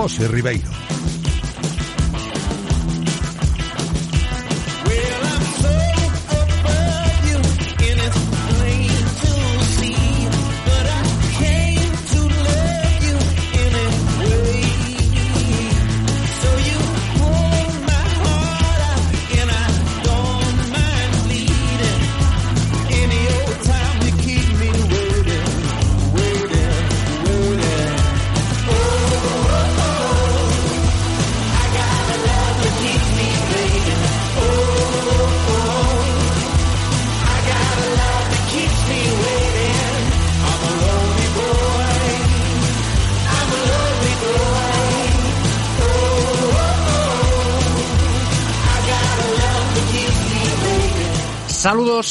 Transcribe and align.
José 0.00 0.26
Ribeiro. 0.28 0.99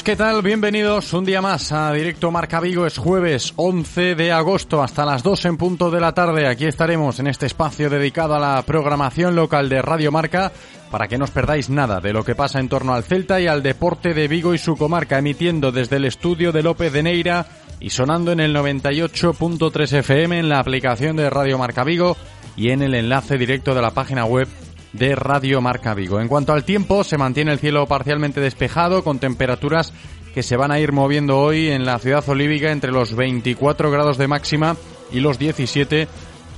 ¿Qué 0.09 0.15
tal? 0.15 0.41
Bienvenidos 0.41 1.13
un 1.13 1.23
día 1.23 1.39
más 1.39 1.71
a 1.71 1.93
Directo 1.93 2.31
Marca 2.31 2.59
Vigo. 2.59 2.87
Es 2.87 2.97
jueves 2.97 3.53
11 3.57 4.15
de 4.15 4.31
agosto 4.31 4.81
hasta 4.81 5.05
las 5.05 5.21
2 5.21 5.45
en 5.45 5.57
punto 5.57 5.91
de 5.91 6.01
la 6.01 6.15
tarde. 6.15 6.47
Aquí 6.47 6.65
estaremos 6.65 7.19
en 7.19 7.27
este 7.27 7.45
espacio 7.45 7.91
dedicado 7.91 8.33
a 8.33 8.39
la 8.39 8.59
programación 8.63 9.35
local 9.35 9.69
de 9.69 9.83
Radio 9.83 10.11
Marca 10.11 10.51
para 10.89 11.07
que 11.07 11.19
no 11.19 11.25
os 11.25 11.29
perdáis 11.29 11.69
nada 11.69 11.99
de 11.99 12.11
lo 12.11 12.25
que 12.25 12.33
pasa 12.33 12.59
en 12.59 12.69
torno 12.69 12.95
al 12.95 13.03
Celta 13.03 13.39
y 13.39 13.45
al 13.45 13.61
deporte 13.61 14.15
de 14.15 14.27
Vigo 14.27 14.55
y 14.55 14.57
su 14.57 14.75
comarca, 14.77 15.19
emitiendo 15.19 15.71
desde 15.71 15.97
el 15.97 16.05
estudio 16.05 16.51
de 16.51 16.63
López 16.63 16.91
de 16.91 17.03
Neira 17.03 17.45
y 17.79 17.91
sonando 17.91 18.31
en 18.31 18.39
el 18.39 18.55
98.3 18.55 19.93
FM 19.99 20.39
en 20.39 20.49
la 20.49 20.57
aplicación 20.57 21.17
de 21.17 21.29
Radio 21.29 21.59
Marca 21.59 21.83
Vigo 21.83 22.17
y 22.57 22.71
en 22.71 22.81
el 22.81 22.95
enlace 22.95 23.37
directo 23.37 23.75
de 23.75 23.83
la 23.83 23.91
página 23.91 24.25
web 24.25 24.47
de 24.93 25.15
Radio 25.15 25.61
Marca 25.61 25.93
Vigo. 25.93 26.19
En 26.19 26.27
cuanto 26.27 26.53
al 26.53 26.63
tiempo, 26.63 27.03
se 27.03 27.17
mantiene 27.17 27.51
el 27.51 27.59
cielo 27.59 27.85
parcialmente 27.87 28.41
despejado 28.41 29.03
con 29.03 29.19
temperaturas 29.19 29.93
que 30.33 30.43
se 30.43 30.57
van 30.57 30.71
a 30.71 30.79
ir 30.79 30.91
moviendo 30.91 31.39
hoy 31.39 31.69
en 31.69 31.85
la 31.85 31.99
ciudad 31.99 32.27
olívica 32.27 32.71
entre 32.71 32.91
los 32.91 33.15
24 33.15 33.91
grados 33.91 34.17
de 34.17 34.27
máxima 34.27 34.75
y 35.11 35.19
los 35.19 35.39
17 35.39 36.07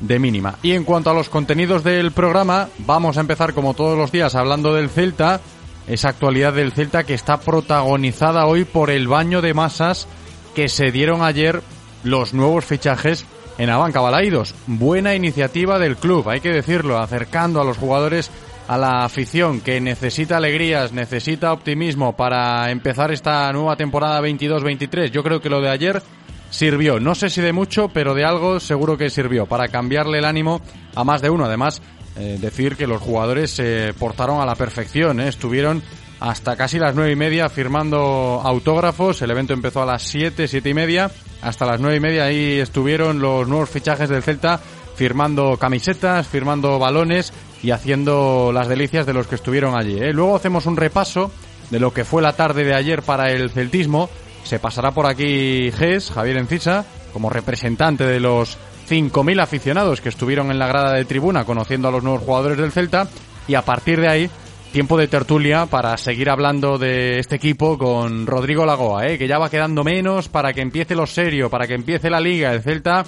de 0.01 0.19
mínima. 0.19 0.55
Y 0.61 0.71
en 0.71 0.83
cuanto 0.83 1.09
a 1.09 1.13
los 1.13 1.29
contenidos 1.29 1.83
del 1.83 2.11
programa, 2.11 2.69
vamos 2.79 3.17
a 3.17 3.21
empezar 3.21 3.53
como 3.53 3.73
todos 3.73 3.97
los 3.97 4.11
días 4.11 4.35
hablando 4.35 4.73
del 4.73 4.89
Celta, 4.89 5.39
esa 5.87 6.09
actualidad 6.09 6.53
del 6.53 6.73
Celta 6.73 7.03
que 7.03 7.13
está 7.13 7.39
protagonizada 7.39 8.45
hoy 8.45 8.65
por 8.65 8.89
el 8.89 9.07
baño 9.07 9.41
de 9.41 9.53
masas 9.53 10.07
que 10.55 10.69
se 10.69 10.91
dieron 10.91 11.23
ayer 11.23 11.61
los 12.03 12.33
nuevos 12.33 12.65
fichajes 12.65 13.25
en 13.57 13.69
Abanca 13.69 14.01
Balaidos. 14.01 14.55
Buena 14.67 15.15
iniciativa 15.15 15.79
del 15.79 15.97
club, 15.97 16.29
hay 16.29 16.41
que 16.41 16.49
decirlo, 16.49 16.99
acercando 16.99 17.61
a 17.61 17.65
los 17.65 17.77
jugadores 17.77 18.31
a 18.67 18.77
la 18.77 19.03
afición 19.03 19.59
que 19.59 19.81
necesita 19.81 20.37
alegrías, 20.37 20.93
necesita 20.93 21.51
optimismo 21.51 22.15
para 22.15 22.71
empezar 22.71 23.11
esta 23.11 23.51
nueva 23.51 23.75
temporada 23.75 24.21
22-23. 24.21 25.11
Yo 25.11 25.23
creo 25.23 25.41
que 25.41 25.49
lo 25.49 25.61
de 25.61 25.69
ayer 25.69 26.01
sirvió, 26.49 26.99
no 26.99 27.15
sé 27.15 27.29
si 27.29 27.41
de 27.41 27.53
mucho, 27.53 27.89
pero 27.89 28.13
de 28.13 28.23
algo 28.23 28.59
seguro 28.59 28.97
que 28.97 29.09
sirvió 29.09 29.45
para 29.45 29.67
cambiarle 29.67 30.19
el 30.19 30.25
ánimo 30.25 30.61
a 30.95 31.03
más 31.03 31.21
de 31.21 31.29
uno. 31.29 31.45
Además, 31.45 31.81
eh, 32.17 32.37
decir 32.39 32.75
que 32.75 32.87
los 32.87 33.01
jugadores 33.01 33.51
se 33.51 33.93
portaron 33.97 34.41
a 34.41 34.45
la 34.45 34.55
perfección, 34.55 35.19
¿eh? 35.19 35.29
estuvieron 35.29 35.81
hasta 36.21 36.55
casi 36.55 36.77
las 36.77 36.93
nueve 36.93 37.11
y 37.11 37.15
media 37.15 37.49
firmando 37.49 38.41
autógrafos. 38.45 39.21
El 39.23 39.31
evento 39.31 39.53
empezó 39.53 39.81
a 39.81 39.87
las 39.87 40.03
siete, 40.03 40.47
siete 40.47 40.69
y 40.69 40.73
media. 40.75 41.09
Hasta 41.41 41.65
las 41.65 41.81
nueve 41.81 41.97
y 41.97 41.99
media 41.99 42.25
ahí 42.25 42.59
estuvieron 42.59 43.19
los 43.19 43.47
nuevos 43.47 43.71
fichajes 43.71 44.07
del 44.07 44.21
Celta 44.21 44.59
firmando 44.95 45.57
camisetas, 45.57 46.27
firmando 46.27 46.77
balones 46.77 47.33
y 47.63 47.71
haciendo 47.71 48.51
las 48.53 48.67
delicias 48.67 49.07
de 49.07 49.13
los 49.13 49.25
que 49.25 49.33
estuvieron 49.33 49.75
allí. 49.75 49.97
¿eh? 49.97 50.13
Luego 50.13 50.35
hacemos 50.35 50.67
un 50.67 50.77
repaso 50.77 51.31
de 51.71 51.79
lo 51.79 51.91
que 51.91 52.05
fue 52.05 52.21
la 52.21 52.33
tarde 52.33 52.65
de 52.65 52.75
ayer 52.75 53.01
para 53.01 53.31
el 53.31 53.49
celtismo. 53.49 54.07
Se 54.43 54.59
pasará 54.59 54.91
por 54.91 55.07
aquí 55.07 55.71
Ges, 55.71 56.11
Javier 56.11 56.37
Encisa, 56.37 56.85
como 57.13 57.31
representante 57.31 58.05
de 58.05 58.19
los 58.19 58.59
5.000 58.87 59.41
aficionados 59.41 60.01
que 60.01 60.09
estuvieron 60.09 60.51
en 60.51 60.59
la 60.59 60.67
grada 60.67 60.93
de 60.93 61.05
tribuna 61.05 61.45
conociendo 61.45 61.87
a 61.87 61.91
los 61.91 62.03
nuevos 62.03 62.21
jugadores 62.21 62.59
del 62.59 62.71
Celta. 62.71 63.07
Y 63.47 63.55
a 63.55 63.63
partir 63.63 63.99
de 63.99 64.07
ahí 64.07 64.29
tiempo 64.71 64.97
de 64.97 65.07
tertulia 65.07 65.65
para 65.65 65.97
seguir 65.97 66.29
hablando 66.29 66.77
de 66.77 67.19
este 67.19 67.35
equipo 67.35 67.77
con 67.77 68.25
Rodrigo 68.25 68.65
Lagoa, 68.65 69.07
¿eh? 69.07 69.17
que 69.17 69.27
ya 69.27 69.37
va 69.37 69.49
quedando 69.49 69.83
menos 69.83 70.29
para 70.29 70.53
que 70.53 70.61
empiece 70.61 70.95
lo 70.95 71.05
serio, 71.05 71.49
para 71.49 71.67
que 71.67 71.73
empiece 71.73 72.09
la 72.09 72.21
liga. 72.21 72.53
El 72.53 72.61
Celta 72.61 73.03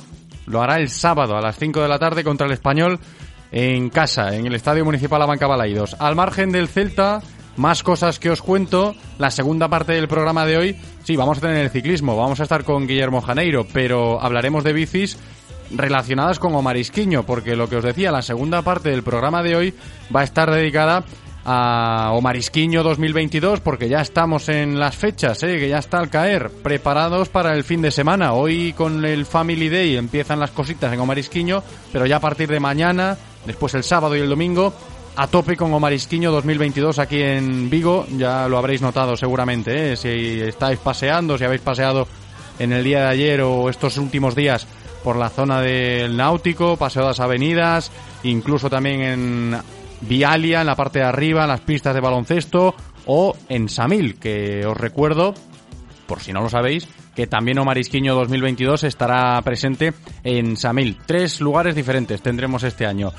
lo 0.45 0.61
hará 0.61 0.77
el 0.77 0.89
sábado 0.89 1.37
a 1.37 1.41
las 1.41 1.57
5 1.57 1.81
de 1.81 1.87
la 1.87 1.99
tarde 1.99 2.23
contra 2.23 2.47
el 2.47 2.53
Español 2.53 2.99
en 3.51 3.89
casa, 3.89 4.35
en 4.35 4.45
el 4.45 4.55
Estadio 4.55 4.83
Municipal 4.83 5.21
Abanca 5.21 5.47
Balaidos. 5.47 5.95
Al 5.99 6.15
margen 6.15 6.51
del 6.51 6.67
Celta, 6.67 7.21
más 7.55 7.81
cosas 7.81 8.19
que 8.19 8.29
os 8.29 8.41
cuento. 8.41 8.93
La 9.17 9.31
segunda 9.31 9.69
parte 9.69 9.93
del 9.93 10.09
programa 10.09 10.45
de 10.45 10.57
hoy, 10.57 10.75
sí, 11.03 11.15
vamos 11.15 11.37
a 11.37 11.41
tener 11.41 11.57
el 11.57 11.69
ciclismo, 11.69 12.17
vamos 12.17 12.41
a 12.41 12.43
estar 12.43 12.65
con 12.65 12.87
Guillermo 12.87 13.21
Janeiro, 13.21 13.65
pero 13.71 14.21
hablaremos 14.21 14.65
de 14.65 14.73
bicis 14.73 15.17
relacionadas 15.71 16.39
con 16.39 16.53
Omar 16.55 16.75
Isquiño, 16.75 17.23
porque 17.25 17.55
lo 17.55 17.69
que 17.69 17.77
os 17.77 17.83
decía, 17.83 18.11
la 18.11 18.21
segunda 18.21 18.61
parte 18.63 18.89
del 18.89 19.01
programa 19.01 19.41
de 19.43 19.55
hoy 19.55 19.73
va 20.13 20.21
a 20.21 20.25
estar 20.25 20.51
dedicada 20.51 21.05
a 21.45 22.11
Omarisquiño 22.13 22.83
2022 22.83 23.59
porque 23.59 23.89
ya 23.89 24.01
estamos 24.01 24.47
en 24.49 24.79
las 24.79 24.95
fechas, 24.95 25.43
¿eh? 25.43 25.59
que 25.59 25.69
ya 25.69 25.79
está 25.79 25.99
al 25.99 26.09
caer, 26.09 26.49
preparados 26.49 27.29
para 27.29 27.53
el 27.53 27.63
fin 27.63 27.81
de 27.81 27.91
semana. 27.91 28.33
Hoy 28.33 28.73
con 28.73 29.03
el 29.03 29.25
Family 29.25 29.69
Day 29.69 29.97
empiezan 29.97 30.39
las 30.39 30.51
cositas 30.51 30.93
en 30.93 30.99
Omarisquiño, 30.99 31.63
pero 31.91 32.05
ya 32.05 32.17
a 32.17 32.21
partir 32.21 32.49
de 32.49 32.59
mañana, 32.59 33.17
después 33.45 33.73
el 33.73 33.83
sábado 33.83 34.15
y 34.15 34.21
el 34.21 34.29
domingo, 34.29 34.73
a 35.15 35.27
tope 35.27 35.57
con 35.57 35.73
Omarisquiño 35.73 36.31
2022 36.31 36.99
aquí 36.99 37.21
en 37.21 37.69
Vigo, 37.69 38.05
ya 38.17 38.47
lo 38.47 38.57
habréis 38.57 38.81
notado 38.81 39.17
seguramente, 39.17 39.93
¿eh? 39.93 39.95
si 39.97 40.41
estáis 40.41 40.79
paseando, 40.79 41.37
si 41.37 41.43
habéis 41.43 41.61
paseado 41.61 42.07
en 42.59 42.71
el 42.71 42.83
día 42.83 43.01
de 43.01 43.07
ayer 43.07 43.41
o 43.41 43.69
estos 43.69 43.97
últimos 43.97 44.35
días 44.35 44.65
por 45.03 45.17
la 45.17 45.29
zona 45.29 45.59
del 45.59 46.15
náutico, 46.15 46.77
paseo 46.77 47.03
las 47.03 47.19
avenidas, 47.19 47.91
incluso 48.23 48.69
también 48.69 49.01
en 49.01 49.57
Vialia 50.07 50.61
en 50.61 50.67
la 50.67 50.75
parte 50.75 50.99
de 50.99 51.05
arriba, 51.05 51.43
en 51.43 51.49
las 51.49 51.61
pistas 51.61 51.93
de 51.93 52.01
baloncesto 52.01 52.75
o 53.05 53.35
en 53.49 53.69
Samil, 53.69 54.15
que 54.15 54.65
os 54.65 54.77
recuerdo, 54.77 55.33
por 56.07 56.19
si 56.19 56.33
no 56.33 56.41
lo 56.41 56.49
sabéis, 56.49 56.87
que 57.15 57.27
también 57.27 57.59
Omar 57.59 57.77
Isquiño 57.77 58.15
2022 58.15 58.83
estará 58.83 59.41
presente 59.41 59.93
en 60.23 60.57
Samil. 60.57 60.97
Tres 61.05 61.41
lugares 61.41 61.75
diferentes 61.75 62.21
tendremos 62.21 62.63
este 62.63 62.85
año. 62.85 63.11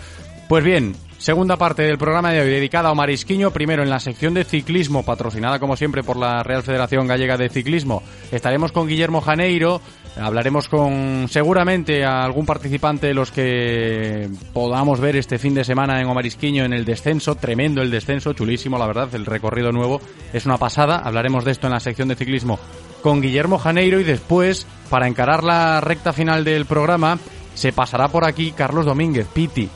Pues 0.48 0.62
bien, 0.62 0.94
segunda 1.18 1.56
parte 1.56 1.82
del 1.82 1.96
programa 1.96 2.30
de 2.30 2.40
hoy 2.40 2.50
dedicada 2.50 2.90
a 2.90 2.92
Omar 2.92 3.08
Isquiño, 3.08 3.50
primero 3.50 3.82
en 3.82 3.88
la 3.88 3.98
sección 3.98 4.34
de 4.34 4.44
ciclismo, 4.44 5.04
patrocinada 5.04 5.58
como 5.58 5.76
siempre 5.76 6.02
por 6.02 6.18
la 6.18 6.42
Real 6.42 6.62
Federación 6.62 7.06
Gallega 7.06 7.38
de 7.38 7.48
Ciclismo. 7.48 8.02
Estaremos 8.30 8.72
con 8.72 8.86
Guillermo 8.86 9.22
Janeiro, 9.22 9.80
Hablaremos 10.20 10.68
con 10.68 11.26
seguramente 11.28 12.04
a 12.04 12.22
algún 12.24 12.46
participante 12.46 13.08
de 13.08 13.14
los 13.14 13.32
que 13.32 14.28
podamos 14.52 15.00
ver 15.00 15.16
este 15.16 15.38
fin 15.38 15.54
de 15.54 15.64
semana 15.64 16.00
en 16.00 16.06
Omarisquiño 16.06 16.64
en 16.64 16.72
el 16.72 16.84
descenso, 16.84 17.34
tremendo 17.34 17.82
el 17.82 17.90
descenso, 17.90 18.32
chulísimo 18.32 18.78
la 18.78 18.86
verdad, 18.86 19.12
el 19.14 19.26
recorrido 19.26 19.72
nuevo 19.72 20.00
es 20.32 20.46
una 20.46 20.56
pasada, 20.56 20.98
hablaremos 20.98 21.44
de 21.44 21.50
esto 21.50 21.66
en 21.66 21.72
la 21.72 21.80
sección 21.80 22.08
de 22.08 22.14
ciclismo 22.14 22.60
con 23.04 23.20
Guillermo 23.20 23.58
Janeiro 23.58 24.00
y 24.00 24.04
después, 24.04 24.66
para 24.88 25.06
encarar 25.06 25.44
la 25.44 25.80
recta 25.82 26.14
final 26.14 26.42
del 26.42 26.64
programa, 26.64 27.18
se 27.54 27.70
pasará 27.70 28.08
por 28.08 28.24
aquí 28.24 28.52
Carlos 28.52 28.86
Domínguez, 28.86 29.26
Piti, 29.26 29.68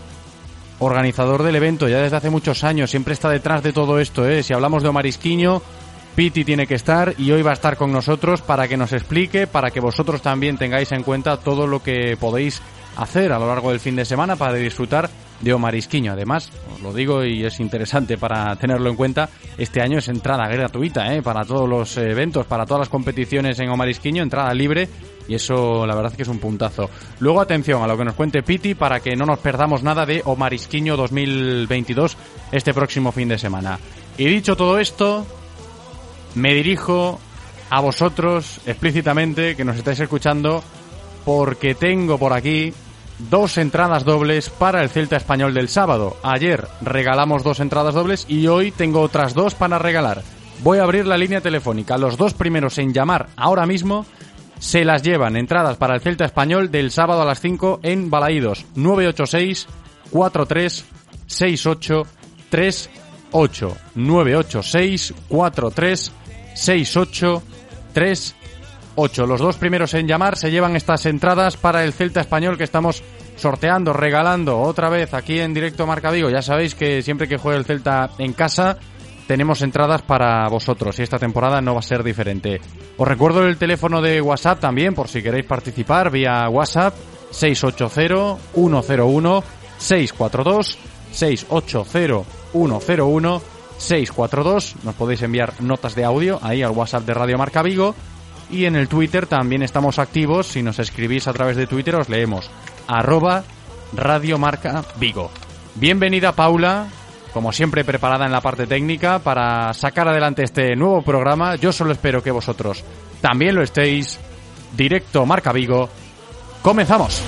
organizador 0.79 1.43
del 1.43 1.57
evento. 1.57 1.89
Ya 1.89 1.99
desde 1.99 2.17
hace 2.17 2.31
muchos 2.31 2.65
años, 2.65 2.91
siempre 2.91 3.13
está 3.13 3.29
detrás 3.29 3.63
de 3.63 3.75
todo 3.75 3.99
esto, 3.99 4.27
¿eh? 4.27 4.43
si 4.43 4.55
hablamos 4.55 4.83
de 4.83 4.89
Omarisquiño 4.89 5.61
Piti 6.19 6.45
tiene 6.45 6.67
que 6.67 6.75
estar 6.75 7.15
y 7.17 7.31
hoy 7.31 7.43
va 7.43 7.51
a 7.51 7.55
estar 7.55 7.77
con 7.77 7.93
nosotros 7.93 8.43
para 8.43 8.67
que 8.67 8.77
nos 8.77 8.93
explique, 8.93 9.47
para 9.47 9.71
que 9.71 9.79
vosotros 9.79 10.21
también 10.21 10.59
tengáis 10.59 10.91
en 10.91 11.05
cuenta 11.05 11.37
todo 11.37 11.69
lo 11.69 11.81
que 11.81 12.17
podéis 12.19 12.61
hacer 12.97 13.31
a 13.31 13.39
lo 13.39 13.47
largo 13.47 13.71
del 13.71 13.79
fin 13.79 13.95
de 13.95 14.05
semana 14.05 14.35
para 14.35 14.55
disfrutar 14.55 15.09
de 15.41 15.53
Omarisquiño. 15.53 16.11
Además, 16.11 16.51
os 16.75 16.81
lo 16.81 16.93
digo 16.93 17.25
y 17.25 17.45
es 17.45 17.61
interesante 17.61 18.19
para 18.19 18.57
tenerlo 18.57 18.91
en 18.91 18.97
cuenta, 18.97 19.29
este 19.59 19.81
año 19.81 19.99
es 19.99 20.09
entrada 20.09 20.49
gratuita 20.49 21.15
¿eh? 21.15 21.23
para 21.23 21.45
todos 21.45 21.69
los 21.69 21.97
eventos, 21.99 22.47
para 22.47 22.67
todas 22.67 22.81
las 22.81 22.89
competiciones 22.89 23.61
en 23.61 23.71
Omarisquiño, 23.71 24.21
entrada 24.21 24.53
libre 24.53 24.89
y 25.29 25.37
eso 25.37 25.87
la 25.87 25.95
verdad 25.95 26.11
es 26.11 26.17
que 26.17 26.25
es 26.25 26.29
un 26.29 26.41
puntazo. 26.41 26.91
Luego 27.21 27.41
atención 27.41 27.81
a 27.81 27.87
lo 27.87 27.97
que 27.97 28.05
nos 28.05 28.15
cuente 28.15 28.43
Piti 28.43 28.75
para 28.75 28.99
que 28.99 29.15
no 29.15 29.25
nos 29.25 29.39
perdamos 29.39 29.85
nada 29.85 30.05
de 30.05 30.23
Omarisquiño 30.25 30.97
2022 30.97 32.17
este 32.51 32.75
próximo 32.75 33.13
fin 33.13 33.29
de 33.29 33.39
semana. 33.39 33.79
Y 34.17 34.25
dicho 34.25 34.57
todo 34.57 34.81
esto, 34.81 35.25
me 36.35 36.55
dirijo 36.55 37.19
a 37.71 37.81
vosotros 37.81 38.61
explícitamente 38.67 39.57
que 39.57 39.65
nos 39.65 39.77
estáis 39.77 40.01
escuchando 40.01 40.63
porque 41.25 41.75
tengo 41.75 42.19
por 42.19 42.33
aquí 42.33 42.73
dos 43.19 43.59
entradas 43.59 44.05
dobles 44.05 44.49
para 44.49 44.83
el 44.83 44.89
Celta 44.89 45.17
Español 45.17 45.53
del 45.55 45.69
sábado. 45.69 46.17
Ayer 46.23 46.67
regalamos 46.81 47.43
dos 47.43 47.61
entradas 47.61 47.95
dobles 47.95 48.25
y 48.29 48.47
hoy 48.47 48.71
tengo 48.71 49.01
otras 49.01 49.35
dos 49.35 49.55
para 49.55 49.79
regalar. 49.79 50.23
Voy 50.63 50.79
a 50.79 50.85
abrir 50.85 51.07
la 51.07 51.19
línea 51.19 51.41
telefónica. 51.41 51.99
Los 51.99 52.17
dos 52.17 52.35
primeros 52.35 52.79
en 52.79 52.93
llamar 52.93 53.29
ahora 53.37 53.67
mismo 53.67 54.07
se 54.59 54.85
las 54.85 55.03
llevan 55.03 55.37
entradas 55.37 55.77
para 55.77 55.95
el 55.95 56.01
Celta 56.01 56.25
Español 56.25 56.71
del 56.71 56.91
sábado 56.91 57.23
a 57.23 57.25
las 57.25 57.41
5 57.41 57.81
en 57.83 58.11
Balaídos 58.11 58.65
986 58.75 59.69
43 60.11 60.85
68 61.27 62.07
38 62.51 63.77
986 63.95 65.15
43 65.29 66.13
68 66.59 67.43
38 67.93 69.27
Los 69.27 69.41
dos 69.41 69.57
primeros 69.57 69.95
en 69.95 70.09
llamar 70.09 70.37
se 70.37 70.51
llevan 70.51 70.75
estas 70.75 71.07
entradas 71.07 71.57
para 71.57 71.85
el 71.85 71.93
Celta 71.93 72.21
Español 72.21 72.59
que 72.59 72.65
estamos 72.65 73.03
sorteando, 73.37 73.93
regalando 73.93 74.59
otra 74.59 74.89
vez 74.89 75.15
aquí 75.15 75.39
en 75.39 75.55
directo 75.55 75.87
Marca 75.87 76.11
Vigo. 76.11 76.29
Ya 76.29 76.43
sabéis 76.43 76.75
que 76.75 77.01
siempre 77.03 77.29
que 77.29 77.39
juegue 77.39 77.59
el 77.59 77.65
Celta 77.65 78.11
en 78.19 78.33
casa 78.33 78.77
tenemos 79.29 79.63
entradas 79.63 80.03
para 80.03 80.49
vosotros 80.49 80.99
y 80.99 81.05
esta 81.05 81.19
temporada 81.19 81.61
no 81.61 81.75
va 81.75 81.81
a 81.81 81.83
ser 81.83 82.03
diferente. 82.03 82.61
Os 82.97 83.07
recuerdo 83.07 83.47
el 83.47 83.57
teléfono 83.57 84.03
de 84.03 84.21
WhatsApp 84.21 84.59
también 84.59 84.95
por 84.95 85.07
si 85.07 85.23
queréis 85.23 85.47
participar 85.47 86.11
vía 86.11 86.49
WhatsApp 86.49 86.95
680 87.31 88.37
101 88.55 89.45
642 89.79 90.79
680 91.13 92.25
101 92.53 93.58
642. 93.79 94.77
Nos 94.85 94.95
podéis 94.95 95.23
enviar 95.23 95.55
notas 95.61 95.95
de 95.95 96.05
audio 96.05 96.39
ahí 96.43 96.63
al 96.63 96.73
WhatsApp 96.73 97.05
de 97.05 97.15
Radio 97.15 97.39
Marca 97.39 97.63
Vigo. 97.63 97.95
Y 98.51 98.65
en 98.65 98.77
el 98.77 98.89
Twitter 98.89 99.27
también 99.27 99.63
estamos 99.63 99.99
activos. 99.99 100.47
Si 100.49 100.63
nos 100.63 100.79
escribís 100.79 101.29
a 101.29 101.33
través 101.33 101.57
de 101.57 101.67
Twitter 101.67 101.97
os 101.97 102.09
leemos. 102.09 102.51
Arroba 102.87 103.45
Radio 103.95 104.39
Marca 104.39 104.85
Vigo. 104.99 105.31
Bienvenida 105.75 106.33
Paula, 106.33 106.89
como 107.33 107.53
siempre 107.53 107.85
preparada 107.85 108.27
en 108.27 108.33
la 108.33 108.41
parte 108.41 108.67
técnica 108.67 109.21
para 109.21 109.73
sacar 109.75 110.09
adelante 110.09 110.43
este 110.43 110.75
nuevo 110.77 111.03
programa. 111.03 111.57
Yo 111.57 111.73
solo 111.73 111.93
espero 111.93 112.23
que 112.23 112.31
vosotros 112.31 112.85
también 113.21 113.55
lo 113.55 113.63
estéis. 113.63 114.19
Directo 114.77 115.25
Marca 115.25 115.53
Vigo. 115.53 115.89
Comenzamos. 116.63 117.23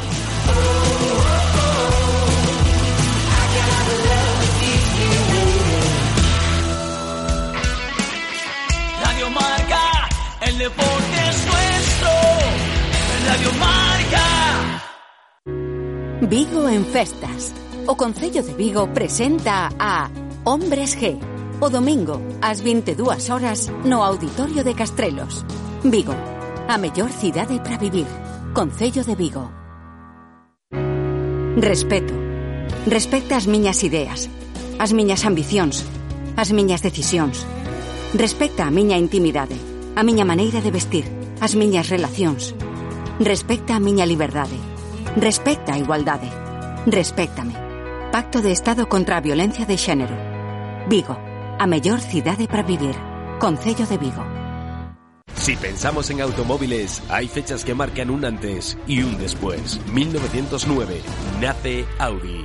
Vigo 16.30 16.68
en 16.68 16.86
festas. 16.86 17.52
O 17.88 17.96
Concello 17.96 18.44
de 18.44 18.54
Vigo 18.54 18.86
presenta 18.94 19.68
a 19.80 20.08
Hombres 20.44 20.96
G 20.96 21.18
o 21.58 21.66
domingo 21.66 22.22
ás 22.38 22.62
22 22.62 23.34
horas 23.34 23.66
no 23.82 24.06
Auditorio 24.06 24.62
de 24.62 24.78
Castrelos. 24.78 25.42
Vigo, 25.82 26.14
a 26.70 26.78
mellor 26.78 27.10
cidade 27.10 27.58
para 27.58 27.82
vivir. 27.82 28.06
Concello 28.54 29.02
de 29.02 29.18
Vigo. 29.18 29.50
Respeto. 31.58 32.14
Respecta 32.86 33.34
as 33.34 33.50
miñas 33.50 33.82
ideas, 33.82 34.30
as 34.78 34.94
miñas 34.94 35.26
ambicións, 35.26 35.82
as 36.38 36.54
miñas 36.54 36.78
decisións. 36.78 37.42
Respecta 38.14 38.70
a 38.70 38.70
miña 38.70 39.02
intimidade, 39.02 39.58
a 39.98 40.06
miña 40.06 40.22
maneira 40.22 40.62
de 40.62 40.70
vestir, 40.70 41.10
as 41.42 41.58
miñas 41.58 41.90
relacións. 41.90 42.54
Respecta 43.18 43.74
a 43.74 43.82
miña 43.82 44.06
liberdade 44.06 44.69
Respecta 45.16 45.76
igualdade. 45.76 46.30
Respéctame. 46.86 47.54
Pacto 48.12 48.42
de 48.42 48.52
Estado 48.52 48.88
contra 48.88 49.16
a 49.16 49.20
Violencia 49.20 49.66
de 49.66 49.76
Xénero. 49.76 50.16
Vigo, 50.88 51.18
a 51.58 51.66
mellor 51.66 52.00
cidade 52.00 52.46
para 52.46 52.62
vivir. 52.62 52.94
Concello 53.40 53.86
de 53.86 53.98
Vigo. 53.98 54.24
Si 55.34 55.56
pensamos 55.56 56.10
en 56.10 56.20
automóviles, 56.20 57.02
hay 57.08 57.26
fechas 57.26 57.64
que 57.64 57.74
marcan 57.74 58.10
un 58.10 58.24
antes 58.24 58.78
y 58.86 59.02
un 59.02 59.18
después. 59.18 59.80
1909 59.92 61.00
nace 61.40 61.86
Audi. 61.98 62.44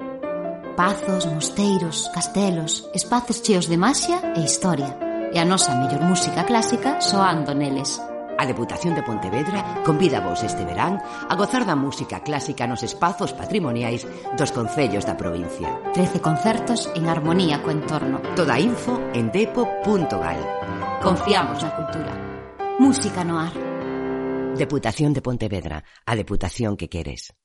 Pazos, 0.75 1.25
mosteiros, 1.27 2.09
castelos, 2.13 2.89
espazos 2.93 3.43
cheos 3.43 3.67
de 3.67 3.77
maxia 3.77 4.33
e 4.35 4.41
historia. 4.41 4.95
E 5.31 5.37
a 5.39 5.45
nosa 5.45 5.75
mellor 5.75 5.99
música 6.07 6.47
clásica 6.47 7.03
soando 7.03 7.51
neles. 7.51 7.99
A 8.39 8.47
Deputación 8.47 8.95
de 8.95 9.03
Pontevedra 9.03 9.83
convida 9.83 10.23
vos 10.23 10.39
este 10.41 10.63
verán 10.63 10.97
a 11.03 11.35
gozar 11.35 11.67
da 11.67 11.75
música 11.75 12.23
clásica 12.23 12.65
nos 12.65 12.87
espazos 12.87 13.35
patrimoniais 13.35 14.07
dos 14.39 14.55
concellos 14.55 15.03
da 15.03 15.19
provincia. 15.19 15.75
13 15.91 16.23
concertos 16.23 16.87
en 16.95 17.11
armonía 17.11 17.59
co 17.59 17.69
entorno. 17.69 18.23
Toda 18.33 18.55
info 18.55 18.95
en 19.11 19.27
depo.gal. 19.29 20.41
Confiamos 21.03 21.59
na 21.59 21.71
cultura. 21.75 22.13
Música 22.79 23.27
no 23.27 23.43
ar. 23.43 23.53
Deputación 24.55 25.11
de 25.11 25.21
Pontevedra, 25.21 25.83
a 26.07 26.15
deputación 26.15 26.79
que 26.79 26.87
queres. 26.87 27.35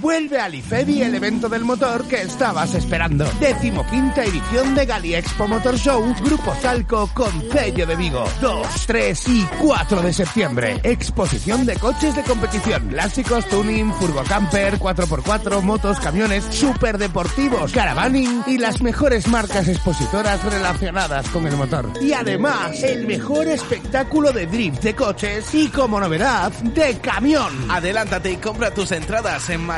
Vuelve 0.00 0.40
al 0.40 0.54
IFEBI 0.54 1.02
el 1.02 1.14
evento 1.16 1.48
del 1.48 1.64
motor 1.64 2.06
que 2.06 2.22
estabas 2.22 2.74
esperando. 2.74 3.28
Décimo 3.40 3.84
quinta 3.88 4.24
edición 4.24 4.74
de 4.76 4.86
Gali 4.86 5.16
Expo 5.16 5.48
Motor 5.48 5.76
Show, 5.76 6.14
Grupo 6.24 6.54
Salco 6.62 7.10
con 7.12 7.30
sello 7.50 7.86
de 7.86 7.96
Vigo. 7.96 8.24
2, 8.40 8.66
3 8.86 9.28
y 9.28 9.44
4 9.60 10.00
de 10.00 10.12
septiembre. 10.12 10.80
Exposición 10.84 11.66
de 11.66 11.74
coches 11.74 12.14
de 12.14 12.22
competición, 12.22 12.88
clásicos, 12.88 13.46
tuning, 13.48 13.92
furgo 13.94 14.22
camper, 14.22 14.78
4x4, 14.78 15.60
motos, 15.60 15.98
camiones, 15.98 16.44
superdeportivos, 16.44 17.72
caravaning 17.72 18.44
y 18.46 18.58
las 18.58 18.80
mejores 18.80 19.26
marcas 19.26 19.66
expositoras 19.66 20.42
relacionadas 20.44 21.28
con 21.30 21.48
el 21.48 21.56
motor. 21.56 21.90
Y 22.00 22.12
además, 22.12 22.80
el 22.84 23.08
mejor 23.08 23.48
espectáculo 23.48 24.32
de 24.32 24.46
drift 24.46 24.82
de 24.82 24.94
coches 24.94 25.52
y 25.52 25.68
como 25.68 25.98
novedad, 25.98 26.52
de 26.52 26.98
camión. 27.00 27.70
Adelántate 27.70 28.30
y 28.30 28.36
compra 28.36 28.72
tus 28.72 28.92
entradas 28.92 29.50
en 29.50 29.69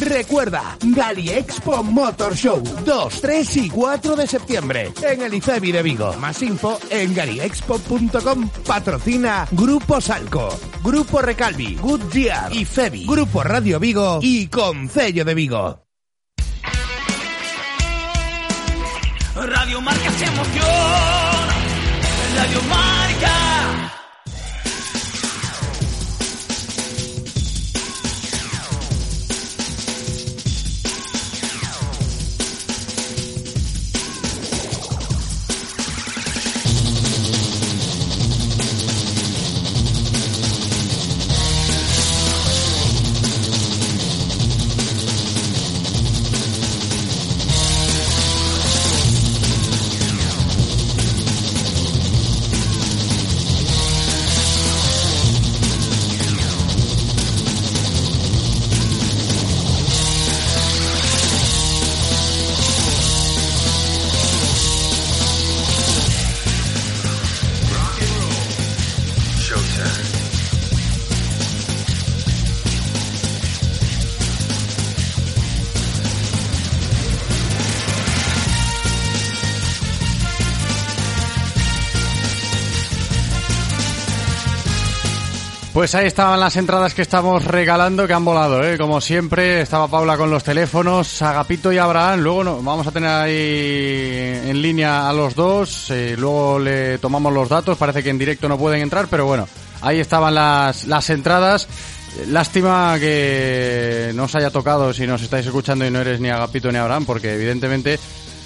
Recuerda, 0.00 0.76
Gali 0.80 1.30
Expo 1.30 1.82
Motor 1.82 2.36
Show, 2.36 2.62
2, 2.84 3.20
3 3.20 3.56
y 3.56 3.70
4 3.70 4.16
de 4.16 4.26
septiembre 4.26 4.92
en 5.02 5.22
el 5.22 5.34
IFEBI 5.34 5.72
de 5.72 5.82
Vigo. 5.82 6.12
Más 6.14 6.40
info 6.42 6.78
en 6.90 7.14
galiexpo.com. 7.14 8.48
Patrocina 8.66 9.46
Grupo 9.50 10.00
Salco, 10.00 10.48
Grupo 10.82 11.20
Recalvi, 11.20 11.76
Goodyear, 11.76 12.52
IFEBI, 12.54 13.06
Grupo 13.06 13.42
Radio 13.42 13.80
Vigo 13.80 14.20
y 14.22 14.46
Concello 14.46 15.24
de 15.24 15.34
Vigo. 15.34 15.84
Radio 19.34 19.80
Marca 19.80 20.10
se 20.12 20.24
emociona. 20.26 21.54
Radio 22.36 22.62
Marca. 22.68 24.03
Pues 85.84 85.94
ahí 85.96 86.06
estaban 86.06 86.40
las 86.40 86.56
entradas 86.56 86.94
que 86.94 87.02
estamos 87.02 87.44
regalando 87.44 88.06
que 88.06 88.14
han 88.14 88.24
volado, 88.24 88.66
¿eh? 88.66 88.78
como 88.78 89.02
siempre. 89.02 89.60
Estaba 89.60 89.86
Paula 89.86 90.16
con 90.16 90.30
los 90.30 90.42
teléfonos, 90.42 91.20
Agapito 91.20 91.70
y 91.74 91.76
Abraham. 91.76 92.20
Luego 92.20 92.42
no, 92.42 92.62
vamos 92.62 92.86
a 92.86 92.90
tener 92.90 93.10
ahí 93.10 94.40
en 94.46 94.62
línea 94.62 95.10
a 95.10 95.12
los 95.12 95.34
dos. 95.34 95.90
eh, 95.90 96.14
luego 96.16 96.58
le 96.58 96.96
tomamos 96.96 97.34
los 97.34 97.50
datos. 97.50 97.76
Parece 97.76 98.02
que 98.02 98.08
en 98.08 98.16
directo 98.16 98.48
no 98.48 98.56
pueden 98.56 98.80
entrar, 98.80 99.08
pero 99.10 99.26
bueno, 99.26 99.46
ahí 99.82 100.00
estaban 100.00 100.34
las, 100.34 100.86
las 100.86 101.10
entradas. 101.10 101.68
Lástima 102.28 102.96
que 102.98 104.12
no 104.14 104.24
os 104.24 104.34
haya 104.34 104.48
tocado 104.48 104.94
si 104.94 105.06
nos 105.06 105.20
estáis 105.20 105.44
escuchando 105.44 105.84
y 105.86 105.90
no 105.90 106.00
eres 106.00 106.18
ni 106.18 106.30
Agapito 106.30 106.72
ni 106.72 106.78
Abraham, 106.78 107.04
porque 107.04 107.34
evidentemente 107.34 107.98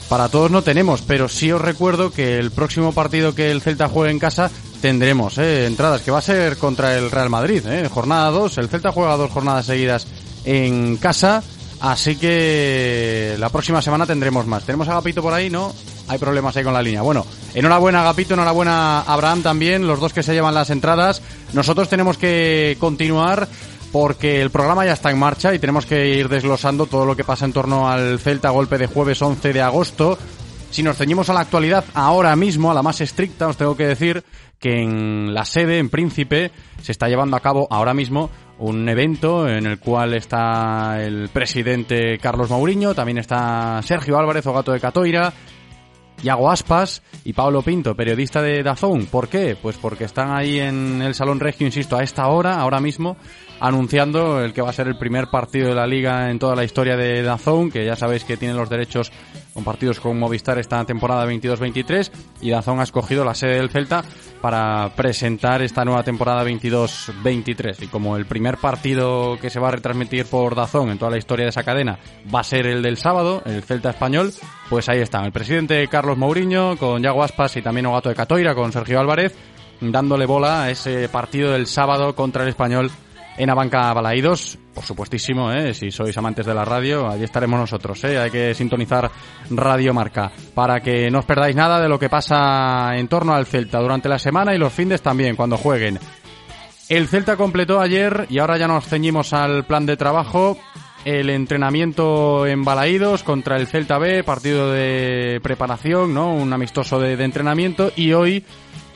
para 0.08 0.28
todos 0.28 0.50
no 0.50 0.62
tenemos, 0.62 1.02
pero 1.02 1.28
sí 1.28 1.52
os 1.52 1.60
recuerdo 1.60 2.10
que 2.10 2.38
el 2.38 2.50
próximo 2.50 2.92
partido 2.92 3.34
que 3.34 3.50
el 3.50 3.60
Celta 3.60 3.88
juegue 3.88 4.10
en 4.10 4.18
casa 4.18 4.50
tendremos 4.80 5.38
eh, 5.38 5.66
entradas, 5.66 6.02
que 6.02 6.10
va 6.10 6.18
a 6.18 6.22
ser 6.22 6.56
contra 6.56 6.96
el 6.96 7.10
Real 7.10 7.30
Madrid, 7.30 7.64
eh, 7.66 7.88
jornada 7.88 8.30
2. 8.30 8.58
El 8.58 8.68
Celta 8.68 8.92
juega 8.92 9.16
dos 9.16 9.30
jornadas 9.30 9.66
seguidas 9.66 10.06
en 10.44 10.96
casa, 10.96 11.42
así 11.80 12.16
que 12.16 13.36
la 13.38 13.48
próxima 13.50 13.82
semana 13.82 14.06
tendremos 14.06 14.46
más. 14.46 14.64
¿Tenemos 14.64 14.88
a 14.88 14.92
Agapito 14.92 15.22
por 15.22 15.32
ahí? 15.32 15.50
No, 15.50 15.74
hay 16.08 16.18
problemas 16.18 16.56
ahí 16.56 16.64
con 16.64 16.74
la 16.74 16.82
línea. 16.82 17.02
Bueno, 17.02 17.26
enhorabuena 17.54 18.00
Agapito, 18.00 18.34
enhorabuena 18.34 19.00
Abraham 19.02 19.42
también, 19.42 19.86
los 19.86 20.00
dos 20.00 20.12
que 20.12 20.22
se 20.22 20.34
llevan 20.34 20.54
las 20.54 20.70
entradas. 20.70 21.22
Nosotros 21.52 21.88
tenemos 21.88 22.16
que 22.18 22.76
continuar 22.80 23.48
porque 23.92 24.42
el 24.42 24.50
programa 24.50 24.84
ya 24.84 24.92
está 24.92 25.10
en 25.10 25.18
marcha 25.18 25.54
y 25.54 25.58
tenemos 25.58 25.86
que 25.86 26.08
ir 26.08 26.28
desglosando 26.28 26.86
todo 26.86 27.06
lo 27.06 27.16
que 27.16 27.24
pasa 27.24 27.44
en 27.44 27.52
torno 27.52 27.88
al 27.88 28.18
Celta 28.18 28.50
golpe 28.50 28.78
de 28.78 28.86
jueves 28.86 29.20
11 29.20 29.52
de 29.52 29.62
agosto. 29.62 30.18
Si 30.70 30.82
nos 30.82 30.96
ceñimos 30.96 31.30
a 31.30 31.34
la 31.34 31.40
actualidad 31.40 31.84
ahora 31.94 32.36
mismo, 32.36 32.70
a 32.70 32.74
la 32.74 32.82
más 32.82 33.00
estricta, 33.00 33.48
os 33.48 33.56
tengo 33.56 33.76
que 33.76 33.86
decir 33.86 34.22
que 34.60 34.82
en 34.82 35.32
la 35.34 35.44
sede, 35.44 35.78
en 35.78 35.88
Príncipe, 35.88 36.50
se 36.82 36.92
está 36.92 37.08
llevando 37.08 37.36
a 37.36 37.40
cabo 37.40 37.66
ahora 37.70 37.94
mismo 37.94 38.30
un 38.58 38.88
evento 38.88 39.48
en 39.48 39.66
el 39.66 39.78
cual 39.78 40.14
está 40.14 41.02
el 41.02 41.30
presidente 41.32 42.18
Carlos 42.18 42.50
Mauriño, 42.50 42.94
también 42.94 43.18
está 43.18 43.80
Sergio 43.82 44.18
Álvarez, 44.18 44.46
o 44.46 44.52
Gato 44.52 44.72
de 44.72 44.80
Catoira, 44.80 45.32
Iago 46.22 46.50
Aspas 46.50 47.02
y 47.24 47.32
Pablo 47.32 47.62
Pinto, 47.62 47.94
periodista 47.94 48.42
de 48.42 48.62
Dazón. 48.62 49.06
¿Por 49.06 49.28
qué? 49.28 49.56
Pues 49.60 49.76
porque 49.76 50.04
están 50.04 50.32
ahí 50.32 50.58
en 50.58 51.00
el 51.02 51.14
Salón 51.14 51.40
Regio, 51.40 51.66
insisto, 51.66 51.96
a 51.96 52.02
esta 52.02 52.26
hora, 52.28 52.56
ahora 52.56 52.80
mismo, 52.80 53.16
anunciando 53.60 54.42
el 54.42 54.52
que 54.52 54.62
va 54.62 54.70
a 54.70 54.72
ser 54.72 54.88
el 54.88 54.96
primer 54.96 55.28
partido 55.28 55.68
de 55.68 55.74
la 55.74 55.86
liga 55.86 56.30
en 56.30 56.38
toda 56.38 56.54
la 56.54 56.64
historia 56.64 56.96
de 56.96 57.22
Dazón, 57.22 57.70
que 57.70 57.84
ya 57.84 57.96
sabéis 57.96 58.24
que 58.24 58.36
tiene 58.36 58.54
los 58.54 58.68
derechos 58.68 59.12
compartidos 59.52 59.98
con 59.98 60.18
Movistar 60.18 60.58
esta 60.58 60.84
temporada 60.84 61.26
22-23 61.26 62.10
y 62.42 62.50
Dazón 62.50 62.78
ha 62.78 62.84
escogido 62.84 63.24
la 63.24 63.34
sede 63.34 63.56
del 63.56 63.70
Celta 63.70 64.04
para 64.40 64.92
presentar 64.94 65.62
esta 65.62 65.84
nueva 65.84 66.04
temporada 66.04 66.44
22-23 66.44 67.82
y 67.82 67.86
como 67.88 68.16
el 68.16 68.26
primer 68.26 68.58
partido 68.58 69.36
que 69.40 69.50
se 69.50 69.58
va 69.58 69.68
a 69.68 69.72
retransmitir 69.72 70.26
por 70.26 70.54
Dazón 70.54 70.90
en 70.90 70.98
toda 70.98 71.10
la 71.10 71.18
historia 71.18 71.46
de 71.46 71.50
esa 71.50 71.64
cadena 71.64 71.98
va 72.32 72.40
a 72.40 72.44
ser 72.44 72.66
el 72.66 72.82
del 72.82 72.98
sábado, 72.98 73.42
el 73.46 73.64
Celta 73.64 73.90
español, 73.90 74.32
pues 74.70 74.88
ahí 74.88 75.00
están 75.00 75.24
el 75.24 75.32
presidente 75.32 75.88
Carlos 75.88 76.16
Mourinho 76.16 76.76
con 76.76 77.02
Yago 77.02 77.24
y 77.54 77.62
también 77.62 77.86
Ogato 77.86 78.08
de 78.08 78.14
Catoira 78.14 78.54
con 78.54 78.70
Sergio 78.70 79.00
Álvarez 79.00 79.34
dándole 79.80 80.26
bola 80.26 80.64
a 80.64 80.70
ese 80.70 81.08
partido 81.08 81.52
del 81.52 81.66
sábado 81.66 82.14
contra 82.14 82.42
el 82.42 82.48
español 82.50 82.90
en 83.38 83.48
Abanca 83.48 83.92
Balaídos. 83.94 84.58
Por 84.74 84.84
supuestísimo, 84.84 85.50
¿eh? 85.52 85.72
si 85.72 85.90
sois 85.90 86.16
amantes 86.18 86.44
de 86.44 86.54
la 86.54 86.64
radio, 86.64 87.08
allí 87.08 87.24
estaremos 87.24 87.58
nosotros. 87.58 88.02
¿eh? 88.04 88.18
Hay 88.18 88.30
que 88.30 88.52
sintonizar 88.54 89.10
Radio 89.50 89.94
Marca 89.94 90.30
para 90.54 90.80
que 90.80 91.10
no 91.10 91.20
os 91.20 91.24
perdáis 91.24 91.56
nada 91.56 91.80
de 91.80 91.88
lo 91.88 91.98
que 91.98 92.08
pasa 92.08 92.96
en 92.96 93.08
torno 93.08 93.34
al 93.34 93.46
Celta 93.46 93.80
durante 93.80 94.08
la 94.08 94.18
semana 94.18 94.54
y 94.54 94.58
los 94.58 94.72
fines 94.72 95.00
también, 95.00 95.36
cuando 95.36 95.56
jueguen. 95.56 95.98
El 96.88 97.06
Celta 97.06 97.36
completó 97.36 97.80
ayer, 97.80 98.26
y 98.30 98.38
ahora 98.38 98.56
ya 98.56 98.66
nos 98.66 98.86
ceñimos 98.86 99.32
al 99.32 99.64
plan 99.64 99.84
de 99.84 99.96
trabajo, 99.96 100.58
el 101.04 101.28
entrenamiento 101.28 102.46
en 102.46 102.64
Balaídos 102.64 103.22
contra 103.22 103.56
el 103.56 103.66
Celta 103.66 103.98
B, 103.98 104.24
partido 104.24 104.72
de 104.72 105.38
preparación, 105.42 106.14
¿no? 106.14 106.34
Un 106.34 106.52
amistoso 106.52 106.98
de 106.98 107.22
entrenamiento, 107.22 107.92
y 107.94 108.12
hoy 108.12 108.44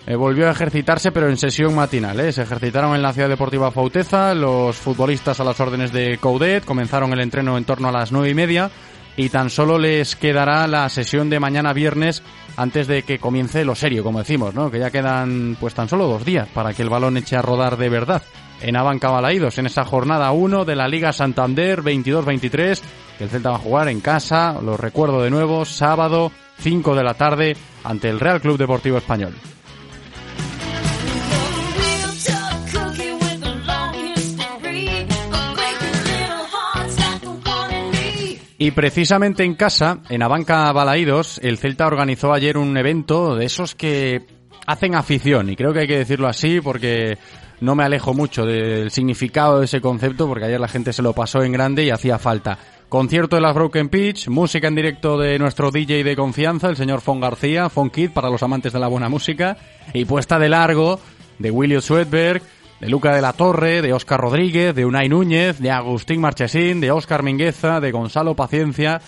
eh, 0.06 0.16
volvió 0.16 0.48
a 0.48 0.52
ejercitarse, 0.52 1.12
pero 1.12 1.28
en 1.28 1.36
sesión 1.36 1.74
matinal. 1.74 2.18
¿eh? 2.20 2.32
Se 2.32 2.42
ejercitaron 2.42 2.94
en 2.94 3.02
la 3.02 3.12
Ciudad 3.12 3.28
Deportiva 3.28 3.70
Fauteza, 3.70 4.34
los 4.34 4.76
futbolistas 4.76 5.38
a 5.40 5.44
las 5.44 5.60
órdenes 5.60 5.92
de 5.92 6.18
Coudet, 6.18 6.64
comenzaron 6.64 7.12
el 7.12 7.20
entreno 7.20 7.56
en 7.56 7.64
torno 7.64 7.88
a 7.88 7.92
las 7.92 8.10
nueve 8.10 8.30
y 8.30 8.34
media 8.34 8.70
y 9.16 9.28
tan 9.28 9.50
solo 9.50 9.78
les 9.78 10.16
quedará 10.16 10.66
la 10.66 10.88
sesión 10.88 11.28
de 11.30 11.40
mañana 11.40 11.72
viernes 11.72 12.22
antes 12.56 12.86
de 12.86 13.02
que 13.02 13.18
comience 13.18 13.64
lo 13.64 13.74
serio, 13.74 14.02
como 14.02 14.18
decimos, 14.18 14.54
¿no? 14.54 14.70
Que 14.70 14.78
ya 14.78 14.90
quedan 14.90 15.56
pues 15.60 15.74
tan 15.74 15.88
solo 15.88 16.06
dos 16.06 16.24
días 16.24 16.48
para 16.48 16.72
que 16.72 16.82
el 16.82 16.88
balón 16.88 17.16
eche 17.16 17.36
a 17.36 17.42
rodar 17.42 17.76
de 17.76 17.88
verdad. 17.88 18.22
En 18.60 18.76
Abanca 18.76 19.10
Balaídos, 19.10 19.58
en 19.58 19.66
esa 19.66 19.84
jornada 19.84 20.30
1 20.32 20.64
de 20.64 20.76
la 20.76 20.88
Liga 20.88 21.12
Santander 21.12 21.82
22-23, 21.82 22.80
que 23.18 23.24
el 23.24 23.30
Celta 23.30 23.50
va 23.50 23.56
a 23.56 23.60
jugar 23.60 23.88
en 23.88 24.00
casa, 24.00 24.60
lo 24.62 24.76
recuerdo 24.76 25.22
de 25.22 25.30
nuevo, 25.30 25.64
sábado 25.64 26.30
5 26.58 26.94
de 26.94 27.04
la 27.04 27.14
tarde 27.14 27.56
ante 27.82 28.08
el 28.08 28.20
Real 28.20 28.40
Club 28.40 28.58
Deportivo 28.58 28.98
Español. 28.98 29.34
Y 38.62 38.70
precisamente 38.70 39.42
en 39.42 39.56
casa, 39.56 39.98
en 40.08 40.22
Abanca 40.22 40.70
Balaídos, 40.70 41.40
el 41.42 41.58
Celta 41.58 41.84
organizó 41.84 42.32
ayer 42.32 42.56
un 42.56 42.76
evento 42.76 43.34
de 43.34 43.46
esos 43.46 43.74
que 43.74 44.24
hacen 44.68 44.94
afición, 44.94 45.50
y 45.50 45.56
creo 45.56 45.72
que 45.72 45.80
hay 45.80 45.88
que 45.88 45.98
decirlo 45.98 46.28
así 46.28 46.60
porque 46.60 47.18
no 47.60 47.74
me 47.74 47.82
alejo 47.82 48.14
mucho 48.14 48.46
del 48.46 48.92
significado 48.92 49.58
de 49.58 49.64
ese 49.64 49.80
concepto, 49.80 50.28
porque 50.28 50.44
ayer 50.44 50.60
la 50.60 50.68
gente 50.68 50.92
se 50.92 51.02
lo 51.02 51.12
pasó 51.12 51.42
en 51.42 51.50
grande 51.50 51.82
y 51.82 51.90
hacía 51.90 52.20
falta. 52.20 52.56
Concierto 52.88 53.34
de 53.34 53.42
las 53.42 53.52
Broken 53.52 53.88
Pitch, 53.88 54.28
música 54.28 54.68
en 54.68 54.76
directo 54.76 55.18
de 55.18 55.40
nuestro 55.40 55.72
DJ 55.72 56.04
de 56.04 56.14
confianza, 56.14 56.68
el 56.68 56.76
señor 56.76 57.00
Fon 57.00 57.18
García, 57.18 57.68
Fon 57.68 57.90
Kid 57.90 58.10
para 58.10 58.30
los 58.30 58.44
amantes 58.44 58.72
de 58.72 58.78
la 58.78 58.86
buena 58.86 59.08
música, 59.08 59.56
y 59.92 60.04
puesta 60.04 60.38
de 60.38 60.48
largo 60.48 61.00
de 61.40 61.50
William 61.50 61.80
Swedberg, 61.80 62.40
de 62.82 62.88
Luca 62.88 63.14
de 63.14 63.22
la 63.22 63.32
Torre, 63.32 63.80
de 63.80 63.92
Óscar 63.92 64.20
Rodríguez, 64.20 64.74
de 64.74 64.84
Unai 64.84 65.08
Núñez, 65.08 65.60
de 65.60 65.70
Agustín 65.70 66.20
Marchesín, 66.20 66.80
de 66.80 66.90
Óscar 66.90 67.22
Mingueza, 67.22 67.78
de 67.78 67.92
Gonzalo 67.92 68.34
Paciencia 68.34 69.00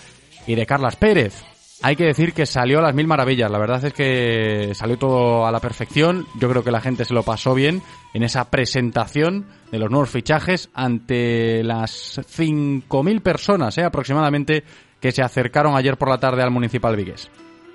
y 0.47 0.55
de 0.55 0.65
Carlas 0.65 0.95
Pérez. 0.95 1.43
Hay 1.81 1.97
que 1.97 2.05
decir 2.05 2.31
que 2.31 2.45
salió 2.45 2.79
a 2.79 2.83
las 2.83 2.95
mil 2.95 3.05
maravillas, 3.05 3.51
la 3.51 3.59
verdad 3.59 3.83
es 3.83 3.91
que 3.91 4.71
salió 4.73 4.97
todo 4.97 5.45
a 5.45 5.51
la 5.51 5.59
perfección, 5.59 6.25
yo 6.39 6.49
creo 6.49 6.63
que 6.63 6.71
la 6.71 6.79
gente 6.79 7.03
se 7.03 7.13
lo 7.13 7.23
pasó 7.23 7.53
bien 7.53 7.81
en 8.13 8.23
esa 8.23 8.49
presentación 8.49 9.45
de 9.73 9.79
los 9.79 9.91
nuevos 9.91 10.09
fichajes 10.09 10.69
ante 10.73 11.61
las 11.61 12.17
5.000 12.17 13.21
personas 13.21 13.77
eh, 13.77 13.83
aproximadamente 13.83 14.63
que 15.01 15.11
se 15.11 15.21
acercaron 15.21 15.75
ayer 15.75 15.97
por 15.97 16.07
la 16.07 16.17
tarde 16.17 16.43
al 16.43 16.49
Municipal 16.49 16.95
Vigues. 16.95 17.29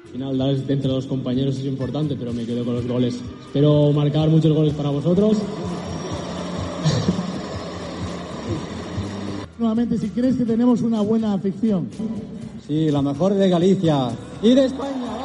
Al 0.07 0.13
final, 0.13 0.65
entre 0.67 0.89
los 0.89 1.05
compañeros 1.05 1.59
es 1.59 1.67
importante, 1.67 2.17
pero 2.19 2.33
me 2.33 2.47
quedo 2.47 2.65
con 2.65 2.77
los 2.77 2.87
goles. 2.87 3.21
Espero 3.43 3.93
marcar 3.93 4.31
muchos 4.31 4.53
goles 4.55 4.73
para 4.73 4.89
vosotros. 4.89 5.37
Nuevamente, 9.59 9.99
si 9.99 10.09
crees 10.09 10.37
que 10.37 10.45
tenemos 10.45 10.81
una 10.83 11.01
buena 11.01 11.35
afición. 11.35 11.89
Sí, 12.67 12.91
la 12.91 13.03
mejor 13.03 13.35
de 13.35 13.49
Galicia 13.49 14.11
y 14.43 14.55
de 14.55 14.67
España, 14.67 14.95
vamos. 15.05 15.21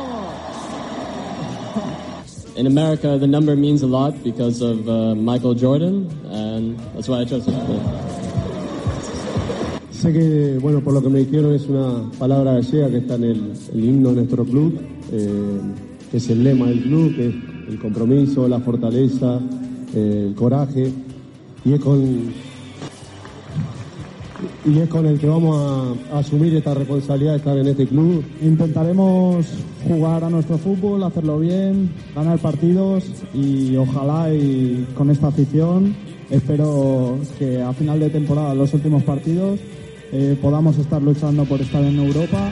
In 2.57 2.67
America, 2.67 3.17
the 3.19 3.27
number 3.27 3.55
means 3.55 3.83
a 3.83 3.87
lot 3.87 4.13
because 4.23 4.61
of 4.61 4.87
uh, 4.87 5.13
Michael 5.13 5.55
Jordan, 5.55 6.07
and 6.31 6.79
that's 6.93 7.09
why 7.09 7.21
I 7.21 7.25
chose 7.25 7.45
it. 7.47 7.53
Sé 9.91 10.13
que, 10.13 10.57
bueno, 10.61 10.81
por 10.81 10.93
lo 10.93 11.01
que 11.01 11.09
me 11.09 11.19
dijeron 11.19 11.53
es 11.53 11.67
una 11.67 12.09
palabra 12.17 12.53
gallega 12.53 12.89
que 12.89 12.97
está 12.97 13.15
en 13.15 13.23
el, 13.23 13.53
el 13.73 13.83
himno 13.83 14.09
de 14.09 14.15
nuestro 14.15 14.45
club, 14.45 14.79
eh, 15.11 15.59
que 16.11 16.17
es 16.17 16.29
el 16.29 16.43
lema 16.43 16.67
del 16.67 16.81
club, 16.83 17.15
que 17.15 17.27
es 17.27 17.35
el 17.69 17.79
compromiso, 17.79 18.47
la 18.47 18.59
fortaleza, 18.59 19.39
eh, 19.93 20.25
el 20.27 20.35
coraje, 20.35 20.91
y 21.65 21.73
es 21.73 21.79
con 21.81 22.33
y 24.65 24.79
es 24.79 24.89
con 24.89 25.05
el 25.05 25.19
que 25.19 25.27
vamos 25.27 25.97
a, 26.11 26.15
a 26.15 26.19
asumir 26.19 26.55
esta 26.55 26.73
responsabilidad 26.73 27.31
de 27.31 27.37
estar 27.37 27.57
en 27.57 27.67
este 27.67 27.87
club. 27.87 28.23
Intentaremos 28.41 29.45
jugar 29.87 30.23
a 30.23 30.29
nuestro 30.29 30.57
fútbol, 30.57 31.03
hacerlo 31.03 31.39
bien, 31.39 31.91
ganar 32.15 32.39
partidos 32.39 33.05
y 33.33 33.75
ojalá 33.75 34.33
y 34.33 34.87
con 34.95 35.09
esta 35.09 35.27
afición 35.27 35.95
espero 36.29 37.17
que 37.37 37.61
a 37.61 37.73
final 37.73 37.99
de 37.99 38.09
temporada, 38.09 38.55
los 38.55 38.73
últimos 38.73 39.03
partidos, 39.03 39.59
eh, 40.11 40.37
podamos 40.41 40.77
estar 40.77 41.01
luchando 41.01 41.45
por 41.45 41.61
estar 41.61 41.83
en 41.83 41.99
Europa. 41.99 42.51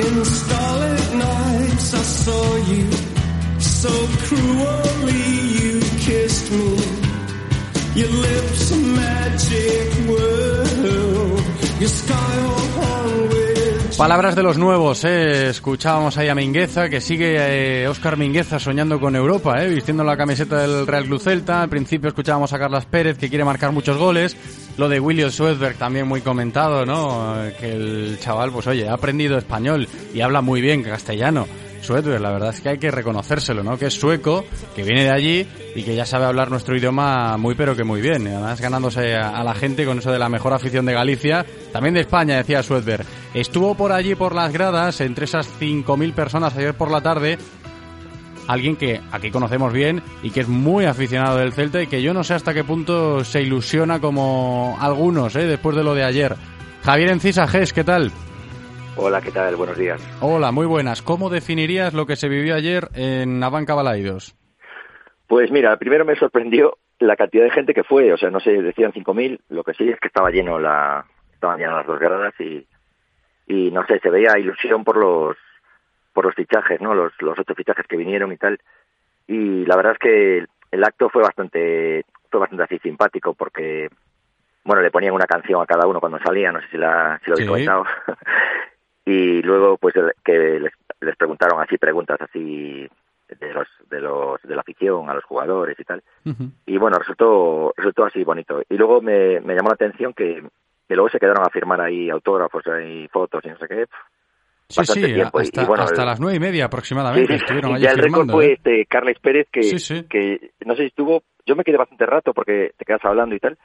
In 0.00 0.24
saw 2.28 2.56
you 2.72 2.84
so 3.58 3.94
cruelly 4.26 5.26
you 5.58 5.72
kissed 6.04 6.48
me. 6.58 6.70
Your 7.98 8.12
lips 8.26 8.70
a 8.70 8.78
magic 9.00 9.88
world, 10.08 11.42
your 11.80 11.92
sky 12.00 12.34
all 12.46 12.68
Palabras 13.96 14.36
de 14.36 14.44
los 14.44 14.58
nuevos, 14.58 15.04
¿eh? 15.04 15.48
escuchábamos 15.48 16.16
ahí 16.18 16.28
a 16.28 16.34
Mingueza, 16.36 16.88
que 16.88 17.00
sigue 17.00 17.34
eh, 17.82 17.88
Óscar 17.88 18.16
Mingueza 18.16 18.60
soñando 18.60 19.00
con 19.00 19.16
Europa, 19.16 19.60
¿eh? 19.60 19.68
vistiendo 19.68 20.04
la 20.04 20.16
camiseta 20.16 20.58
del 20.58 20.86
Real 20.86 21.06
Club 21.06 21.20
Celta. 21.20 21.62
Al 21.62 21.68
principio 21.68 22.06
escuchábamos 22.06 22.52
a 22.52 22.60
Carlas 22.60 22.86
Pérez, 22.86 23.18
que 23.18 23.28
quiere 23.28 23.44
marcar 23.44 23.72
muchos 23.72 23.96
goles. 23.96 24.36
Lo 24.76 24.88
de 24.88 25.00
William 25.00 25.32
Swedberg 25.32 25.78
también 25.78 26.06
muy 26.06 26.20
comentado, 26.20 26.86
¿no? 26.86 27.34
Que 27.58 27.72
el 27.72 28.18
chaval, 28.20 28.52
pues 28.52 28.68
oye, 28.68 28.88
ha 28.88 28.92
aprendido 28.92 29.36
español 29.36 29.88
y 30.14 30.20
habla 30.20 30.42
muy 30.42 30.60
bien 30.60 30.84
castellano. 30.84 31.48
Swedberg, 31.88 32.20
la 32.20 32.30
verdad 32.30 32.50
es 32.50 32.60
que 32.60 32.68
hay 32.68 32.78
que 32.78 32.90
reconocérselo, 32.90 33.62
¿no? 33.62 33.78
Que 33.78 33.86
es 33.86 33.94
sueco, 33.94 34.44
que 34.76 34.82
viene 34.82 35.04
de 35.04 35.10
allí 35.10 35.46
y 35.74 35.82
que 35.82 35.96
ya 35.96 36.04
sabe 36.04 36.26
hablar 36.26 36.50
nuestro 36.50 36.76
idioma 36.76 37.38
muy 37.38 37.54
pero 37.54 37.74
que 37.74 37.82
muy 37.82 38.02
bien. 38.02 38.26
Además 38.26 38.60
ganándose 38.60 39.16
a, 39.16 39.42
la 39.42 39.54
gente 39.54 39.86
con 39.86 39.98
eso 39.98 40.12
de 40.12 40.18
la 40.18 40.28
mejor 40.28 40.52
afición 40.52 40.84
de 40.84 40.92
Galicia, 40.92 41.46
también 41.72 41.94
de 41.94 42.00
España, 42.00 42.36
decía 42.36 42.62
Swedberg. 42.62 43.06
Estuvo 43.32 43.74
por 43.74 43.92
allí 43.92 44.14
por 44.14 44.34
las 44.34 44.52
gradas, 44.52 45.00
entre 45.00 45.24
esas 45.24 45.48
5.000 45.58 46.12
personas 46.12 46.54
ayer 46.58 46.74
por 46.74 46.90
la 46.90 47.00
tarde, 47.00 47.38
alguien 48.48 48.76
que 48.76 49.00
aquí 49.10 49.30
conocemos 49.30 49.72
bien 49.72 50.02
y 50.22 50.30
que 50.30 50.40
es 50.40 50.48
muy 50.48 50.84
aficionado 50.84 51.38
del 51.38 51.54
Celta 51.54 51.80
y 51.80 51.86
que 51.86 52.02
yo 52.02 52.12
no 52.12 52.22
sé 52.22 52.34
hasta 52.34 52.52
qué 52.52 52.64
punto 52.64 53.24
se 53.24 53.40
ilusiona 53.40 53.98
como 53.98 54.76
algunos, 54.78 55.34
¿eh? 55.36 55.46
después 55.46 55.74
de 55.74 55.84
lo 55.84 55.94
de 55.94 56.04
ayer. 56.04 56.36
Javier 56.84 57.12
Encisa, 57.12 57.48
Ges, 57.48 57.72
¿qué 57.72 57.82
tal? 57.82 58.12
Hola, 59.00 59.20
¿qué 59.20 59.30
tal? 59.30 59.54
Buenos 59.54 59.78
días. 59.78 60.00
Hola, 60.20 60.50
muy 60.50 60.66
buenas. 60.66 61.02
¿Cómo 61.02 61.30
definirías 61.30 61.94
lo 61.94 62.04
que 62.04 62.16
se 62.16 62.28
vivió 62.28 62.56
ayer 62.56 62.88
en 62.94 63.38
Navanca 63.38 63.76
Balaidos? 63.76 64.34
Pues 65.28 65.52
mira, 65.52 65.76
primero 65.76 66.04
me 66.04 66.16
sorprendió 66.16 66.78
la 66.98 67.14
cantidad 67.14 67.44
de 67.44 67.52
gente 67.52 67.74
que 67.74 67.84
fue, 67.84 68.12
o 68.12 68.16
sea, 68.16 68.30
no 68.30 68.40
sé, 68.40 68.50
decían 68.60 68.92
5.000, 68.92 69.38
lo 69.50 69.62
que 69.62 69.74
sí 69.74 69.88
es 69.88 70.00
que 70.00 70.08
estaba 70.08 70.30
lleno 70.30 70.58
la, 70.58 71.04
estaban 71.32 71.58
llenas 71.58 71.76
las 71.76 71.86
dos 71.86 72.00
gradas 72.00 72.34
y, 72.40 72.66
y 73.46 73.70
no 73.70 73.86
sé, 73.86 74.00
se 74.00 74.10
veía 74.10 74.36
ilusión 74.36 74.82
por 74.82 74.96
los 74.96 75.36
por 76.12 76.24
los 76.24 76.34
fichajes, 76.34 76.80
¿no? 76.80 76.92
Los, 76.92 77.12
los 77.20 77.38
ocho 77.38 77.54
fichajes 77.54 77.86
que 77.86 77.96
vinieron 77.96 78.32
y 78.32 78.36
tal. 78.36 78.58
Y 79.28 79.64
la 79.64 79.76
verdad 79.76 79.92
es 79.92 79.98
que 80.00 80.44
el 80.72 80.84
acto 80.84 81.08
fue 81.08 81.22
bastante 81.22 82.04
fue 82.28 82.40
bastante 82.40 82.64
así 82.64 82.78
simpático 82.80 83.34
porque 83.34 83.90
bueno, 84.64 84.82
le 84.82 84.90
ponían 84.90 85.14
una 85.14 85.26
canción 85.26 85.62
a 85.62 85.66
cada 85.66 85.86
uno 85.86 86.00
cuando 86.00 86.18
salía, 86.18 86.50
no 86.50 86.60
sé 86.62 86.66
si 86.72 86.76
la 86.76 87.20
si 87.22 87.30
lo 87.30 87.36
habéis 87.36 87.48
comentado. 87.48 87.84
y 89.10 89.42
luego 89.42 89.76
pues 89.78 89.94
que 90.24 90.60
les, 90.60 90.72
les 91.00 91.16
preguntaron 91.16 91.60
así 91.62 91.78
preguntas 91.78 92.20
así 92.20 92.86
de 93.28 93.52
los 93.52 93.66
de 93.88 94.00
los 94.00 94.42
de 94.42 94.54
la 94.54 94.60
afición 94.60 95.08
a 95.08 95.14
los 95.14 95.24
jugadores 95.24 95.78
y 95.78 95.84
tal. 95.84 96.02
Y 96.66 96.76
bueno, 96.76 96.98
resultó 96.98 97.72
resultó 97.76 98.04
así 98.04 98.22
bonito. 98.24 98.62
Y 98.68 98.76
luego 98.76 99.00
me, 99.00 99.40
me 99.40 99.54
llamó 99.54 99.68
la 99.68 99.74
atención 99.74 100.12
que, 100.12 100.42
que 100.86 100.94
luego 100.94 101.08
se 101.08 101.18
quedaron 101.18 101.44
a 101.46 101.50
firmar 101.50 101.80
ahí 101.80 102.10
autógrafos 102.10 102.64
y 102.86 103.08
fotos 103.08 103.44
y 103.44 103.48
no 103.48 103.58
sé 103.58 103.68
qué. 103.68 103.84
Sí, 104.68 104.84
sí, 104.84 105.00
tiempo. 105.14 105.38
Hasta, 105.38 105.62
y 105.62 105.66
bueno, 105.66 105.84
hasta 105.84 106.02
el- 106.02 106.08
las 106.08 106.20
nueve 106.20 106.36
y 106.36 106.40
media 106.40 106.66
aproximadamente 106.66 107.32
Sí, 107.32 107.38
sí, 107.38 107.44
estuvieron 107.44 107.74
allí 107.74 107.84
ya 107.84 107.90
el 107.92 107.98
récord 107.98 108.30
fue 108.30 108.46
¿eh? 108.48 108.52
este 108.52 108.84
Carles 108.84 109.18
Pérez 109.18 109.48
que, 109.50 109.62
sí. 109.62 110.04
que 110.04 110.50
no 110.66 110.74
sé 110.74 110.82
si 110.82 110.86
estuvo, 110.88 111.22
yo 111.46 111.56
me 111.56 111.64
quedé 111.64 111.78
bastante 111.78 112.04
rato 112.04 112.34
porque 112.34 112.72
te 112.76 112.84
quedas 112.84 113.02
hablando 113.04 113.34
y 113.34 113.38
tal, 113.40 113.56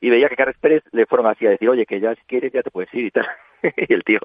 y 0.00 0.10
veía 0.10 0.28
que 0.28 0.34
Carles 0.34 0.58
Pérez 0.60 0.82
le 0.90 1.06
fueron 1.06 1.28
así 1.28 1.46
a 1.46 1.50
decir, 1.50 1.68
oye, 1.68 1.86
que 1.86 2.00
ya 2.00 2.12
si 2.16 2.22
quieres 2.26 2.52
ya 2.52 2.62
te 2.62 2.72
puedes 2.72 2.92
ir 2.94 3.06
y 3.06 3.10
tal. 3.12 3.26
y 3.76 3.92
el 3.94 4.02
tío, 4.04 4.20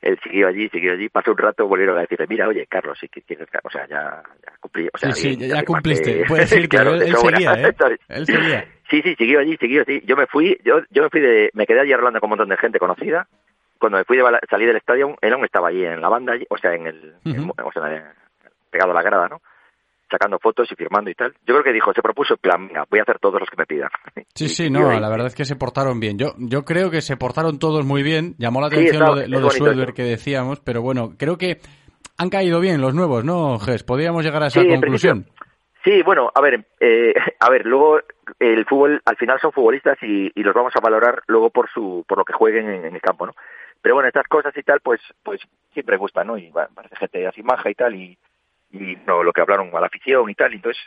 él 0.00 0.18
siguió 0.22 0.48
allí, 0.48 0.68
siguió 0.68 0.92
allí, 0.92 1.08
pasó 1.08 1.32
un 1.32 1.38
rato, 1.38 1.66
volvieron 1.66 1.98
a 1.98 2.02
decirle, 2.02 2.26
mira, 2.28 2.46
oye, 2.48 2.66
Carlos, 2.66 2.98
si 3.00 3.08
que 3.08 3.22
quieres, 3.22 3.48
o 3.62 3.70
sea, 3.70 3.86
ya, 3.88 4.22
ya 4.46 4.52
cumplí, 4.60 4.88
o 4.92 4.98
sea, 4.98 5.12
Sí, 5.12 5.34
sí, 5.34 5.36
ya 5.36 5.46
firmaste". 5.60 5.64
cumpliste. 5.66 6.24
Puedes 6.28 6.52
irte, 6.56 6.68
Claro, 6.68 6.94
él, 6.94 7.16
seguía, 7.16 7.52
¿eh? 7.54 7.74
¿sabes? 7.78 8.00
Él 8.08 8.26
seguía. 8.26 8.64
Sí, 8.90 9.02
sí, 9.02 9.14
siguió 9.16 9.40
allí, 9.40 9.56
siguió, 9.58 9.84
sí. 9.84 10.00
Yo 10.06 10.16
me 10.16 10.26
fui, 10.26 10.58
yo, 10.64 10.80
yo 10.90 11.02
me 11.02 11.10
fui 11.10 11.20
de, 11.20 11.50
me 11.54 11.66
quedé 11.66 11.80
allí 11.80 11.92
hablando 11.92 12.20
con 12.20 12.28
un 12.28 12.30
montón 12.38 12.48
de 12.48 12.56
gente 12.56 12.78
conocida. 12.78 13.26
Cuando 13.78 13.98
me 13.98 14.04
fui 14.04 14.16
de 14.16 14.24
salí 14.50 14.66
del 14.66 14.76
estadio, 14.76 15.16
él 15.20 15.32
aún 15.32 15.44
estaba 15.44 15.68
allí 15.68 15.84
en 15.84 16.00
la 16.00 16.08
banda, 16.08 16.32
allí, 16.32 16.44
o 16.48 16.56
sea, 16.58 16.74
en 16.74 16.86
el, 16.86 17.14
en- 17.24 17.50
o 17.62 17.72
sea, 17.72 17.94
en- 17.94 18.02
pegado 18.70 18.90
a 18.90 18.94
la 18.94 19.02
grada, 19.02 19.28
¿no? 19.28 19.40
Sacando 20.10 20.38
fotos 20.38 20.66
y 20.72 20.74
firmando 20.74 21.10
y 21.10 21.14
tal. 21.14 21.32
Yo 21.46 21.54
creo 21.54 21.62
que 21.62 21.72
dijo, 21.72 21.92
se 21.92 22.00
propuso, 22.02 22.34
en 22.34 22.40
plan, 22.40 22.66
venga, 22.66 22.84
voy 22.88 22.98
a 22.98 23.02
hacer 23.02 23.18
todos 23.18 23.40
los 23.40 23.48
que 23.50 23.56
me 23.56 23.66
pidan. 23.66 23.90
Sí, 24.34 24.44
Y 24.44 24.48
sí, 24.48 24.70
no, 24.70 24.90
ahí. 24.90 25.00
la 25.00 25.08
verdad 25.08 25.26
es 25.26 25.34
que 25.34 25.44
se 25.44 25.56
portaron 25.56 25.98
bien. 25.98 26.16
Yo, 26.16 26.28
yo 26.38 26.64
creo 26.64 26.90
que 26.90 27.00
se 27.00 27.16
portaron 27.16 27.58
todos 27.58 27.84
muy 27.84 28.02
bien. 28.02 28.34
Llamó 28.38 28.60
la 28.60 28.68
Sí, 28.68 28.76
atención 28.76 29.02
está- 29.02 29.14
lo 29.14 29.16
de, 29.16 29.28
lo 29.28 29.40
de 29.86 29.92
que 29.92 30.02
decíamos, 30.04 30.60
pero 30.60 30.80
bueno, 30.80 31.14
creo 31.18 31.36
que 31.36 31.58
han 32.18 32.30
caído 32.30 32.60
bien 32.60 32.80
los 32.80 32.94
nuevos, 32.94 33.24
¿no, 33.24 33.58
Ges? 33.58 33.82
Podríamos 33.82 34.24
llegar 34.24 34.42
a 34.42 34.46
esa 34.46 34.60
Sí, 34.62 34.68
conclusión. 34.68 35.26
Sí, 35.84 36.02
bueno, 36.02 36.30
a 36.34 36.40
ver, 36.40 36.66
eh, 36.80 37.14
a 37.40 37.50
ver, 37.50 37.66
luego 37.66 38.00
el 38.38 38.64
fútbol, 38.66 39.00
al 39.04 39.16
final 39.16 39.40
son 39.40 39.52
futbolistas 39.52 39.98
y, 40.02 40.30
y 40.34 40.42
los 40.42 40.54
vamos 40.54 40.72
a 40.76 40.80
valorar 40.80 41.22
luego 41.26 41.50
por 41.50 41.68
su, 41.70 42.04
por 42.06 42.18
lo 42.18 42.24
que 42.24 42.32
jueguen 42.32 42.68
en, 42.68 42.84
en 42.86 42.94
el 42.94 43.00
campo, 43.00 43.26
¿no? 43.26 43.32
Pero 43.80 43.94
bueno, 43.94 44.08
estas 44.08 44.26
cosas 44.26 44.56
y 44.56 44.62
tal, 44.62 44.80
pues, 44.80 45.00
pues 45.22 45.40
siempre 45.72 45.96
gustan, 45.96 46.26
¿no? 46.26 46.36
Y 46.36 46.50
parece 46.74 46.96
gente 46.96 47.26
así 47.26 47.42
maja 47.42 47.70
y 47.70 47.74
tal 47.74 47.94
y, 47.94 48.18
y 48.72 48.96
no, 49.06 49.22
lo 49.22 49.32
que 49.32 49.40
hablaron 49.40 49.70
a 49.74 49.80
la 49.80 49.86
afición 49.86 50.28
y 50.30 50.34
tal, 50.34 50.52
entonces, 50.52 50.82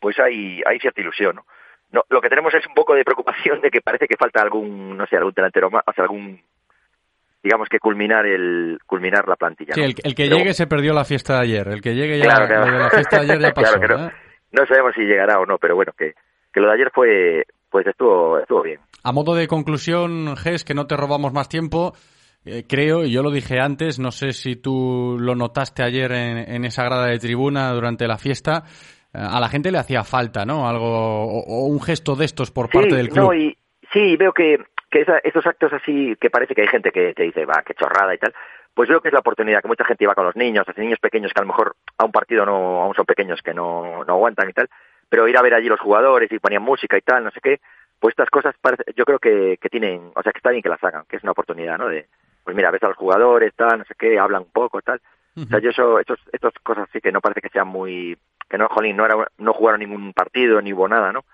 pues 0.00 0.18
hay, 0.18 0.62
hay 0.66 0.78
cierta 0.78 1.00
ilusión, 1.00 1.36
¿no? 1.36 1.46
No, 1.92 2.02
lo 2.08 2.20
que 2.22 2.30
tenemos 2.30 2.54
es 2.54 2.66
un 2.66 2.74
poco 2.74 2.94
de 2.94 3.04
preocupación 3.04 3.60
de 3.60 3.70
que 3.70 3.82
parece 3.82 4.06
que 4.06 4.16
falta 4.16 4.40
algún, 4.40 4.96
no 4.96 5.06
sé, 5.06 5.16
algún 5.16 5.34
delantero 5.34 5.70
más, 5.70 5.82
o 5.86 5.92
sea, 5.92 6.04
algún, 6.04 6.40
digamos 7.42 7.68
que 7.68 7.78
culminar 7.78 8.24
el, 8.24 8.78
culminar 8.86 9.28
la 9.28 9.36
plantilla. 9.36 9.74
Sí, 9.74 9.80
¿no? 9.80 9.86
el, 9.86 9.94
el 10.02 10.14
que 10.14 10.24
Pero- 10.24 10.36
llegue 10.38 10.54
se 10.54 10.66
perdió 10.66 10.94
la 10.94 11.04
fiesta 11.04 11.34
de 11.34 11.40
ayer. 11.42 11.68
El 11.68 11.82
que 11.82 11.94
llegue 11.94 12.18
ya, 12.18 12.24
Claro, 12.24 12.66
lo 12.66 12.72
de 12.72 12.78
la 12.78 12.90
fiesta 12.90 13.16
de 13.18 13.22
ayer 13.24 13.40
ya 13.40 13.50
pasó. 13.54 13.78
Claro 13.78 13.80
que 13.80 14.02
no. 14.02 14.08
¿eh? 14.08 14.12
no 14.52 14.66
sabemos 14.66 14.92
si 14.94 15.02
llegará 15.02 15.38
o 15.38 15.44
no, 15.46 15.58
pero 15.58 15.74
bueno, 15.74 15.92
que, 15.96 16.14
que 16.52 16.60
lo 16.60 16.68
de 16.68 16.74
ayer 16.74 16.90
fue, 16.94 17.44
pues 17.70 17.86
estuvo, 17.86 18.38
estuvo 18.38 18.62
bien. 18.62 18.80
A 19.02 19.12
modo 19.12 19.34
de 19.34 19.46
conclusión, 19.48 20.34
Ges, 20.38 20.64
que 20.64 20.74
no 20.74 20.86
te 20.86 20.96
robamos 20.96 21.32
más 21.34 21.48
tiempo, 21.48 21.92
eh, 22.44 22.64
creo, 22.68 23.04
y 23.04 23.12
yo 23.12 23.22
lo 23.22 23.30
dije 23.30 23.60
antes, 23.60 23.98
no 23.98 24.10
sé 24.10 24.32
si 24.32 24.56
tú 24.56 25.16
lo 25.20 25.34
notaste 25.34 25.82
ayer 25.82 26.10
en, 26.12 26.38
en 26.38 26.64
esa 26.64 26.84
grada 26.84 27.06
de 27.06 27.18
tribuna 27.18 27.70
durante 27.72 28.06
la 28.06 28.18
fiesta, 28.18 28.64
eh, 29.14 29.18
a 29.20 29.38
la 29.40 29.48
gente 29.48 29.70
le 29.70 29.78
hacía 29.78 30.02
falta, 30.04 30.44
¿no? 30.44 30.68
Algo, 30.68 30.86
o, 30.86 31.40
o 31.40 31.66
un 31.66 31.80
gesto 31.80 32.16
de 32.16 32.24
estos 32.24 32.50
por 32.50 32.68
parte 32.70 32.94
del 32.96 33.08
club. 33.08 33.24
No, 33.26 33.34
y, 33.34 33.56
sí, 33.92 34.16
veo 34.16 34.32
que, 34.32 34.58
que 34.90 35.02
esa- 35.02 35.18
esos 35.22 35.46
actos 35.46 35.72
así, 35.72 36.16
que 36.20 36.30
parece 36.30 36.54
que 36.54 36.62
hay 36.62 36.68
gente 36.68 36.90
que 36.90 37.14
te 37.14 37.22
dice, 37.24 37.44
va, 37.44 37.62
qué 37.66 37.74
chorrada 37.74 38.14
y 38.14 38.18
tal, 38.18 38.34
pues 38.74 38.88
veo 38.88 39.00
que 39.00 39.08
es 39.08 39.14
la 39.14 39.20
oportunidad, 39.20 39.60
que 39.60 39.68
mucha 39.68 39.84
gente 39.84 40.04
iba 40.04 40.14
con 40.14 40.24
los 40.24 40.34
niños, 40.36 40.64
así 40.66 40.80
niños 40.80 40.98
pequeños 40.98 41.32
que 41.32 41.40
a 41.40 41.42
lo 41.44 41.48
mejor 41.48 41.76
a 41.98 42.04
un 42.04 42.12
partido 42.12 42.46
no, 42.46 42.82
aún 42.82 42.94
son 42.94 43.04
pequeños 43.04 43.40
que 43.42 43.52
no, 43.52 44.02
no 44.04 44.12
aguantan 44.14 44.48
y 44.48 44.52
tal, 44.54 44.68
pero 45.08 45.28
ir 45.28 45.36
a 45.36 45.42
ver 45.42 45.52
allí 45.54 45.68
los 45.68 45.78
jugadores 45.80 46.32
y 46.32 46.38
ponían 46.38 46.62
música 46.62 46.96
y 46.96 47.02
tal, 47.02 47.22
no 47.22 47.30
sé 47.30 47.40
qué, 47.42 47.60
pues 48.00 48.12
estas 48.12 48.30
cosas 48.30 48.54
parece, 48.60 48.82
yo 48.96 49.04
creo 49.04 49.18
que, 49.18 49.58
que 49.60 49.68
tienen, 49.68 50.10
o 50.16 50.22
sea, 50.22 50.32
que 50.32 50.38
está 50.38 50.50
bien 50.50 50.62
que 50.62 50.70
las 50.70 50.82
hagan, 50.82 51.04
que 51.08 51.16
es 51.16 51.22
una 51.22 51.32
oportunidad, 51.32 51.76
¿no? 51.78 51.88
De, 51.88 52.06
pues 52.44 52.56
mira, 52.56 52.70
ves 52.70 52.82
a 52.82 52.88
los 52.88 52.96
jugadores, 52.96 53.52
tal, 53.54 53.78
no 53.78 53.84
sé 53.84 53.94
qué, 53.98 54.18
hablan 54.18 54.42
un 54.42 54.50
poco, 54.50 54.80
tal. 54.82 55.00
O 55.36 55.46
sea, 55.46 55.60
yo 55.60 55.70
eso, 55.70 55.98
estos, 55.98 56.18
estas 56.30 56.52
cosas 56.62 56.88
sí 56.92 57.00
que 57.00 57.10
no 57.10 57.20
parece 57.20 57.40
que 57.40 57.48
sean 57.48 57.68
muy, 57.68 58.18
que 58.50 58.58
no, 58.58 58.68
jolín, 58.68 58.96
no, 58.96 59.06
era, 59.06 59.14
no 59.38 59.52
jugaron 59.54 59.80
ningún 59.80 60.12
partido 60.12 60.60
ni 60.60 60.72
hubo 60.74 60.86
nada, 60.86 61.10
¿no? 61.10 61.24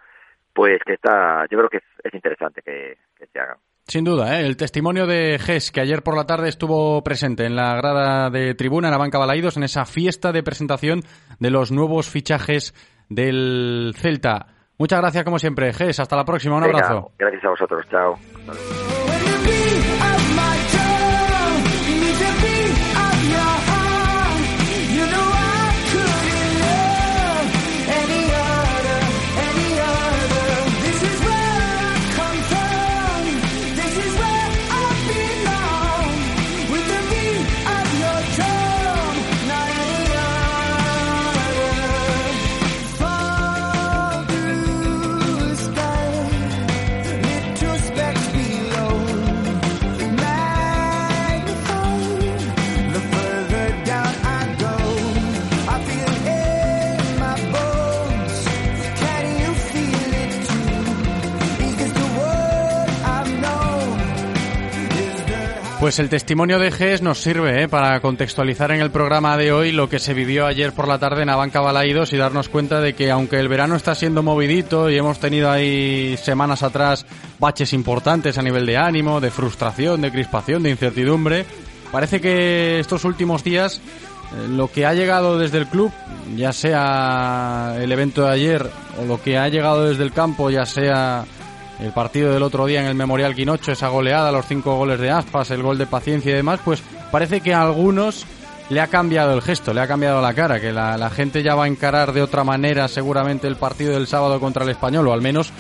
Pues 0.53 0.79
que 0.85 0.95
está, 0.95 1.47
yo 1.51 1.59
creo 1.59 1.69
que 1.69 1.79
es, 1.79 1.85
es 2.05 2.15
interesante 2.15 2.63
que, 2.63 2.97
que 3.19 3.27
se 3.27 3.41
hagan. 3.41 3.57
Sin 3.89 4.05
duda, 4.05 4.39
¿eh? 4.39 4.47
el 4.47 4.57
testimonio 4.59 5.07
de 5.07 5.39
Ges, 5.39 5.73
que 5.73 5.81
ayer 5.81 6.03
por 6.03 6.15
la 6.15 6.27
tarde 6.27 6.51
estuvo 6.51 7.03
presente 7.03 7.47
en 7.47 7.57
la 7.57 7.75
grada 7.75 8.29
de 8.29 8.55
tribuna, 8.55 8.89
en 8.89 8.93
la 8.93 8.99
banca 8.99 9.19
Balaídos, 9.19 9.57
en 9.57 9.63
esa 9.63 9.87
fiesta 9.87 10.31
de 10.31 10.43
presentación 10.43 11.01
de 11.41 11.51
los 11.51 11.73
nuevos 11.73 12.11
fichajes 12.11 12.75
del 13.09 13.95
Celta. 13.97 14.49
Muchas 14.79 15.01
gracias, 15.01 15.25
como 15.25 15.39
siempre, 15.39 15.73
Ges. 15.73 16.01
Hasta 16.01 16.17
la 16.17 16.25
próxima. 16.25 16.57
Un 16.57 16.65
Venga, 16.65 16.79
abrazo. 16.79 17.13
Gracias 17.19 17.45
a 17.45 17.49
vosotros, 17.49 17.89
chao. 17.89 18.19
Pues 65.89 66.01
el 66.01 66.11
testimonio 66.11 66.59
de 66.59 66.71
GES 66.71 67.01
nos 67.01 67.23
sirve 67.23 67.63
¿eh? 67.63 67.67
para 67.67 67.99
contextualizar 68.01 68.73
en 68.73 68.83
el 68.83 68.91
programa 68.91 69.39
de 69.39 69.53
hoy 69.53 69.73
lo 69.73 69.89
que 69.89 69.99
se 69.99 70.13
vivió 70.13 70.45
ayer 70.45 70.75
por 70.75 70.87
la 70.87 70.99
tarde 70.99 71.23
en 71.23 71.31
Abanca 71.31 71.63
Balaídos 71.63 72.13
y 72.13 72.19
darnos 72.19 72.51
cuenta 72.51 72.83
de 72.83 72.93
que 72.93 73.11
aunque 73.11 73.41
el 73.41 73.49
verano 73.49 73.75
está 73.75 73.95
siendo 73.95 74.23
movidito 74.23 74.91
y 74.91 74.99
hemos 74.99 75.19
tenido 75.19 75.51
ahí 75.51 76.15
semanas 76.19 76.63
atrás 76.63 77.07
baches 77.39 77.73
importantes 77.73 78.37
a 78.37 78.43
nivel 78.43 78.67
de 78.67 78.77
ánimo, 78.77 79.19
de 79.19 79.31
frustración, 79.31 80.03
de 80.03 80.13
crispación, 80.13 80.63
de 80.63 80.69
incertidumbre, 80.69 81.47
parece 81.91 82.21
que 82.21 82.81
estos 82.81 83.07
últimos 83.07 83.43
días 83.43 83.79
eh, 83.79 84.47
lo 84.47 84.71
que 84.71 84.85
ha 84.85 84.93
llegado 84.93 85.39
desde 85.39 85.57
el 85.57 85.69
club, 85.69 85.91
ya 86.37 86.53
sea 86.53 87.77
el 87.81 87.91
evento 87.91 88.25
de 88.25 88.31
ayer 88.31 88.71
o 89.01 89.07
lo 89.07 89.23
que 89.23 89.39
ha 89.39 89.49
llegado 89.49 89.89
desde 89.89 90.05
el 90.05 90.13
campo, 90.13 90.51
ya 90.51 90.67
sea 90.67 91.25
el 91.81 91.93
partido 91.93 92.33
del 92.33 92.43
otro 92.43 92.67
día 92.67 92.81
en 92.81 92.87
el 92.87 92.95
Memorial 92.95 93.35
Quinocho, 93.35 93.73
esa 93.73 93.89
goleada, 93.89 94.33
los 94.33 94.47
cinco 94.47 94.77
goles 94.77 94.99
de 94.99 95.11
Aspas, 95.11 95.51
el 95.51 95.63
gol 95.63 95.79
de 95.79 95.87
paciencia 95.87 96.33
y 96.33 96.35
demás, 96.35 96.61
pues 96.65 96.83
parece 97.11 97.41
que 97.41 97.55
a 97.55 97.63
algunos 97.63 98.27
le 98.69 98.81
ha 98.81 98.89
cambiado 98.89 99.33
el 99.35 99.43
gesto, 99.43 99.73
le 99.73 99.81
ha 99.81 99.87
cambiado 99.87 100.21
la 100.21 100.35
cara, 100.35 100.61
que 100.61 100.73
la, 100.73 100.97
la 100.97 101.11
gente 101.11 101.43
ya 101.43 101.55
va 101.55 101.65
a 101.65 101.69
encarar 101.69 102.13
de 102.13 102.23
otra 102.23 102.45
manera 102.45 102.89
seguramente 102.89 103.47
el 103.47 103.57
partido 103.57 103.93
del 103.93 104.07
sábado 104.07 104.41
contra 104.41 104.65
el 104.65 104.71
español, 104.71 105.09
o 105.09 105.13
al 105.13 105.23
menos 105.23 105.53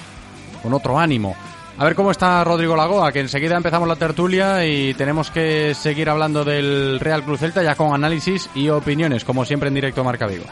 con 0.62 0.74
otro 0.74 0.98
ánimo. 0.98 1.36
A 1.78 1.84
ver 1.84 1.94
cómo 1.94 2.10
está 2.10 2.42
Rodrigo 2.42 2.74
Lagoa, 2.74 3.12
que 3.12 3.20
enseguida 3.20 3.56
empezamos 3.56 3.86
la 3.86 3.94
tertulia 3.94 4.66
y 4.66 4.94
tenemos 4.94 5.30
que 5.30 5.74
seguir 5.74 6.10
hablando 6.10 6.44
del 6.44 6.98
Real 6.98 7.22
Cruz 7.22 7.38
Celta 7.38 7.62
ya 7.62 7.76
con 7.76 7.94
análisis 7.94 8.50
y 8.56 8.68
opiniones, 8.68 9.24
como 9.24 9.44
siempre 9.44 9.68
en 9.68 9.74
directo 9.74 10.02
Marca 10.02 10.26
Vigo. 10.26 10.44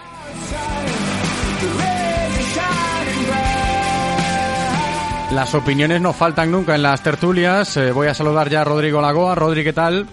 Las 5.37 5.55
opiniones 5.55 6.01
no 6.01 6.15
faltan 6.15 6.51
nunca 6.51 6.77
en 6.77 6.83
las 6.83 7.03
tertulias. 7.03 7.77
Eh, 7.77 7.93
voy 7.93 8.09
a 8.09 8.15
saludar 8.15 8.49
ya 8.49 8.63
a 8.63 8.65
Rodrigo 8.65 9.03
Lagoa. 9.03 9.35
Rodri, 9.35 9.65
¿qué 9.65 9.75
tal? 9.75 10.07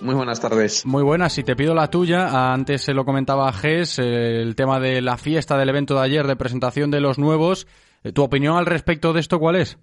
Muy 0.00 0.16
buenas 0.16 0.40
tardes. 0.40 0.84
Muy 0.84 1.04
buenas, 1.04 1.38
y 1.38 1.44
te 1.44 1.54
pido 1.54 1.72
la 1.72 1.88
tuya. 1.88 2.52
Antes 2.52 2.82
se 2.82 2.94
lo 2.94 3.04
comentaba 3.04 3.52
Ges, 3.52 4.00
eh, 4.00 4.42
el 4.42 4.56
tema 4.56 4.80
de 4.80 5.00
la 5.02 5.18
fiesta 5.18 5.56
del 5.56 5.68
evento 5.68 5.94
de 5.94 6.00
ayer 6.00 6.26
de 6.26 6.34
presentación 6.34 6.90
de 6.90 7.00
los 7.00 7.16
nuevos. 7.16 7.68
Eh, 8.02 8.10
¿Tu 8.10 8.24
opinión 8.24 8.56
al 8.56 8.66
respecto 8.66 9.12
de 9.12 9.20
esto 9.20 9.38
cuál 9.38 9.54
es? 9.54 9.78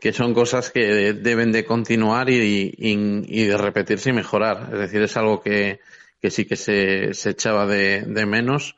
Que 0.00 0.14
son 0.14 0.32
cosas 0.32 0.70
que 0.70 1.12
deben 1.12 1.52
de 1.52 1.66
continuar 1.66 2.30
y, 2.30 2.74
y, 2.74 2.96
y 3.26 3.44
de 3.44 3.58
repetirse 3.58 4.08
y 4.08 4.14
mejorar. 4.14 4.70
Es 4.72 4.78
decir, 4.78 5.02
es 5.02 5.14
algo 5.18 5.42
que, 5.42 5.80
que 6.22 6.30
sí 6.30 6.46
que 6.46 6.56
se, 6.56 7.12
se 7.12 7.30
echaba 7.30 7.66
de, 7.66 8.00
de 8.00 8.24
menos 8.24 8.76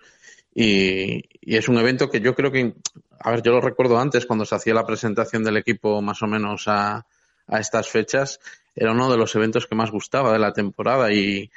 y, 0.55 1.29
y, 1.41 1.57
es 1.57 1.69
un 1.69 1.79
evento 1.79 2.11
que 2.11 2.21
yo 2.21 2.35
creo 2.35 2.53
que, 2.53 2.75
a 3.23 3.31
ver, 3.31 3.43
yo 3.43 3.53
lo 3.53 3.61
recuerdo 3.61 3.99
antes 3.99 4.27
cuando 4.27 4.45
se 4.45 4.55
hacía 4.55 4.75
la 4.75 4.87
presentación 4.87 5.45
del 5.45 5.57
equipo 5.57 6.01
más 6.03 6.23
o 6.23 6.27
menos 6.27 6.69
a, 6.69 7.07
a 7.47 7.61
estas 7.61 7.89
fechas, 7.89 8.41
era 8.75 8.93
uno 8.93 9.11
de 9.11 9.17
los 9.17 9.35
eventos 9.35 9.67
que 9.67 9.75
más 9.75 9.91
gustaba 9.91 10.33
de 10.33 10.39
la 10.39 10.53
temporada 10.53 11.13
y, 11.13 11.51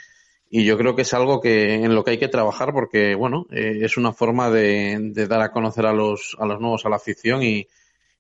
y 0.49 0.65
yo 0.65 0.78
creo 0.78 0.95
que 0.95 1.04
es 1.04 1.13
algo 1.13 1.41
que 1.41 1.73
en 1.73 1.95
lo 1.95 2.04
que 2.04 2.12
hay 2.12 2.17
que 2.17 2.28
trabajar 2.28 2.73
porque, 2.73 3.15
bueno, 3.15 3.47
eh, 3.51 3.80
es 3.82 3.97
una 3.97 4.13
forma 4.13 4.49
de, 4.49 4.97
de, 5.13 5.28
dar 5.28 5.41
a 5.41 5.51
conocer 5.51 5.86
a 5.86 5.93
los, 5.93 6.36
a 6.39 6.45
los 6.45 6.60
nuevos, 6.60 6.86
a 6.86 6.89
la 6.89 6.97
afición 6.97 7.43
y, 7.43 7.67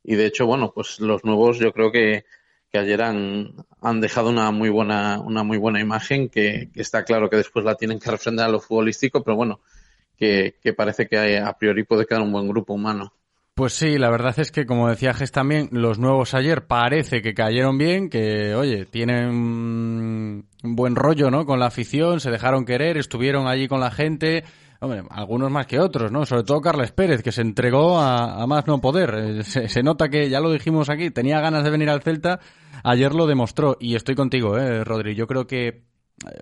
y 0.03 0.15
de 0.15 0.25
hecho, 0.25 0.45
bueno, 0.45 0.71
pues 0.73 0.99
los 0.99 1.23
nuevos 1.23 1.59
yo 1.59 1.71
creo 1.71 1.91
que, 1.91 2.25
que 2.71 2.77
ayer 2.79 3.01
han, 3.01 3.53
han 3.81 4.01
dejado 4.01 4.29
una 4.29 4.51
muy 4.51 4.69
buena, 4.69 5.19
una 5.19 5.43
muy 5.43 5.57
buena 5.57 5.79
imagen 5.79 6.29
que, 6.29 6.69
que 6.73 6.81
está 6.81 7.03
claro 7.03 7.29
que 7.29 7.37
después 7.37 7.65
la 7.65 7.75
tienen 7.75 7.99
que 7.99 8.11
refrendar 8.11 8.49
a 8.49 8.51
lo 8.51 8.59
futbolístico, 8.59 9.23
pero 9.23 9.35
bueno, 9.35 9.61
que, 10.17 10.55
que 10.61 10.73
parece 10.73 11.07
que 11.07 11.37
a 11.39 11.53
priori 11.57 11.83
puede 11.83 12.05
quedar 12.05 12.21
un 12.21 12.31
buen 12.31 12.47
grupo 12.47 12.73
humano. 12.73 13.13
Pues 13.55 13.71
sí, 13.71 13.97
la 13.97 14.09
verdad 14.09 14.37
es 14.37 14.51
que, 14.51 14.65
como 14.65 14.89
decía 14.89 15.13
Ges 15.13 15.31
también, 15.31 15.69
los 15.71 15.97
nuevos 15.97 16.33
ayer 16.33 16.67
parece 16.67 17.21
que 17.21 17.33
cayeron 17.33 17.77
bien, 17.77 18.09
que, 18.09 18.53
oye, 18.53 18.83
tienen 18.85 19.29
un 19.29 20.45
buen 20.61 20.97
rollo, 20.97 21.31
¿no? 21.31 21.45
Con 21.45 21.61
la 21.61 21.67
afición, 21.67 22.19
se 22.19 22.31
dejaron 22.31 22.65
querer, 22.65 22.97
estuvieron 22.97 23.47
allí 23.47 23.69
con 23.69 23.79
la 23.79 23.91
gente, 23.91 24.43
hombre, 24.81 25.03
algunos 25.09 25.49
más 25.51 25.67
que 25.67 25.79
otros, 25.79 26.11
¿no? 26.11 26.25
Sobre 26.25 26.43
todo 26.43 26.59
Carles 26.59 26.91
Pérez, 26.91 27.23
que 27.23 27.31
se 27.31 27.43
entregó 27.43 27.97
a, 27.97 28.45
más 28.45 28.67
no 28.67 28.81
poder. 28.81 29.15
Eh, 29.15 29.43
se, 29.43 29.69
se, 29.69 29.83
nota 29.83 30.09
que, 30.09 30.29
ya 30.29 30.41
lo 30.41 30.51
dijimos 30.51 30.89
aquí, 30.89 31.09
tenía 31.09 31.39
ganas 31.39 31.63
de 31.63 31.69
venir 31.69 31.89
al 31.89 32.01
Celta, 32.01 32.41
ayer 32.83 33.13
lo 33.15 33.25
demostró, 33.25 33.77
y 33.79 33.95
estoy 33.95 34.15
contigo, 34.15 34.57
¿eh, 34.57 34.83
Rodri? 34.83 35.15
Yo 35.15 35.27
creo 35.27 35.47
que 35.47 35.94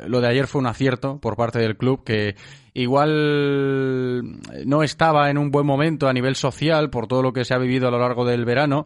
lo 0.07 0.21
de 0.21 0.27
ayer 0.27 0.47
fue 0.47 0.62
un 0.62 0.67
acierto 0.67 1.19
por 1.19 1.36
parte 1.36 1.59
del 1.59 1.77
club 1.77 2.03
que 2.03 2.36
igual 2.73 4.39
no 4.65 4.83
estaba 4.83 5.29
en 5.29 5.38
un 5.38 5.51
buen 5.51 5.65
momento 5.65 6.07
a 6.07 6.13
nivel 6.13 6.36
social 6.36 6.89
por 6.89 7.07
todo 7.07 7.21
lo 7.21 7.33
que 7.33 7.45
se 7.45 7.53
ha 7.53 7.57
vivido 7.57 7.88
a 7.88 7.91
lo 7.91 7.99
largo 7.99 8.25
del 8.25 8.45
verano. 8.45 8.86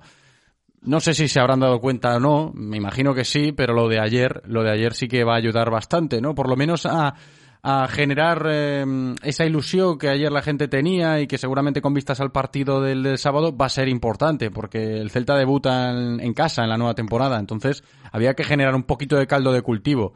No 0.81 0.99
sé 0.99 1.13
si 1.13 1.27
se 1.27 1.39
habrán 1.39 1.59
dado 1.59 1.81
cuenta 1.81 2.15
o 2.15 2.19
no, 2.19 2.51
me 2.53 2.77
imagino 2.77 3.13
que 3.13 3.25
sí, 3.25 3.51
pero 3.51 3.73
lo 3.73 3.89
de 3.89 3.99
ayer, 3.99 4.41
lo 4.45 4.63
de 4.63 4.71
ayer 4.71 4.93
sí 4.93 5.07
que 5.07 5.23
va 5.23 5.33
a 5.33 5.37
ayudar 5.37 5.69
bastante, 5.69 6.21
¿no? 6.21 6.35
Por 6.35 6.47
lo 6.49 6.55
menos 6.55 6.85
a, 6.85 7.15
generar 7.89 8.47
eh, 8.49 8.85
esa 9.23 9.43
ilusión 9.43 9.97
que 9.97 10.07
ayer 10.07 10.31
la 10.31 10.41
gente 10.41 10.69
tenía 10.69 11.19
y 11.19 11.27
que 11.27 11.37
seguramente 11.37 11.81
con 11.81 11.93
vistas 11.93 12.21
al 12.21 12.31
partido 12.31 12.79
del, 12.79 13.17
sábado 13.17 13.57
va 13.57 13.65
a 13.65 13.69
ser 13.69 13.89
importante, 13.89 14.51
porque 14.51 15.01
el 15.01 15.09
Celta 15.09 15.35
debuta 15.35 15.89
en 15.91 16.33
casa 16.33 16.63
en 16.63 16.69
la 16.69 16.77
nueva 16.77 16.93
temporada, 16.93 17.37
entonces 17.37 17.83
había 18.09 18.35
que 18.35 18.45
generar 18.45 18.73
un 18.73 18.83
poquito 18.83 19.17
de 19.17 19.27
caldo 19.27 19.51
de 19.51 19.63
cultivo. 19.63 20.13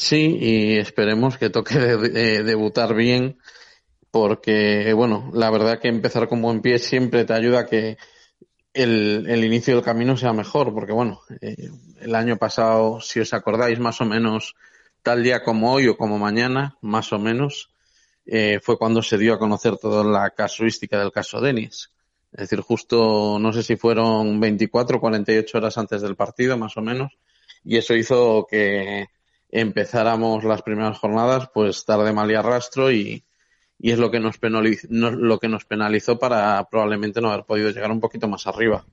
Sí, 0.00 0.38
y 0.40 0.78
esperemos 0.78 1.36
que 1.36 1.50
toque 1.50 1.78
de, 1.78 1.98
de, 1.98 2.42
debutar 2.42 2.94
bien, 2.94 3.36
porque, 4.10 4.94
bueno, 4.94 5.30
la 5.34 5.50
verdad 5.50 5.78
que 5.78 5.88
empezar 5.88 6.26
con 6.26 6.40
buen 6.40 6.62
pie 6.62 6.78
siempre 6.78 7.26
te 7.26 7.34
ayuda 7.34 7.60
a 7.60 7.66
que 7.66 7.98
el, 8.72 9.44
inicio 9.44 9.74
del 9.74 9.84
camino 9.84 10.16
sea 10.16 10.32
mejor, 10.32 10.72
porque, 10.72 10.94
bueno, 10.94 11.20
eh, 11.42 11.68
el 12.00 12.14
año 12.14 12.38
pasado, 12.38 13.02
si 13.02 13.20
os 13.20 13.34
acordáis, 13.34 13.78
más 13.78 14.00
o 14.00 14.06
menos, 14.06 14.54
tal 15.02 15.22
día 15.22 15.42
como 15.42 15.70
hoy 15.70 15.88
o 15.88 15.98
como 15.98 16.18
mañana, 16.18 16.78
más 16.80 17.12
o 17.12 17.18
menos, 17.18 17.68
eh, 18.24 18.58
fue 18.62 18.78
cuando 18.78 19.02
se 19.02 19.18
dio 19.18 19.34
a 19.34 19.38
conocer 19.38 19.76
toda 19.76 20.02
la 20.02 20.30
casuística 20.30 20.98
del 20.98 21.12
caso 21.12 21.42
Denis. 21.42 21.90
Es 22.32 22.48
decir, 22.48 22.62
justo, 22.62 23.38
no 23.38 23.52
sé 23.52 23.62
si 23.62 23.76
fueron 23.76 24.40
24 24.40 24.96
o 24.96 25.00
48 25.00 25.58
horas 25.58 25.76
antes 25.76 26.00
del 26.00 26.16
partido, 26.16 26.56
más 26.56 26.74
o 26.78 26.80
menos, 26.80 27.12
y 27.62 27.76
eso 27.76 27.94
hizo 27.94 28.46
que 28.50 29.04
empezáramos 29.50 30.44
las 30.44 30.62
primeras 30.62 30.98
jornadas 30.98 31.48
pues 31.52 31.84
tarde 31.84 32.12
mal 32.12 32.30
y 32.30 32.34
arrastro 32.34 32.90
y, 32.90 33.24
y 33.78 33.90
es 33.90 33.98
lo 33.98 34.10
que 34.10 34.20
nos 34.20 34.38
penalizó, 34.38 34.88
lo 34.90 35.38
que 35.38 35.48
nos 35.48 35.64
penalizó 35.64 36.18
para 36.18 36.62
probablemente 36.70 37.20
no 37.20 37.30
haber 37.30 37.44
podido 37.44 37.70
llegar 37.70 37.90
un 37.90 38.00
poquito 38.00 38.28
más 38.28 38.46
arriba. 38.46 38.84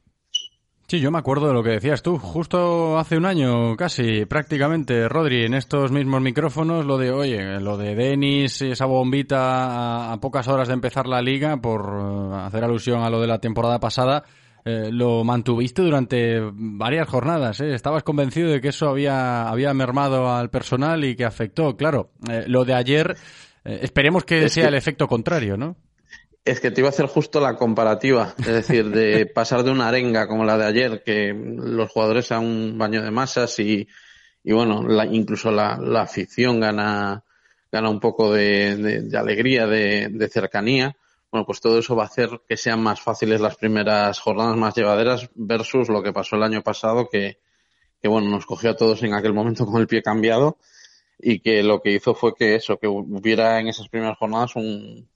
Sí, 0.89 1.01
yo 1.01 1.11
me 1.11 1.17
acuerdo 1.17 1.47
de 1.47 1.53
lo 1.53 1.63
que 1.63 1.71
decías 1.71 2.01
tú, 2.01 2.17
justo 2.17 2.97
hace 2.97 3.17
un 3.17 3.25
año, 3.25 3.75
casi, 3.75 4.23
prácticamente, 4.23 5.09
Rodri, 5.09 5.43
en 5.43 5.53
estos 5.53 5.91
mismos 5.91 6.21
micrófonos, 6.21 6.85
lo 6.85 6.97
de, 6.97 7.11
oye, 7.11 7.59
lo 7.59 7.75
de 7.75 7.93
Denis, 7.93 8.61
esa 8.61 8.85
bombita 8.85 10.13
a, 10.13 10.17
pocas 10.21 10.47
horas 10.47 10.69
de 10.69 10.75
empezar 10.75 11.05
la 11.05 11.21
liga, 11.21 11.57
por 11.57 11.89
uh, 11.89 12.35
hacer 12.35 12.63
alusión 12.63 13.01
a 13.03 13.09
lo 13.09 13.19
de 13.19 13.27
la 13.27 13.39
temporada 13.39 13.81
pasada, 13.81 14.23
eh, 14.67 14.91
lo 14.91 15.23
mantuviste 15.23 15.81
durante 15.81 16.41
varias 16.51 17.07
jornadas. 17.07 17.61
¿eh? 17.61 17.73
Estabas 17.73 18.03
convencido 18.03 18.49
de 18.51 18.59
que 18.59 18.67
eso 18.67 18.89
había, 18.89 19.47
había 19.47 19.73
mermado 19.73 20.29
al 20.29 20.49
personal 20.49 21.05
y 21.05 21.15
que 21.15 21.23
afectó. 21.23 21.77
Claro, 21.77 22.11
eh, 22.29 22.43
lo 22.47 22.65
de 22.65 22.73
ayer, 22.73 23.15
eh, 23.63 23.79
esperemos 23.83 24.25
que 24.25 24.43
es 24.43 24.51
sea 24.51 24.63
que, 24.63 24.67
el 24.67 24.75
efecto 24.75 25.07
contrario, 25.07 25.55
¿no? 25.55 25.77
Es 26.43 26.59
que 26.59 26.71
te 26.71 26.81
iba 26.81 26.89
a 26.89 26.91
hacer 26.91 27.05
justo 27.05 27.39
la 27.39 27.55
comparativa, 27.55 28.33
es 28.39 28.45
decir, 28.45 28.89
de 28.89 29.25
pasar 29.33 29.63
de 29.63 29.71
una 29.71 29.87
arenga 29.87 30.27
como 30.27 30.43
la 30.43 30.57
de 30.57 30.65
ayer, 30.65 31.01
que 31.01 31.33
los 31.33 31.89
jugadores 31.89 32.33
a 32.33 32.39
un 32.39 32.77
baño 32.77 33.01
de 33.01 33.11
masas 33.11 33.57
y, 33.59 33.87
y 34.43 34.51
bueno, 34.51 34.83
la, 34.83 35.05
incluso 35.05 35.49
la, 35.49 35.77
la, 35.77 36.01
afición 36.01 36.59
gana, 36.59 37.23
gana 37.71 37.89
un 37.89 38.01
poco 38.01 38.33
de, 38.33 38.75
de, 38.75 39.01
de 39.03 39.17
alegría, 39.17 39.65
de, 39.65 40.09
de 40.11 40.27
cercanía 40.27 40.97
bueno, 41.31 41.45
pues 41.45 41.59
todo 41.59 41.79
eso 41.79 41.95
va 41.95 42.03
a 42.03 42.07
hacer 42.07 42.41
que 42.47 42.57
sean 42.57 42.81
más 42.81 43.01
fáciles 43.01 43.41
las 43.41 43.57
primeras 43.57 44.19
jornadas 44.19 44.55
más 44.55 44.75
llevaderas 44.75 45.29
versus 45.35 45.89
lo 45.89 46.01
que 46.01 46.13
pasó 46.13 46.35
el 46.35 46.43
año 46.43 46.61
pasado 46.61 47.09
que, 47.09 47.39
que 48.01 48.07
bueno, 48.07 48.29
nos 48.29 48.45
cogió 48.45 48.71
a 48.71 48.75
todos 48.75 49.03
en 49.03 49.13
aquel 49.13 49.33
momento 49.33 49.65
con 49.65 49.81
el 49.81 49.87
pie 49.87 50.01
cambiado 50.01 50.57
y 51.19 51.39
que 51.39 51.63
lo 51.63 51.81
que 51.81 51.93
hizo 51.93 52.13
fue 52.13 52.35
que 52.35 52.55
eso, 52.55 52.77
que 52.77 52.87
hubiera 52.87 53.59
en 53.59 53.67
esas 53.67 53.89
primeras 53.89 54.17
jornadas 54.17 54.55
un, 54.55 55.07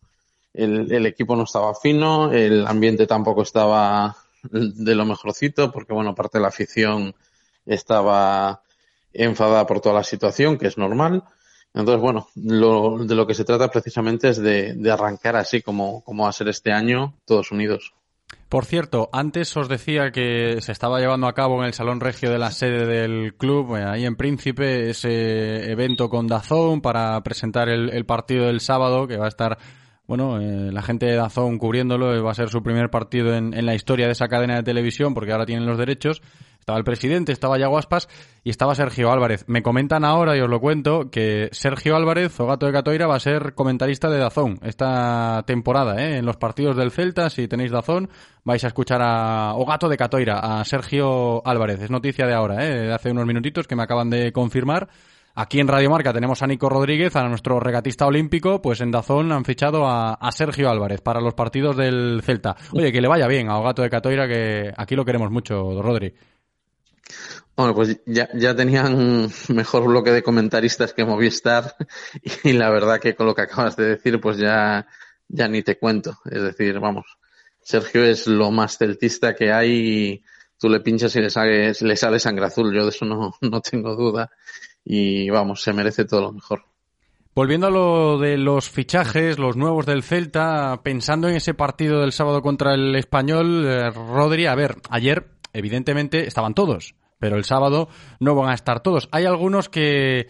el, 0.54 1.06
equipo 1.06 1.36
no 1.36 1.44
estaba 1.44 1.74
fino, 1.76 2.32
el 2.32 2.68
ambiente 2.68 3.08
tampoco 3.08 3.44
estaba 3.44 4.18
de 4.44 4.96
lo 4.96 5.06
mejorcito 5.06 5.72
porque 5.72 5.94
bueno, 5.94 6.16
parte 6.16 6.38
de 6.38 6.42
la 6.42 6.50
afición 6.50 7.16
estaba 7.66 8.64
enfadada 9.14 9.68
por 9.68 9.82
toda 9.82 9.96
la 9.96 10.04
situación, 10.04 10.58
que 10.58 10.68
es 10.68 10.78
normal, 10.78 11.24
entonces, 11.74 12.02
bueno, 12.02 12.28
lo, 12.36 12.98
de 13.06 13.16
lo 13.16 13.26
que 13.26 13.34
se 13.34 13.46
trata 13.46 13.70
precisamente 13.70 14.30
es 14.30 14.38
de, 14.38 14.74
de 14.74 14.92
arrancar 14.92 15.36
así 15.36 15.62
como, 15.62 16.04
como 16.04 16.24
va 16.24 16.30
a 16.30 16.34
ser 16.34 16.50
este 16.50 16.72
año, 16.72 17.16
todos 17.26 17.52
unidos. 17.52 17.94
Por 18.50 18.66
cierto, 18.66 19.10
antes 19.14 19.56
os 19.56 19.70
decía 19.70 20.12
que 20.12 20.60
se 20.60 20.74
estaba 20.74 21.00
llevando 21.00 21.28
a 21.28 21.34
cabo 21.34 21.62
en 21.62 21.68
el 21.68 21.74
Salón 21.74 22.02
Regio 22.02 22.30
de 22.30 22.38
la 22.38 22.52
sede 22.52 22.86
del 22.86 23.36
club, 23.36 23.78
eh, 23.78 23.86
ahí 23.86 24.06
en 24.06 24.18
Príncipe, 24.18 24.90
ese 24.90 25.72
evento 25.72 26.10
con 26.10 26.28
Dazón 26.28 26.82
para 26.82 27.22
presentar 27.22 27.70
el, 27.70 27.90
el, 27.90 28.06
partido 28.06 28.48
del 28.48 28.60
sábado, 28.60 29.08
que 29.08 29.16
va 29.16 29.26
a 29.26 29.30
estar 29.30 29.58
bueno, 30.08 30.42
eh, 30.42 30.72
la 30.72 30.82
gente 30.82 31.06
de 31.06 31.16
Dazón 31.16 31.58
cubriéndolo, 31.58 32.14
eh, 32.14 32.22
va 32.22 32.32
a 32.32 32.36
ser 32.36 32.50
su 32.50 32.62
primer 32.62 32.90
partido 32.90 33.34
en, 33.34 33.54
en, 33.54 33.66
la 33.66 33.76
historia 33.76 34.08
de 34.08 34.12
esa 34.12 34.28
cadena 34.28 34.56
de 34.56 34.64
televisión, 34.64 35.14
porque 35.14 35.32
ahora 35.32 35.46
tienen 35.46 35.66
los 35.66 35.78
derechos. 35.78 36.22
Estaba 36.62 36.78
el 36.78 36.84
presidente, 36.84 37.32
estaba 37.32 37.58
Yaguaspas 37.58 38.08
y 38.44 38.52
estaba 38.52 38.76
Sergio 38.76 39.12
Álvarez. 39.12 39.46
Me 39.48 39.64
comentan 39.64 40.06
ahora, 40.06 40.38
y 40.38 40.42
os 40.42 40.50
lo 40.50 40.60
cuento, 40.60 41.10
que 41.10 41.50
Sergio 41.54 41.96
Álvarez, 41.96 42.40
o 42.40 42.46
Gato 42.46 42.68
de 42.68 42.72
Catoira, 42.72 43.08
va 43.08 43.16
a 43.16 43.20
ser 43.20 43.56
comentarista 43.56 44.12
de 44.12 44.20
Dazón 44.20 44.60
esta 44.62 45.44
temporada, 45.48 46.00
¿eh? 46.00 46.18
en 46.18 46.26
los 46.26 46.38
partidos 46.38 46.78
del 46.78 46.92
Celta, 46.92 47.32
si 47.32 47.48
tenéis 47.48 47.72
Dazón, 47.72 48.10
vais 48.44 48.64
a 48.64 48.68
escuchar 48.68 49.02
a 49.02 49.56
O 49.56 49.66
Gato 49.66 49.90
de 49.90 49.98
Catoira, 49.98 50.38
a 50.38 50.64
Sergio 50.64 51.42
Álvarez. 51.48 51.82
Es 51.82 51.90
noticia 51.90 52.28
de 52.28 52.36
ahora, 52.36 52.64
¿eh? 52.64 52.88
de 52.88 52.94
hace 52.94 53.10
unos 53.10 53.26
minutitos 53.26 53.68
que 53.68 53.76
me 53.76 53.82
acaban 53.82 54.12
de 54.12 54.32
confirmar. 54.32 54.88
Aquí 55.34 55.60
en 55.62 55.68
Radio 55.68 55.90
Marca 55.90 56.12
tenemos 56.12 56.42
a 56.42 56.48
Nico 56.48 56.68
Rodríguez, 56.68 57.16
a 57.16 57.28
nuestro 57.28 57.60
regatista 57.60 58.06
olímpico, 58.06 58.62
pues 58.62 58.82
en 58.82 58.92
Dazón 58.92 59.32
han 59.32 59.46
fichado 59.46 59.88
a, 59.88 60.18
Sergio 60.32 60.70
Álvarez 60.70 61.02
para 61.02 61.22
los 61.22 61.34
partidos 61.34 61.78
del 61.78 62.22
Celta. 62.24 62.58
Oye, 62.74 62.92
que 62.92 63.02
le 63.02 63.08
vaya 63.08 63.28
bien 63.28 63.50
a 63.50 63.60
Gato 63.62 63.82
de 63.82 63.90
Catoira, 63.90 64.28
que 64.28 64.74
aquí 64.76 64.96
lo 64.96 65.06
queremos 65.06 65.32
mucho, 65.32 65.82
Rodri. 65.82 66.14
Bueno, 67.56 67.74
pues 67.74 68.02
ya, 68.06 68.30
ya 68.34 68.56
tenían 68.56 69.30
mejor 69.50 69.88
bloque 69.88 70.12
de 70.12 70.24
comentaristas 70.24 70.94
que 70.94 71.06
Movistar 71.06 71.76
y 72.44 72.54
la 72.54 72.70
verdad 72.70 73.00
que 73.00 73.16
con 73.16 73.28
lo 73.28 73.36
que 73.36 73.44
acabas 73.44 73.78
de 73.78 73.86
decir, 73.86 74.20
pues 74.20 74.38
ya, 74.38 74.86
ya 75.30 75.48
ni 75.48 75.62
te 75.62 75.78
cuento. 75.78 76.18
Es 76.26 76.42
decir, 76.42 76.78
vamos, 76.80 77.06
Sergio 77.62 78.04
es 78.04 78.28
lo 78.28 78.52
más 78.52 78.78
celtista 78.78 79.34
que 79.34 79.52
hay 79.52 79.72
y 79.72 80.24
tú 80.58 80.68
le 80.68 80.82
pinchas 80.82 81.16
y 81.16 81.22
le 81.22 81.30
sale, 81.30 81.72
le 81.80 81.96
sale 81.96 82.20
sangre 82.20 82.46
azul. 82.46 82.74
Yo 82.74 82.84
de 82.84 82.90
eso 82.90 83.06
no, 83.06 83.34
no 83.42 83.62
tengo 83.62 83.96
duda 83.96 84.30
y 84.84 85.30
vamos, 85.30 85.62
se 85.62 85.74
merece 85.74 86.06
todo 86.06 86.22
lo 86.22 86.32
mejor. 86.32 86.64
Volviendo 87.34 87.68
a 87.68 87.72
lo 87.72 88.20
de 88.20 88.38
los 88.38 88.70
fichajes, 88.70 89.40
los 89.40 89.56
nuevos 89.56 89.86
del 89.86 90.04
Celta, 90.04 90.82
pensando 90.84 91.30
en 91.30 91.36
ese 91.36 91.54
partido 91.54 92.02
del 92.02 92.12
sábado 92.12 92.42
contra 92.42 92.74
el 92.74 92.96
español, 92.96 93.66
eh, 93.66 93.90
Rodri, 93.90 94.48
a 94.48 94.56
ver, 94.56 94.76
ayer 94.90 95.28
evidentemente 95.54 96.28
estaban 96.28 96.54
todos, 96.54 96.96
pero 97.20 97.38
el 97.38 97.46
sábado 97.46 97.88
no 98.20 98.36
van 98.36 98.50
a 98.50 98.54
estar 98.54 98.82
todos. 98.82 99.08
Hay 99.14 99.24
algunos 99.24 99.70
que, 99.70 100.28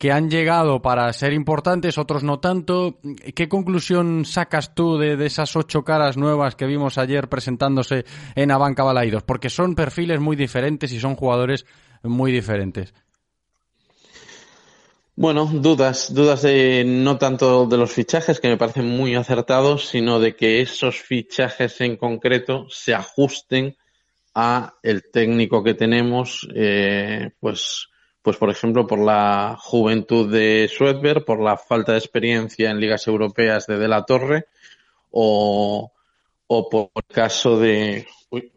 que 0.00 0.12
han 0.12 0.30
llegado 0.30 0.80
para 0.80 1.12
ser 1.12 1.34
importantes, 1.34 1.98
otros 1.98 2.24
no 2.24 2.40
tanto. 2.40 2.98
¿Qué 3.34 3.50
conclusión 3.50 4.24
sacas 4.24 4.74
tú 4.74 4.96
de, 4.96 5.26
esas 5.26 5.54
ocho 5.56 5.84
caras 5.84 6.16
nuevas 6.16 6.56
que 6.56 6.64
vimos 6.64 6.96
ayer 6.96 7.28
presentándose 7.28 8.06
en 8.34 8.50
Abanca 8.50 8.82
Balaidos? 8.82 9.24
Porque 9.24 9.50
son 9.50 9.74
perfiles 9.74 10.18
muy 10.18 10.36
diferentes 10.36 10.90
y 10.92 10.98
son 10.98 11.16
jugadores 11.16 11.66
muy 12.02 12.32
diferentes. 12.32 12.94
Bueno, 15.20 15.44
dudas, 15.52 16.14
dudas 16.14 16.40
de 16.40 16.82
no 16.82 17.18
tanto 17.18 17.66
de 17.66 17.76
los 17.76 17.92
fichajes 17.92 18.40
que 18.40 18.48
me 18.48 18.56
parecen 18.56 18.86
muy 18.86 19.14
acertados, 19.16 19.86
sino 19.86 20.18
de 20.18 20.34
que 20.34 20.62
esos 20.62 20.96
fichajes 20.96 21.78
en 21.82 21.98
concreto 21.98 22.64
se 22.70 22.94
ajusten 22.94 23.76
a 24.34 24.72
el 24.82 25.10
técnico 25.10 25.62
que 25.62 25.74
tenemos, 25.74 26.48
eh, 26.54 27.32
pues, 27.38 27.90
pues 28.22 28.38
por 28.38 28.48
ejemplo 28.48 28.86
por 28.86 28.98
la 28.98 29.58
juventud 29.60 30.32
de 30.32 30.66
Schwedberg, 30.72 31.26
por 31.26 31.38
la 31.42 31.58
falta 31.58 31.92
de 31.92 31.98
experiencia 31.98 32.70
en 32.70 32.80
ligas 32.80 33.06
europeas 33.06 33.66
de 33.66 33.76
De 33.76 33.88
la 33.88 34.06
Torre, 34.06 34.46
o, 35.10 35.92
o 36.46 36.68
por 36.70 36.88
el 36.94 37.14
caso 37.14 37.58
de, 37.58 38.06
uy, 38.30 38.50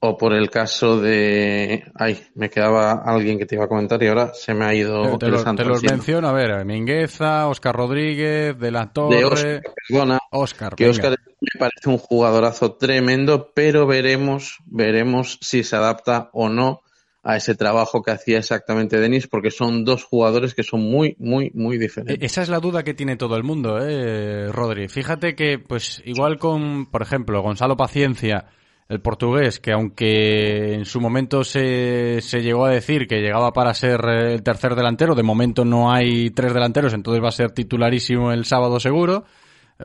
o 0.00 0.16
por 0.16 0.34
el 0.34 0.50
caso 0.50 1.00
de, 1.00 1.84
ay, 1.94 2.22
me 2.34 2.50
quedaba 2.50 3.02
alguien 3.04 3.38
que 3.38 3.46
te 3.46 3.54
iba 3.54 3.64
a 3.64 3.68
comentar 3.68 4.02
y 4.02 4.08
ahora 4.08 4.32
se 4.34 4.54
me 4.54 4.64
ha 4.64 4.74
ido. 4.74 5.18
Te, 5.18 5.26
te, 5.26 5.28
lo, 5.28 5.54
te 5.54 5.64
los 5.64 5.82
menciono, 5.82 6.28
a 6.28 6.32
ver, 6.32 6.64
Mingueza, 6.64 7.48
Oscar 7.48 7.74
Rodríguez, 7.74 8.58
De 8.58 8.70
la 8.70 8.92
Torre. 8.92 9.16
De 9.16 9.24
Oscar, 9.24 9.62
perdona, 9.88 10.18
Oscar, 10.30 10.74
que 10.74 10.88
Oscar 10.88 11.16
me 11.40 11.58
parece 11.58 11.88
un 11.88 11.98
jugadorazo 11.98 12.74
tremendo, 12.74 13.52
pero 13.54 13.86
veremos, 13.86 14.58
veremos 14.66 15.38
si 15.40 15.64
se 15.64 15.76
adapta 15.76 16.30
o 16.32 16.48
no 16.48 16.82
a 17.22 17.36
ese 17.36 17.56
trabajo 17.56 18.02
que 18.02 18.12
hacía 18.12 18.38
exactamente 18.38 19.00
Denis, 19.00 19.26
porque 19.26 19.50
son 19.50 19.84
dos 19.84 20.04
jugadores 20.04 20.54
que 20.54 20.62
son 20.62 20.82
muy, 20.82 21.16
muy, 21.18 21.50
muy 21.54 21.76
diferentes. 21.76 22.18
Esa 22.20 22.42
es 22.42 22.48
la 22.48 22.60
duda 22.60 22.84
que 22.84 22.94
tiene 22.94 23.16
todo 23.16 23.36
el 23.36 23.42
mundo, 23.42 23.78
eh, 23.82 24.52
Rodri. 24.52 24.86
Fíjate 24.86 25.34
que, 25.34 25.58
pues, 25.58 26.00
igual 26.04 26.38
con, 26.38 26.86
por 26.86 27.02
ejemplo, 27.02 27.42
Gonzalo 27.42 27.76
Paciencia, 27.76 28.46
el 28.88 29.00
portugués, 29.00 29.58
que 29.58 29.72
aunque 29.72 30.74
en 30.74 30.84
su 30.84 31.00
momento 31.00 31.42
se, 31.42 32.20
se 32.20 32.42
llegó 32.42 32.66
a 32.66 32.70
decir 32.70 33.08
que 33.08 33.20
llegaba 33.20 33.52
para 33.52 33.74
ser 33.74 34.00
el 34.04 34.42
tercer 34.42 34.74
delantero, 34.76 35.14
de 35.14 35.24
momento 35.24 35.64
no 35.64 35.92
hay 35.92 36.30
tres 36.30 36.54
delanteros, 36.54 36.94
entonces 36.94 37.22
va 37.22 37.28
a 37.28 37.32
ser 37.32 37.50
titularísimo 37.50 38.32
el 38.32 38.44
sábado 38.44 38.78
seguro. 38.78 39.24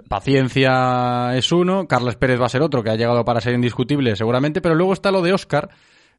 Paciencia 0.07 1.35
es 1.35 1.51
uno, 1.51 1.87
Carles 1.87 2.15
Pérez 2.15 2.39
va 2.39 2.45
a 2.45 2.49
ser 2.49 2.61
otro, 2.61 2.83
que 2.83 2.91
ha 2.91 2.95
llegado 2.95 3.25
para 3.25 3.41
ser 3.41 3.55
indiscutible 3.55 4.15
seguramente, 4.15 4.61
pero 4.61 4.75
luego 4.75 4.93
está 4.93 5.11
lo 5.11 5.21
de 5.21 5.33
Oscar, 5.33 5.69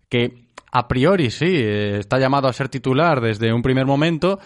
que 0.09 0.45
a 0.73 0.88
priori 0.88 1.31
sí, 1.31 1.57
está 1.57 2.18
llamado 2.18 2.49
a 2.49 2.53
ser 2.53 2.68
titular 2.68 3.21
desde 3.21 3.53
un 3.53 3.62
primer 3.62 3.87
momento, 3.87 4.40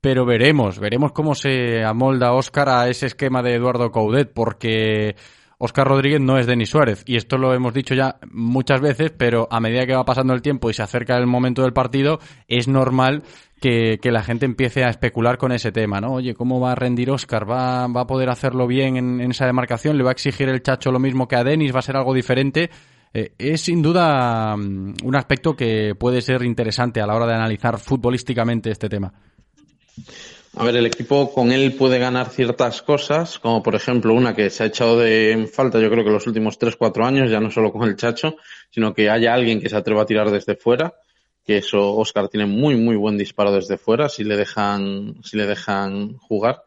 pero 0.00 0.24
veremos, 0.24 0.78
veremos 0.78 1.12
cómo 1.12 1.34
se 1.34 1.82
amolda 1.82 2.34
Oscar 2.34 2.68
a 2.68 2.88
ese 2.88 3.06
esquema 3.06 3.42
de 3.42 3.54
Eduardo 3.54 3.90
Coudet, 3.90 4.32
porque 4.32 5.16
Oscar 5.58 5.88
Rodríguez 5.88 6.20
no 6.20 6.38
es 6.38 6.46
Denis 6.46 6.70
Suárez, 6.70 7.02
y 7.04 7.16
esto 7.16 7.36
lo 7.36 7.52
hemos 7.52 7.74
dicho 7.74 7.94
ya 7.94 8.18
muchas 8.30 8.80
veces, 8.80 9.10
pero 9.10 9.48
a 9.50 9.58
medida 9.58 9.86
que 9.86 9.94
va 9.94 10.04
pasando 10.04 10.32
el 10.32 10.40
tiempo 10.40 10.70
y 10.70 10.74
se 10.74 10.82
acerca 10.82 11.16
el 11.16 11.26
momento 11.26 11.62
del 11.62 11.72
partido, 11.72 12.20
es 12.46 12.68
normal 12.68 13.24
que, 13.60 13.98
la 14.04 14.22
gente 14.22 14.46
empiece 14.46 14.84
a 14.84 14.88
especular 14.88 15.36
con 15.36 15.52
ese 15.52 15.72
tema, 15.72 16.00
¿no? 16.00 16.14
Oye, 16.14 16.34
¿cómo 16.34 16.60
va 16.60 16.72
a 16.72 16.74
rendir 16.74 17.10
Oscar? 17.10 17.50
¿Va, 17.50 17.84
a 17.84 18.06
poder 18.06 18.30
hacerlo 18.30 18.66
bien 18.66 18.96
en, 18.96 19.30
esa 19.30 19.46
demarcación? 19.46 19.98
¿Le 19.98 20.04
va 20.04 20.10
a 20.10 20.12
exigir 20.12 20.48
el 20.48 20.62
Chacho 20.62 20.92
lo 20.92 21.00
mismo 21.00 21.26
que 21.26 21.36
a 21.36 21.44
Denis? 21.44 21.74
¿Va 21.74 21.80
a 21.80 21.82
ser 21.82 21.96
algo 21.96 22.14
diferente? 22.14 22.70
Eh, 23.12 23.32
es 23.36 23.60
sin 23.62 23.82
duda 23.82 24.54
um, 24.54 24.94
un 25.02 25.16
aspecto 25.16 25.56
que 25.56 25.94
puede 25.98 26.20
ser 26.20 26.42
interesante 26.44 27.00
a 27.00 27.06
la 27.06 27.14
hora 27.14 27.26
de 27.26 27.34
analizar 27.34 27.78
futbolísticamente 27.78 28.70
este 28.70 28.88
tema. 28.88 29.12
A 30.56 30.64
ver, 30.64 30.76
el 30.76 30.86
equipo 30.86 31.32
con 31.32 31.52
él 31.52 31.74
puede 31.74 31.98
ganar 31.98 32.30
ciertas 32.30 32.82
cosas, 32.82 33.38
como 33.38 33.62
por 33.62 33.74
ejemplo 33.74 34.14
una 34.14 34.34
que 34.34 34.50
se 34.50 34.64
ha 34.64 34.66
echado 34.66 34.98
de 34.98 35.48
falta 35.52 35.78
yo 35.78 35.90
creo 35.90 36.04
que 36.04 36.10
los 36.10 36.26
últimos 36.26 36.58
3-4 36.58 37.04
años, 37.06 37.30
ya 37.30 37.38
no 37.38 37.50
solo 37.50 37.72
con 37.72 37.88
el 37.88 37.96
Chacho, 37.96 38.36
sino 38.70 38.92
que 38.92 39.08
haya 39.08 39.34
alguien 39.34 39.60
que 39.60 39.68
se 39.68 39.76
atreva 39.76 40.02
a 40.02 40.06
tirar 40.06 40.30
desde 40.30 40.56
fuera 40.56 40.94
que 41.48 41.56
eso 41.56 41.96
Oscar 41.96 42.28
tiene 42.28 42.44
muy 42.44 42.76
muy 42.76 42.94
buen 42.94 43.16
disparo 43.16 43.50
desde 43.50 43.78
fuera 43.78 44.10
si 44.10 44.22
le 44.22 44.36
dejan 44.36 45.16
si 45.24 45.38
le 45.38 45.46
dejan 45.46 46.18
jugar. 46.18 46.62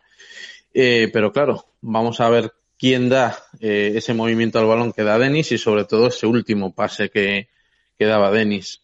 Eh, 0.74 1.08
pero 1.13 1.32
claro 1.32 1.67
vamos 1.82 2.20
a 2.20 2.30
ver 2.30 2.52
quién 2.80 3.08
da 3.08 3.38
eh, 3.60 3.91
ese 3.94 4.15
movimiento 4.15 4.58
al 4.58 4.65
balón 4.65 4.91
que 4.91 5.04
da 5.04 5.20
Denis 5.20 5.52
y 5.52 5.60
sobre 5.60 5.86
todo 5.86 6.08
ese 6.08 6.26
último 6.26 6.74
pase 6.74 7.12
que, 7.12 7.50
que 7.96 8.06
daba 8.06 8.32
Denis 8.32 8.82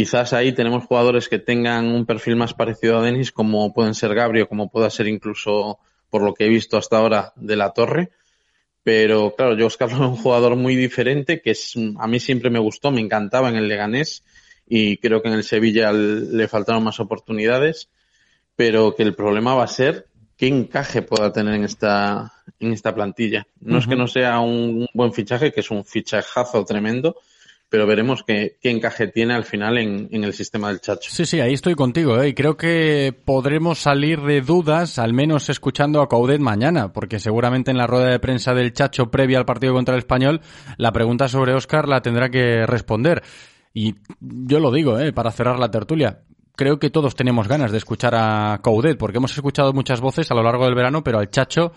quizás 0.00 0.32
ahí 0.32 0.52
tenemos 0.52 0.84
jugadores 0.84 1.28
que 1.28 1.38
tengan 1.38 1.86
un 1.86 2.06
perfil 2.06 2.36
más 2.36 2.54
parecido 2.54 2.98
a 2.98 3.02
Denis 3.02 3.32
como 3.32 3.72
pueden 3.72 3.94
ser 3.94 4.14
Gabriel 4.14 4.48
como 4.48 4.70
pueda 4.70 4.88
ser 4.90 5.06
incluso 5.08 5.78
por 6.08 6.22
lo 6.22 6.34
que 6.34 6.46
he 6.46 6.48
visto 6.48 6.76
hasta 6.76 6.98
ahora 6.98 7.32
de 7.36 7.56
la 7.56 7.70
Torre 7.70 8.10
pero 8.82 9.34
claro 9.36 9.56
yo 9.56 9.66
Oscar 9.66 9.90
es 9.90 9.98
un 9.98 10.16
jugador 10.16 10.56
muy 10.56 10.74
diferente 10.74 11.42
que 11.42 11.50
es, 11.50 11.74
a 11.98 12.06
mí 12.06 12.18
siempre 12.18 12.50
me 12.50 12.58
gustó 12.58 12.90
me 12.90 13.00
encantaba 13.00 13.50
en 13.50 13.56
el 13.56 13.68
Leganés 13.68 14.24
y 14.72 14.98
creo 14.98 15.20
que 15.20 15.28
en 15.28 15.34
el 15.34 15.42
Sevilla 15.42 15.92
le 15.92 16.46
faltaron 16.46 16.84
más 16.84 17.00
oportunidades, 17.00 17.90
pero 18.54 18.94
que 18.94 19.02
el 19.02 19.16
problema 19.16 19.52
va 19.52 19.64
a 19.64 19.66
ser 19.66 20.06
qué 20.36 20.46
encaje 20.46 21.02
pueda 21.02 21.32
tener 21.32 21.54
en 21.54 21.64
esta, 21.64 22.32
en 22.60 22.72
esta 22.72 22.94
plantilla. 22.94 23.48
No 23.58 23.74
uh 23.74 23.76
-huh. 23.76 23.82
es 23.82 23.88
que 23.88 23.96
no 23.96 24.06
sea 24.06 24.38
un, 24.38 24.86
buen 24.94 25.12
fichaje, 25.12 25.52
que 25.52 25.58
es 25.60 25.72
un 25.72 25.84
fichajazo 25.84 26.64
tremendo, 26.64 27.16
pero 27.70 27.86
veremos 27.86 28.24
qué, 28.24 28.58
qué 28.60 28.70
encaje 28.70 29.06
tiene 29.06 29.32
al 29.32 29.44
final 29.44 29.78
en, 29.78 30.08
en, 30.10 30.24
el 30.24 30.34
sistema 30.34 30.68
del 30.68 30.80
Chacho. 30.80 31.08
Sí, 31.10 31.24
sí, 31.24 31.40
ahí 31.40 31.54
estoy 31.54 31.76
contigo, 31.76 32.20
¿eh? 32.20 32.28
y 32.28 32.34
creo 32.34 32.56
que 32.56 33.14
podremos 33.24 33.78
salir 33.78 34.20
de 34.22 34.40
dudas, 34.40 34.98
al 34.98 35.14
menos 35.14 35.48
escuchando 35.48 36.02
a 36.02 36.08
Coudet 36.08 36.40
mañana, 36.40 36.92
porque 36.92 37.20
seguramente 37.20 37.70
en 37.70 37.78
la 37.78 37.86
rueda 37.86 38.10
de 38.10 38.18
prensa 38.18 38.54
del 38.54 38.72
Chacho 38.72 39.10
previa 39.10 39.38
al 39.38 39.44
partido 39.46 39.72
contra 39.72 39.94
el 39.94 40.00
Español, 40.00 40.40
la 40.76 40.92
pregunta 40.92 41.28
sobre 41.28 41.54
Oscar 41.54 41.88
la 41.88 42.02
tendrá 42.02 42.28
que 42.28 42.66
responder. 42.66 43.22
Y 43.72 43.94
yo 44.20 44.58
lo 44.58 44.72
digo, 44.72 44.98
¿eh? 44.98 45.12
para 45.12 45.30
cerrar 45.30 45.60
la 45.60 45.70
tertulia. 45.70 46.22
Creo 46.56 46.80
que 46.80 46.90
todos 46.90 47.14
tenemos 47.14 47.46
ganas 47.46 47.70
de 47.70 47.78
escuchar 47.78 48.14
a 48.16 48.58
Coudet, 48.62 48.98
porque 48.98 49.18
hemos 49.18 49.32
escuchado 49.32 49.72
muchas 49.72 50.00
voces 50.00 50.28
a 50.30 50.34
lo 50.34 50.42
largo 50.42 50.64
del 50.64 50.74
verano, 50.74 51.04
pero 51.04 51.20
al 51.20 51.30
Chacho, 51.30 51.72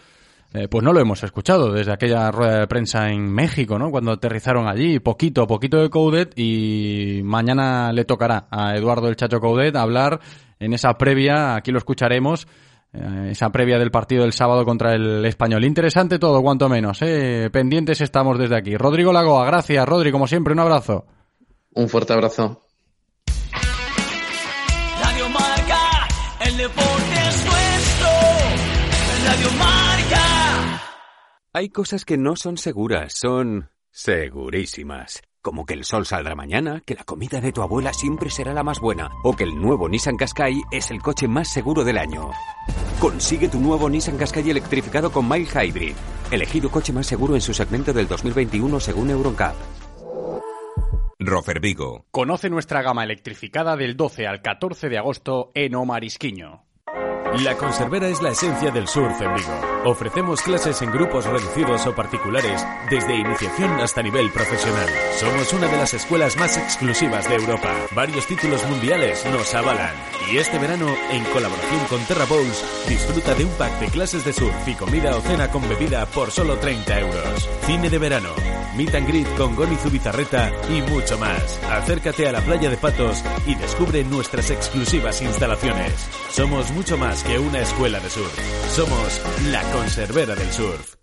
eh, 0.53 0.67
pues 0.67 0.83
no 0.83 0.93
lo 0.93 0.99
hemos 0.99 1.23
escuchado 1.23 1.71
desde 1.71 1.91
aquella 1.91 2.29
rueda 2.29 2.59
de 2.59 2.67
prensa 2.67 3.09
en 3.09 3.27
México, 3.33 3.79
¿no? 3.79 3.89
Cuando 3.89 4.11
aterrizaron 4.11 4.67
allí, 4.67 4.99
poquito, 4.99 5.47
poquito 5.47 5.81
de 5.81 5.89
Coudet, 5.89 6.37
y 6.37 7.21
mañana 7.23 7.91
le 7.91 8.05
tocará 8.05 8.47
a 8.51 8.75
Eduardo 8.75 9.07
el 9.07 9.15
Chacho 9.15 9.39
Coudet 9.39 9.75
hablar 9.75 10.19
en 10.59 10.73
esa 10.73 10.93
previa, 10.95 11.55
aquí 11.55 11.71
lo 11.71 11.79
escucharemos, 11.79 12.47
eh, 12.93 13.29
esa 13.31 13.49
previa 13.49 13.79
del 13.79 13.89
partido 13.89 14.21
del 14.21 14.33
sábado 14.33 14.63
contra 14.63 14.93
el 14.93 15.25
español. 15.25 15.63
Interesante 15.65 16.19
todo, 16.19 16.43
cuanto 16.43 16.69
menos, 16.69 17.01
¿eh? 17.01 17.49
Pendientes 17.51 17.99
estamos 18.01 18.37
desde 18.37 18.55
aquí. 18.55 18.77
Rodrigo 18.77 19.11
Lagoa, 19.11 19.47
gracias, 19.47 19.83
Rodri, 19.87 20.11
como 20.11 20.27
siempre, 20.27 20.53
un 20.53 20.59
abrazo. 20.59 21.07
Un 21.73 21.89
fuerte 21.89 22.13
abrazo. 22.13 22.61
Radio 25.01 25.29
Marca, 25.29 26.07
el 26.45 26.57
deporte 26.57 26.92
Hay 31.55 31.69
cosas 31.69 32.03
que 32.03 32.17
no 32.17 32.35
son 32.35 32.57
seguras, 32.57 33.13
son 33.13 33.69
segurísimas. 33.91 35.21
Como 35.39 35.67
que 35.67 35.75
el 35.75 35.83
sol 35.83 36.07
saldrá 36.07 36.33
mañana, 36.33 36.81
que 36.83 36.95
la 36.95 37.03
comida 37.03 37.41
de 37.41 37.51
tu 37.51 37.61
abuela 37.61 37.93
siempre 37.93 38.31
será 38.31 38.55
la 38.55 38.63
más 38.63 38.79
buena, 38.79 39.11
o 39.23 39.35
que 39.35 39.43
el 39.43 39.61
nuevo 39.61 39.87
Nissan 39.87 40.17
Qashqai 40.17 40.63
es 40.71 40.89
el 40.89 40.99
coche 40.99 41.27
más 41.27 41.53
seguro 41.53 41.83
del 41.83 41.99
año. 41.99 42.31
Consigue 42.99 43.49
tu 43.49 43.59
nuevo 43.59 43.87
Nissan 43.87 44.17
Qashqai 44.17 44.49
electrificado 44.49 45.11
con 45.11 45.29
Mile 45.29 45.45
Hybrid, 45.45 45.93
elegido 46.31 46.71
coche 46.71 46.91
más 46.91 47.05
seguro 47.05 47.35
en 47.35 47.41
su 47.41 47.53
segmento 47.53 47.93
del 47.93 48.07
2021 48.07 48.79
según 48.79 49.11
Euroncap. 49.11 49.53
Rofer 51.19 51.59
Vigo. 51.59 52.07
Conoce 52.09 52.49
nuestra 52.49 52.81
gama 52.81 53.03
electrificada 53.03 53.77
del 53.77 53.95
12 53.95 54.25
al 54.25 54.41
14 54.41 54.89
de 54.89 54.97
agosto 54.97 55.51
en 55.53 55.75
Omarisquiño. 55.75 56.72
La 57.39 57.57
Conservera 57.57 58.07
es 58.09 58.21
la 58.21 58.29
esencia 58.29 58.69
del 58.69 58.87
surf 58.87 59.19
en 59.19 59.33
Vigo. 59.33 59.61
Ofrecemos 59.85 60.39
clases 60.41 60.81
en 60.83 60.91
grupos 60.91 61.25
reducidos 61.25 61.85
o 61.87 61.95
particulares, 61.95 62.63
desde 62.91 63.15
iniciación 63.15 63.71
hasta 63.81 64.03
nivel 64.03 64.31
profesional. 64.31 64.87
Somos 65.17 65.51
una 65.51 65.67
de 65.67 65.77
las 65.77 65.95
escuelas 65.95 66.37
más 66.37 66.57
exclusivas 66.57 67.27
de 67.27 67.35
Europa. 67.35 67.73
Varios 67.95 68.27
títulos 68.27 68.63
mundiales 68.69 69.25
nos 69.25 69.53
avalan. 69.55 69.95
Y 70.31 70.37
este 70.37 70.59
verano, 70.59 70.87
en 71.11 71.23
colaboración 71.25 71.85
con 71.89 72.05
Terra 72.05 72.25
Bowls, 72.25 72.63
disfruta 72.87 73.33
de 73.33 73.45
un 73.45 73.51
pack 73.51 73.79
de 73.79 73.87
clases 73.87 74.23
de 74.23 74.31
surf 74.31 74.67
y 74.67 74.75
comida 74.75 75.17
o 75.17 75.21
cena 75.21 75.49
con 75.49 75.67
bebida 75.67 76.05
por 76.05 76.31
solo 76.31 76.57
30 76.57 76.99
euros. 76.99 77.49
Cine 77.65 77.89
de 77.89 77.97
verano, 77.97 78.29
meet 78.75 78.93
and 78.93 79.07
greet 79.07 79.27
con 79.35 79.55
Goni 79.55 79.75
Zubizarreta 79.75 80.51
y 80.69 80.81
mucho 80.83 81.17
más. 81.17 81.59
Acércate 81.69 82.27
a 82.27 82.31
la 82.31 82.41
playa 82.41 82.69
de 82.69 82.77
Patos 82.77 83.23
y 83.45 83.55
descubre 83.55 84.03
nuestras 84.03 84.51
exclusivas 84.51 85.21
instalaciones. 85.21 85.93
Somos 86.29 86.71
mucho 86.71 86.97
más 86.97 87.22
que 87.25 87.39
una 87.39 87.59
escuela 87.61 87.99
de 87.99 88.09
surf. 88.09 88.37
Somos 88.69 89.21
la 89.51 89.61
conservera 89.71 90.35
del 90.35 90.51
surf. 90.51 91.02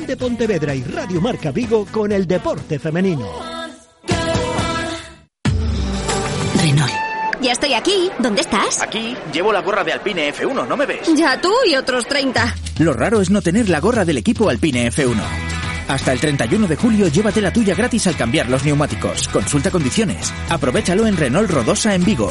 de 0.00 0.16
Pontevedra 0.16 0.74
y 0.74 0.82
Radio 0.82 1.20
Marca 1.20 1.50
Vigo 1.52 1.86
con 1.90 2.10
el 2.12 2.26
deporte 2.26 2.78
femenino. 2.78 3.28
Renault. 6.60 6.92
Ya 7.40 7.52
estoy 7.52 7.74
aquí. 7.74 8.10
¿Dónde 8.18 8.40
estás? 8.40 8.82
Aquí 8.82 9.16
llevo 9.32 9.52
la 9.52 9.62
gorra 9.62 9.84
de 9.84 9.92
Alpine 9.92 10.32
F1, 10.32 10.66
¿no 10.66 10.76
me 10.76 10.86
ves? 10.86 11.14
Ya 11.14 11.40
tú 11.40 11.52
y 11.66 11.76
otros 11.76 12.06
30. 12.06 12.54
Lo 12.78 12.92
raro 12.92 13.20
es 13.20 13.30
no 13.30 13.40
tener 13.42 13.68
la 13.68 13.80
gorra 13.80 14.04
del 14.04 14.18
equipo 14.18 14.48
Alpine 14.48 14.90
F1. 14.90 15.22
Hasta 15.88 16.12
el 16.12 16.20
31 16.20 16.66
de 16.66 16.76
julio 16.76 17.08
llévate 17.08 17.40
la 17.40 17.52
tuya 17.52 17.74
gratis 17.74 18.06
al 18.06 18.16
cambiar 18.16 18.48
los 18.48 18.64
neumáticos. 18.64 19.28
Consulta 19.28 19.70
condiciones. 19.70 20.32
Aprovechalo 20.48 21.06
en 21.06 21.16
Renault 21.16 21.50
Rodosa 21.50 21.94
en 21.94 22.04
Vigo. 22.04 22.30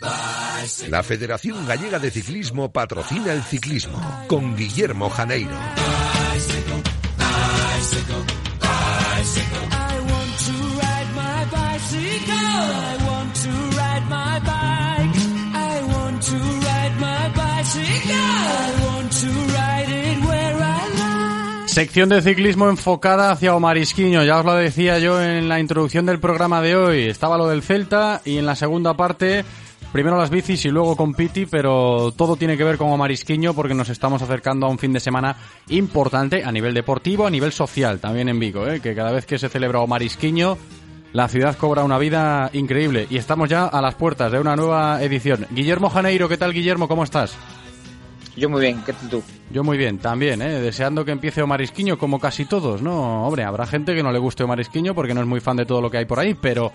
La 0.00 1.02
Federación 1.02 1.66
Gallega 1.66 1.98
de 1.98 2.10
Ciclismo 2.10 2.70
patrocina 2.70 3.32
el 3.32 3.42
ciclismo 3.42 3.98
con 4.28 4.54
Guillermo 4.56 5.08
Janeiro. 5.08 5.56
Sección 21.76 22.08
de 22.08 22.22
ciclismo 22.22 22.70
enfocada 22.70 23.30
hacia 23.30 23.54
Omarisquiño. 23.54 24.24
Ya 24.24 24.38
os 24.38 24.46
lo 24.46 24.54
decía 24.54 24.98
yo 24.98 25.22
en 25.22 25.46
la 25.46 25.60
introducción 25.60 26.06
del 26.06 26.18
programa 26.18 26.62
de 26.62 26.74
hoy. 26.74 27.02
Estaba 27.04 27.36
lo 27.36 27.48
del 27.48 27.62
Celta 27.62 28.22
y 28.24 28.38
en 28.38 28.46
la 28.46 28.56
segunda 28.56 28.96
parte, 28.96 29.44
primero 29.96 30.18
las 30.18 30.28
bicis 30.28 30.62
y 30.66 30.68
luego 30.68 30.94
con 30.94 31.14
Piti, 31.14 31.46
pero 31.46 32.12
todo 32.14 32.36
tiene 32.36 32.58
que 32.58 32.64
ver 32.64 32.76
con 32.76 32.90
Omarisquiño 32.90 33.54
porque 33.54 33.72
nos 33.72 33.88
estamos 33.88 34.20
acercando 34.20 34.66
a 34.66 34.68
un 34.68 34.78
fin 34.78 34.92
de 34.92 35.00
semana 35.00 35.34
importante 35.70 36.44
a 36.44 36.52
nivel 36.52 36.74
deportivo, 36.74 37.26
a 37.26 37.30
nivel 37.30 37.50
social, 37.50 37.98
también 37.98 38.28
en 38.28 38.38
Vigo, 38.38 38.68
¿eh? 38.68 38.82
que 38.82 38.94
cada 38.94 39.10
vez 39.10 39.24
que 39.24 39.38
se 39.38 39.48
celebra 39.48 39.80
Omarisquiño, 39.80 40.58
la 41.14 41.28
ciudad 41.28 41.56
cobra 41.56 41.82
una 41.82 41.96
vida 41.96 42.50
increíble 42.52 43.06
y 43.08 43.16
estamos 43.16 43.48
ya 43.48 43.64
a 43.64 43.80
las 43.80 43.94
puertas 43.94 44.30
de 44.30 44.38
una 44.38 44.54
nueva 44.54 45.02
edición. 45.02 45.46
Guillermo 45.50 45.88
Janeiro, 45.88 46.28
¿qué 46.28 46.36
tal 46.36 46.52
Guillermo? 46.52 46.88
¿Cómo 46.88 47.02
estás? 47.02 47.34
Yo 48.36 48.50
muy 48.50 48.60
bien, 48.60 48.82
¿qué 48.84 48.92
tal 48.92 49.08
tú? 49.08 49.22
Yo 49.50 49.64
muy 49.64 49.78
bien, 49.78 49.96
también, 49.96 50.42
¿eh? 50.42 50.60
deseando 50.60 51.06
que 51.06 51.12
empiece 51.12 51.40
Omarisquiño 51.40 51.96
como 51.96 52.20
casi 52.20 52.44
todos, 52.44 52.82
¿no? 52.82 53.26
Hombre, 53.26 53.44
habrá 53.44 53.64
gente 53.64 53.94
que 53.94 54.02
no 54.02 54.12
le 54.12 54.18
guste 54.18 54.44
Omarisquiño 54.44 54.94
porque 54.94 55.14
no 55.14 55.22
es 55.22 55.26
muy 55.26 55.40
fan 55.40 55.56
de 55.56 55.64
todo 55.64 55.80
lo 55.80 55.90
que 55.90 55.96
hay 55.96 56.04
por 56.04 56.20
ahí, 56.20 56.34
pero 56.34 56.70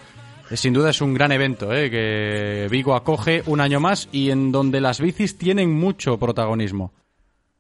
sin 0.55 0.73
duda 0.73 0.89
es 0.89 1.01
un 1.01 1.13
gran 1.13 1.31
evento, 1.31 1.73
¿eh? 1.73 1.89
que 1.89 2.67
Vigo 2.69 2.95
acoge 2.95 3.43
un 3.45 3.61
año 3.61 3.79
más 3.79 4.09
y 4.11 4.29
en 4.29 4.51
donde 4.51 4.81
las 4.81 4.99
bicis 4.99 5.37
tienen 5.37 5.71
mucho 5.71 6.17
protagonismo. 6.17 6.93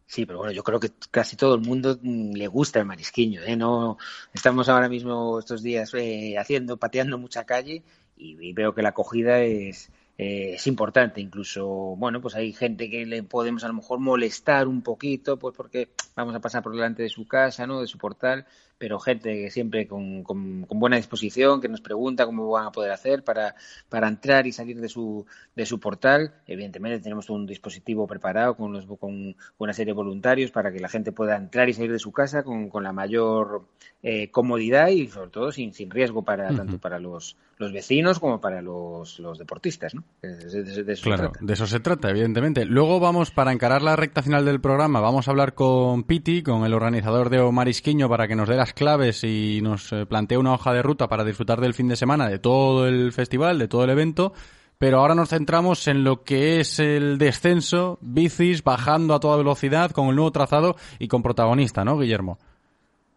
Sí, 0.05 0.25
pero 0.25 0.39
bueno, 0.39 0.51
yo 0.51 0.63
creo 0.63 0.79
que 0.79 0.89
casi 1.09 1.37
todo 1.37 1.55
el 1.55 1.61
mundo 1.61 1.97
mm, 2.01 2.33
le 2.33 2.47
gusta 2.47 2.79
el 2.79 2.85
marisquiño, 2.85 3.41
¿eh? 3.43 3.55
No, 3.55 3.97
estamos 4.33 4.67
ahora 4.67 4.89
mismo 4.89 5.39
estos 5.39 5.63
días 5.63 5.93
eh, 5.93 6.37
haciendo, 6.37 6.75
pateando 6.75 7.17
mucha 7.17 7.45
calle 7.45 7.83
y, 8.17 8.49
y 8.49 8.51
veo 8.51 8.75
que 8.75 8.81
la 8.81 8.89
acogida 8.89 9.39
es, 9.41 9.89
eh, 10.17 10.53
es 10.53 10.67
importante. 10.67 11.19
Incluso, 11.19 11.65
bueno, 11.97 12.21
pues 12.21 12.35
hay 12.35 12.53
gente 12.53 12.91
que 12.91 13.07
le 13.07 13.23
podemos 13.23 13.63
a 13.63 13.67
lo 13.67 13.73
mejor 13.73 13.99
molestar 13.99 14.67
un 14.67 14.83
poquito, 14.83 15.39
pues 15.39 15.55
porque 15.57 15.89
vamos 16.15 16.35
a 16.35 16.39
pasar 16.39 16.61
por 16.61 16.73
delante 16.75 17.01
de 17.01 17.09
su 17.09 17.27
casa, 17.27 17.65
¿no? 17.65 17.81
De 17.81 17.87
su 17.87 17.97
portal, 17.97 18.45
pero 18.81 18.99
gente 18.99 19.31
que 19.43 19.51
siempre 19.51 19.85
con, 19.87 20.23
con, 20.23 20.63
con 20.65 20.79
buena 20.79 20.95
disposición, 20.95 21.61
que 21.61 21.69
nos 21.69 21.81
pregunta 21.81 22.25
cómo 22.25 22.49
van 22.49 22.65
a 22.65 22.71
poder 22.71 22.89
hacer 22.91 23.23
para, 23.23 23.53
para 23.89 24.07
entrar 24.07 24.47
y 24.47 24.51
salir 24.51 24.81
de 24.81 24.89
su, 24.89 25.23
de 25.55 25.67
su 25.67 25.79
portal. 25.79 26.33
Evidentemente 26.47 26.99
tenemos 26.99 27.29
un 27.29 27.45
dispositivo 27.45 28.07
preparado 28.07 28.55
con, 28.57 28.73
los, 28.73 28.87
con 28.87 29.35
una 29.59 29.73
serie 29.73 29.91
de 29.93 29.97
voluntarios 29.97 30.49
para 30.49 30.71
que 30.71 30.79
la 30.79 30.89
gente 30.89 31.11
pueda 31.11 31.35
entrar 31.35 31.69
y 31.69 31.73
salir 31.73 31.91
de 31.91 31.99
su 31.99 32.11
casa 32.11 32.41
con, 32.41 32.69
con 32.69 32.83
la 32.83 32.91
mayor 32.91 33.65
eh, 34.01 34.31
comodidad 34.31 34.87
y 34.87 35.07
sobre 35.09 35.29
todo 35.29 35.51
sin, 35.51 35.73
sin 35.73 35.91
riesgo 35.91 36.23
para 36.23 36.47
tanto 36.55 36.79
para 36.79 36.97
los, 36.97 37.37
los 37.59 37.71
vecinos 37.71 38.17
como 38.19 38.41
para 38.41 38.63
los, 38.63 39.19
los 39.19 39.37
deportistas, 39.37 39.93
¿no? 39.93 40.03
De, 40.23 40.35
de- 40.37 40.63
de- 40.63 40.83
de 40.83 40.93
eso 40.93 41.03
se 41.03 41.09
Claro, 41.09 41.29
trata. 41.33 41.45
de 41.45 41.53
eso 41.53 41.67
se 41.67 41.79
trata, 41.79 42.09
evidentemente. 42.09 42.65
Luego 42.65 42.99
vamos, 42.99 43.29
para 43.29 43.51
encarar 43.51 43.83
la 43.83 43.95
recta 43.95 44.23
final 44.23 44.43
del 44.43 44.59
programa, 44.59 45.01
vamos 45.01 45.27
a 45.27 45.31
hablar 45.31 45.53
con 45.53 46.01
Piti, 46.03 46.41
con 46.41 46.65
el 46.65 46.73
organizador 46.73 47.29
de 47.29 47.39
Omarisquiño, 47.41 48.09
para 48.09 48.27
que 48.27 48.35
nos 48.35 48.49
dé 48.49 48.55
las 48.55 48.70
claves 48.73 49.23
y 49.23 49.59
nos 49.61 49.91
eh, 49.91 50.05
plantee 50.05 50.37
una 50.37 50.53
hoja 50.53 50.73
de 50.73 50.81
ruta 50.81 51.07
para 51.07 51.23
disfrutar 51.23 51.61
del 51.61 51.73
fin 51.73 51.87
de 51.87 51.95
semana, 51.95 52.29
de 52.29 52.39
todo 52.39 52.87
el 52.87 53.11
festival, 53.11 53.59
de 53.59 53.67
todo 53.67 53.83
el 53.83 53.89
evento. 53.89 54.33
Pero 54.77 54.99
ahora 54.99 55.13
nos 55.13 55.29
centramos 55.29 55.87
en 55.87 56.03
lo 56.03 56.23
que 56.23 56.59
es 56.59 56.79
el 56.79 57.19
descenso, 57.19 57.99
bicis 58.01 58.63
bajando 58.63 59.13
a 59.13 59.19
toda 59.19 59.37
velocidad 59.37 59.91
con 59.91 60.07
el 60.07 60.15
nuevo 60.15 60.31
trazado 60.31 60.75
y 60.97 61.07
con 61.07 61.21
protagonista, 61.21 61.85
¿no, 61.85 61.99
Guillermo? 61.99 62.39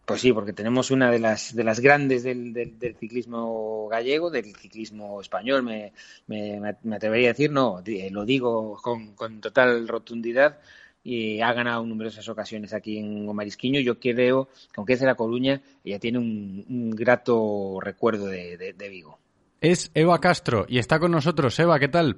Pues 0.04 0.20
sí, 0.20 0.32
porque 0.34 0.52
tenemos 0.52 0.90
una 0.90 1.10
de 1.10 1.18
las, 1.18 1.56
de 1.56 1.64
las 1.64 1.80
grandes 1.80 2.22
del, 2.22 2.52
del, 2.52 2.78
del 2.78 2.94
ciclismo 2.96 3.88
gallego, 3.88 4.30
del 4.30 4.54
ciclismo 4.54 5.18
español, 5.22 5.62
me, 5.62 5.94
me, 6.26 6.60
me 6.82 6.96
atrevería 6.96 7.30
a 7.30 7.32
decir, 7.32 7.50
no, 7.50 7.82
lo 8.10 8.24
digo 8.26 8.78
con, 8.82 9.14
con 9.14 9.40
total 9.40 9.88
rotundidad, 9.88 10.58
y 11.04 11.42
ha 11.42 11.52
ganado 11.52 11.82
en 11.82 11.90
numerosas 11.90 12.28
ocasiones 12.28 12.72
aquí 12.72 12.98
en 12.98 13.28
Omarisquiño. 13.28 13.78
Yo 13.80 14.00
creo 14.00 14.46
que 14.46 14.52
aunque 14.76 14.94
es 14.94 15.00
de 15.00 15.06
La 15.06 15.14
Coruña, 15.14 15.60
ella 15.84 16.00
tiene 16.00 16.18
un, 16.18 16.64
un 16.68 16.90
grato 16.90 17.78
recuerdo 17.80 18.26
de, 18.26 18.56
de, 18.56 18.72
de 18.72 18.88
Vigo. 18.88 19.18
Es 19.60 19.92
Eva 19.94 20.18
Castro 20.18 20.64
y 20.66 20.78
está 20.78 20.98
con 20.98 21.12
nosotros. 21.12 21.58
Eva, 21.60 21.78
¿qué 21.78 21.88
tal? 21.88 22.16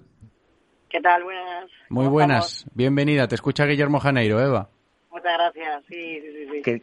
¿Qué 0.88 1.00
tal? 1.00 1.24
Buenas. 1.24 1.70
Muy 1.90 2.06
buenas, 2.06 2.64
bienvenida. 2.74 3.26
Te 3.28 3.34
escucha 3.34 3.66
Guillermo 3.66 3.98
Janeiro, 3.98 4.40
Eva. 4.40 4.70
Muchas 5.10 5.32
gracias, 5.36 5.84
sí, 5.88 6.20
sí, 6.20 6.32
sí. 6.32 6.48
sí. 6.52 6.62
¿Qué, 6.62 6.82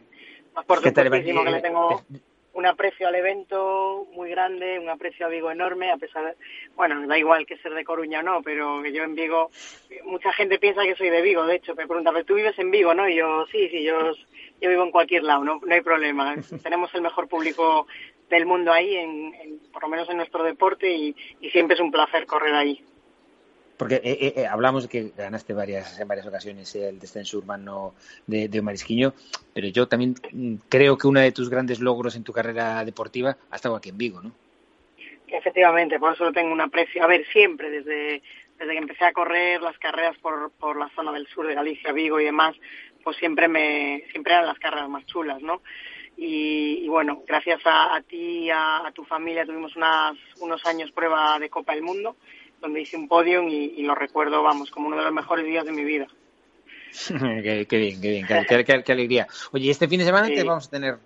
Más 0.54 0.66
por 0.66 0.82
qué 0.82 0.92
tal, 0.92 1.06
Eva? 1.06 1.20
que 1.20 1.50
le 1.50 1.60
tengo 1.62 2.02
un 2.54 2.66
aprecio 2.66 3.08
al 3.08 3.14
evento 3.16 4.06
muy 4.12 4.30
grande, 4.30 4.78
un 4.78 4.88
aprecio 4.88 5.26
a 5.26 5.28
Vigo 5.28 5.50
enorme, 5.50 5.90
a 5.90 5.96
pesar 5.96 6.24
de, 6.24 6.34
bueno, 6.76 7.06
da 7.06 7.18
igual 7.18 7.46
que 7.46 7.56
ser 7.58 7.74
de 7.74 7.84
Coruña 7.84 8.20
o 8.20 8.22
no, 8.22 8.42
pero 8.42 8.80
que 8.82 8.92
yo 8.92 9.02
en 9.04 9.14
Vigo, 9.14 9.50
mucha 10.04 10.32
gente 10.32 10.58
piensa 10.58 10.82
que 10.84 10.94
soy 10.94 11.10
de 11.10 11.20
Vigo, 11.22 11.44
de 11.46 11.56
hecho, 11.56 11.74
me 11.74 11.86
pregunta, 11.86 12.12
pero 12.12 12.24
tú 12.24 12.34
vives 12.34 12.58
en 12.58 12.70
Vigo, 12.70 12.94
¿no? 12.94 13.08
Y 13.08 13.16
yo, 13.16 13.44
sí, 13.50 13.68
sí, 13.70 13.82
yo, 13.82 14.12
yo 14.60 14.70
vivo 14.70 14.84
en 14.84 14.90
cualquier 14.92 15.24
lado, 15.24 15.44
no, 15.44 15.60
no 15.64 15.74
hay 15.74 15.80
problema. 15.82 16.34
Tenemos 16.62 16.94
el 16.94 17.02
mejor 17.02 17.28
público 17.28 17.86
del 18.30 18.46
mundo 18.46 18.72
ahí, 18.72 18.96
en, 18.96 19.34
en- 19.34 19.58
por 19.72 19.82
lo 19.82 19.88
menos 19.88 20.08
en 20.08 20.16
nuestro 20.16 20.42
deporte, 20.44 20.90
y, 20.92 21.14
y 21.40 21.50
siempre 21.50 21.74
es 21.74 21.80
un 21.80 21.90
placer 21.90 22.24
correr 22.26 22.54
ahí. 22.54 22.82
Porque 23.76 23.96
eh, 23.96 24.00
eh, 24.04 24.32
eh, 24.36 24.46
hablamos 24.46 24.84
de 24.84 24.88
que 24.88 25.12
ganaste 25.16 25.52
varias, 25.52 25.98
en 25.98 26.06
varias 26.06 26.26
ocasiones 26.26 26.74
el 26.76 26.98
descenso 26.98 27.38
urbano 27.38 27.94
de, 28.26 28.48
de 28.48 28.62
Marisquiño, 28.62 29.14
pero 29.52 29.66
yo 29.68 29.88
también 29.88 30.14
mm, 30.32 30.54
creo 30.68 30.96
que 30.96 31.08
uno 31.08 31.20
de 31.20 31.32
tus 31.32 31.50
grandes 31.50 31.80
logros 31.80 32.14
en 32.14 32.22
tu 32.22 32.32
carrera 32.32 32.84
deportiva 32.84 33.36
ha 33.50 33.56
estado 33.56 33.74
aquí 33.74 33.88
en 33.88 33.98
Vigo, 33.98 34.22
¿no? 34.22 34.32
Efectivamente, 35.26 35.98
por 35.98 36.14
eso 36.14 36.30
tengo 36.32 36.52
un 36.52 36.60
aprecio. 36.60 37.02
A 37.02 37.08
ver, 37.08 37.26
siempre, 37.32 37.68
desde, 37.68 38.22
desde 38.58 38.72
que 38.72 38.78
empecé 38.78 39.04
a 39.04 39.12
correr 39.12 39.60
las 39.60 39.76
carreras 39.78 40.16
por, 40.18 40.52
por 40.52 40.78
la 40.78 40.88
zona 40.90 41.10
del 41.12 41.26
sur 41.26 41.46
de 41.46 41.54
Galicia, 41.54 41.92
Vigo 41.92 42.20
y 42.20 42.24
demás, 42.24 42.54
pues 43.02 43.16
siempre 43.16 43.48
me 43.48 44.04
siempre 44.12 44.32
eran 44.32 44.46
las 44.46 44.58
carreras 44.58 44.88
más 44.88 45.04
chulas, 45.06 45.42
¿no? 45.42 45.60
Y, 46.16 46.84
y 46.84 46.88
bueno, 46.88 47.22
gracias 47.26 47.60
a, 47.64 47.96
a 47.96 48.00
ti 48.02 48.48
a, 48.48 48.86
a 48.86 48.92
tu 48.92 49.04
familia 49.04 49.44
tuvimos 49.44 49.74
unas, 49.74 50.16
unos 50.38 50.64
años 50.64 50.92
prueba 50.92 51.38
de 51.40 51.50
Copa 51.50 51.74
del 51.74 51.82
Mundo, 51.82 52.16
donde 52.64 52.80
hice 52.80 52.96
un 52.96 53.06
podium 53.08 53.48
y, 53.48 53.74
y 53.76 53.82
lo 53.82 53.94
recuerdo, 53.94 54.42
vamos, 54.42 54.70
como 54.70 54.88
uno 54.88 54.96
de 54.96 55.04
los 55.04 55.12
mejores 55.12 55.44
días 55.44 55.64
de 55.66 55.72
mi 55.72 55.84
vida. 55.84 56.06
qué, 57.08 57.66
qué 57.68 57.76
bien, 57.78 58.00
qué 58.00 58.08
bien, 58.10 58.26
qué, 58.26 58.44
qué- 58.48 58.64
qué- 58.64 58.82
qué 58.82 58.92
alegría. 58.92 59.26
Oye, 59.52 59.70
este 59.70 59.86
fin 59.88 59.98
de 59.98 60.04
semana 60.06 60.28
Sí. 60.28 60.34
te 60.34 60.42
vamos 60.44 60.66
a 60.66 60.70
tener 60.70 60.96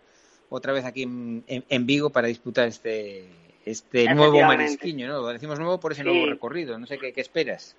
otra 0.50 0.72
vez 0.72 0.84
aquí 0.84 1.02
en, 1.02 1.42
en- 1.46 1.64
en 1.68 1.86
Vigo 1.86 2.10
para 2.10 2.28
disputar 2.28 2.68
este 2.68 3.24
este 3.64 4.14
nuevo. 4.14 4.40
Marisquiño, 4.40 5.08
¿no? 5.08 5.20
Lo 5.20 5.26
decimos 5.28 5.58
nuevo 5.58 5.78
por 5.80 5.92
ese 5.92 6.02
Sí. 6.02 6.08
nuevo 6.08 6.26
recorrido. 6.26 6.78
No 6.78 6.86
sé 6.86 6.96
qué, 6.98 7.12
qué 7.12 7.20
esperas. 7.20 7.76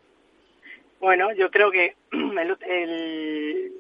Bueno, 0.99 1.33
yo 1.33 1.49
creo 1.49 1.71
que 1.71 1.95
el, 2.11 2.57
el, 2.69 3.71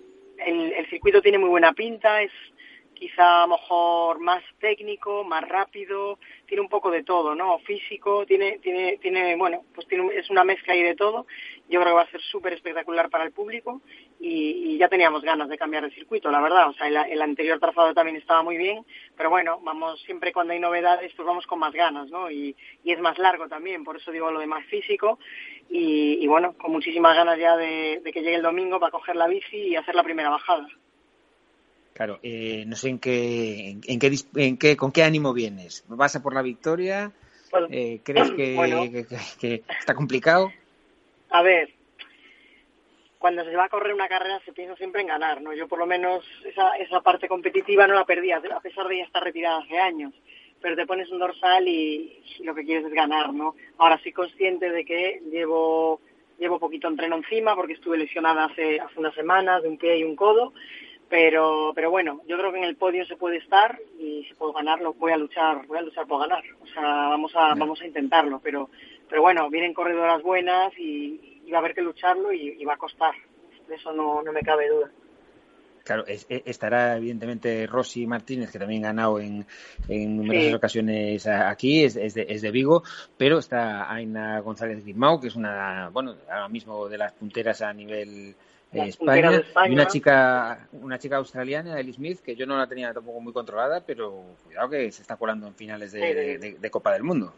el- 0.45 0.73
el 0.73 0.89
circuito 0.89 1.21
tiene 1.21 1.37
muy 1.37 1.49
buena 1.49 1.73
pinta, 1.73 2.21
es 2.21 2.31
quizá 2.99 3.43
a 3.43 3.47
lo 3.47 3.53
mejor 3.53 4.19
más 4.19 4.43
técnico, 4.59 5.23
más 5.23 5.47
rápido, 5.47 6.19
tiene 6.45 6.61
un 6.61 6.67
poco 6.67 6.91
de 6.91 7.03
todo, 7.03 7.33
¿no? 7.33 7.57
Físico, 7.59 8.25
tiene, 8.25 8.59
tiene, 8.59 8.97
tiene, 8.97 9.37
bueno, 9.37 9.63
pues 9.73 9.87
tiene, 9.87 10.13
es 10.15 10.29
una 10.29 10.43
mezcla 10.43 10.73
ahí 10.73 10.83
de 10.83 10.95
todo. 10.95 11.25
Yo 11.69 11.79
creo 11.79 11.93
que 11.93 11.97
va 11.97 12.01
a 12.01 12.11
ser 12.11 12.21
súper 12.21 12.53
espectacular 12.53 13.09
para 13.09 13.23
el 13.23 13.31
público 13.31 13.81
y, 14.19 14.73
y 14.73 14.77
ya 14.77 14.89
teníamos 14.89 15.21
ganas 15.21 15.47
de 15.47 15.57
cambiar 15.57 15.85
el 15.85 15.93
circuito, 15.93 16.29
la 16.29 16.41
verdad. 16.41 16.69
O 16.69 16.73
sea, 16.73 16.87
el, 16.87 16.97
el 16.97 17.21
anterior 17.21 17.59
trazado 17.59 17.93
también 17.93 18.17
estaba 18.17 18.43
muy 18.43 18.57
bien, 18.57 18.85
pero 19.15 19.29
bueno, 19.29 19.59
vamos, 19.63 20.01
siempre 20.01 20.33
cuando 20.33 20.53
hay 20.53 20.59
novedades, 20.59 21.13
pues 21.15 21.25
vamos 21.25 21.47
con 21.47 21.59
más 21.59 21.73
ganas, 21.73 22.09
¿no? 22.09 22.29
Y, 22.29 22.55
y 22.83 22.91
es 22.91 22.99
más 22.99 23.17
largo 23.17 23.47
también, 23.47 23.85
por 23.85 23.95
eso 23.95 24.11
digo 24.11 24.29
lo 24.29 24.39
de 24.39 24.47
más 24.47 24.65
físico 24.65 25.19
y, 25.69 26.17
y 26.21 26.27
bueno, 26.27 26.53
con 26.57 26.71
muchísimas 26.71 27.15
ganas 27.15 27.39
ya 27.39 27.55
de, 27.55 28.01
de 28.03 28.11
que 28.11 28.21
llegue 28.21 28.35
el 28.35 28.41
domingo 28.41 28.79
para 28.79 28.91
coger 28.91 29.15
la 29.15 29.27
bici 29.27 29.57
y 29.57 29.75
hacer 29.77 29.95
la 29.95 30.03
primera 30.03 30.29
bajada. 30.29 30.67
Claro, 31.99 32.17
eh, 32.23 32.63
no 32.65 32.77
sé 32.77 32.87
en 32.87 32.97
qué, 32.99 33.71
en, 33.71 33.99
qué, 33.99 34.09
en 34.37 34.57
qué, 34.57 34.77
con 34.77 34.89
qué 34.93 35.03
ánimo 35.03 35.33
vienes. 35.33 35.83
¿Vas 35.89 36.15
a 36.15 36.23
por 36.23 36.33
la 36.33 36.41
victoria? 36.41 37.11
Eh, 37.69 37.99
¿Crees 38.05 38.31
que, 38.31 38.55
bueno. 38.55 38.83
que- 38.83 39.05
que- 39.05 39.17
que 39.37 39.63
está 39.77 39.93
complicado? 39.93 40.49
A 41.29 41.41
ver, 41.41 41.73
cuando 43.17 43.43
se 43.43 43.53
va 43.53 43.65
a 43.65 43.69
correr 43.69 43.93
una 43.93 44.07
carrera 44.07 44.39
se 44.45 44.53
piensa 44.53 44.77
siempre 44.77 45.01
en 45.01 45.07
ganar, 45.07 45.41
¿no? 45.41 45.53
Yo 45.53 45.67
por 45.67 45.77
lo 45.77 45.85
menos 45.85 46.23
esa, 46.45 46.77
esa 46.77 47.01
parte 47.01 47.27
competitiva 47.27 47.85
no 47.85 47.95
la 47.95 48.05
perdí, 48.05 48.31
a 48.31 48.39
pesar 48.61 48.87
de 48.87 48.99
ya 48.99 49.03
estar 49.03 49.21
retirada 49.21 49.59
hace 49.59 49.77
años. 49.77 50.13
Pero 50.61 50.77
te 50.77 50.85
pones 50.85 51.09
un 51.11 51.19
dorsal 51.19 51.67
y, 51.67 52.23
y 52.39 52.43
lo 52.45 52.55
que 52.55 52.63
quieres 52.63 52.85
es 52.85 52.93
ganar, 52.93 53.33
¿no? 53.33 53.55
Ahora 53.77 53.99
soy 54.01 54.13
consciente 54.13 54.69
de 54.69 54.85
que 54.85 55.21
llevo 55.29 55.99
llevo 56.39 56.59
poquito 56.59 56.87
entreno 56.87 57.17
encima 57.17 57.53
porque 57.57 57.73
estuve 57.73 57.97
lesionada 57.97 58.45
hace, 58.45 58.79
hace 58.79 58.97
unas 58.97 59.13
semanas 59.13 59.61
de 59.61 59.67
un 59.67 59.77
pie 59.77 59.97
y 59.97 60.05
un 60.05 60.15
codo, 60.15 60.53
pero 61.09 61.71
pero 61.75 61.89
bueno, 61.91 62.21
yo 62.27 62.37
creo 62.37 62.51
que 62.51 62.57
en 62.59 62.63
el 62.65 62.75
podio 62.75 63.05
se 63.05 63.15
puede 63.17 63.37
estar 63.37 63.79
y 63.99 64.25
si 64.27 64.33
puedo 64.35 64.53
ganarlo 64.53 64.93
voy 64.93 65.11
a 65.11 65.17
luchar, 65.17 65.65
voy 65.67 65.79
a 65.79 65.81
luchar 65.81 66.05
por 66.07 66.21
ganar. 66.21 66.43
O 66.61 66.67
sea, 66.67 66.81
vamos 66.83 67.31
a 67.35 67.55
vamos 67.55 67.81
a 67.81 67.87
intentarlo, 67.87 68.39
pero 68.43 68.69
pero 69.09 69.21
bueno, 69.21 69.49
vienen 69.49 69.73
corredoras 69.73 70.21
buenas 70.21 70.71
y, 70.77 71.41
y 71.45 71.51
va 71.51 71.57
a 71.57 71.61
haber 71.61 71.73
que 71.73 71.81
lucharlo 71.81 72.31
y, 72.31 72.55
y 72.59 72.65
va 72.65 72.73
a 72.75 72.77
costar. 72.77 73.13
De 73.67 73.75
eso 73.75 73.91
no, 73.91 74.21
no 74.21 74.31
me 74.31 74.41
cabe 74.41 74.69
duda. 74.69 74.89
Claro, 75.83 76.05
es- 76.05 76.27
e- 76.29 76.43
estará 76.45 76.97
evidentemente 76.97 77.65
Rosy 77.65 78.05
Martínez, 78.05 78.51
que 78.51 78.59
también 78.59 78.83
ha 78.85 78.89
ganado 78.89 79.19
en, 79.19 79.45
en 79.87 80.17
numerosas 80.17 80.49
Sí. 80.49 80.53
ocasiones 80.55 81.25
aquí, 81.27 81.83
es, 81.83 81.95
es 81.95 82.13
de, 82.13 82.27
es 82.29 82.43
de 82.43 82.51
Vigo, 82.51 82.83
pero 83.17 83.39
está 83.39 83.91
Aina 83.91 84.39
González 84.41 84.83
Grimau, 84.83 85.19
que 85.19 85.29
es 85.29 85.35
una, 85.35 85.89
bueno, 85.91 86.15
ahora 86.29 86.47
mismo 86.49 86.87
de 86.87 86.99
las 86.99 87.13
punteras 87.13 87.63
a 87.63 87.73
nivel 87.73 88.35
eh, 88.73 88.89
España, 88.89 88.95
punteras 88.97 89.31
de 89.33 89.41
España. 89.41 89.69
y 89.69 89.73
una 89.73 89.87
chica, 89.87 90.67
una 90.73 90.99
chica 90.99 91.17
australiana, 91.17 91.79
Ellie 91.79 91.93
Smith, 91.93 92.19
que 92.21 92.35
yo 92.35 92.45
no 92.45 92.57
la 92.57 92.67
tenía 92.67 92.93
tampoco 92.93 93.19
muy 93.19 93.33
controlada, 93.33 93.81
pero 93.85 94.23
cuidado 94.43 94.69
que 94.69 94.91
se 94.91 95.01
está 95.01 95.15
colando 95.17 95.47
en 95.47 95.55
finales 95.55 95.91
de, 95.91 95.99
Sí, 96.01 96.07
sí. 96.07 96.13
de- 96.13 96.37
de- 96.37 96.59
de 96.59 96.69
Copa 96.71 96.93
del 96.93 97.03
Mundo. 97.03 97.33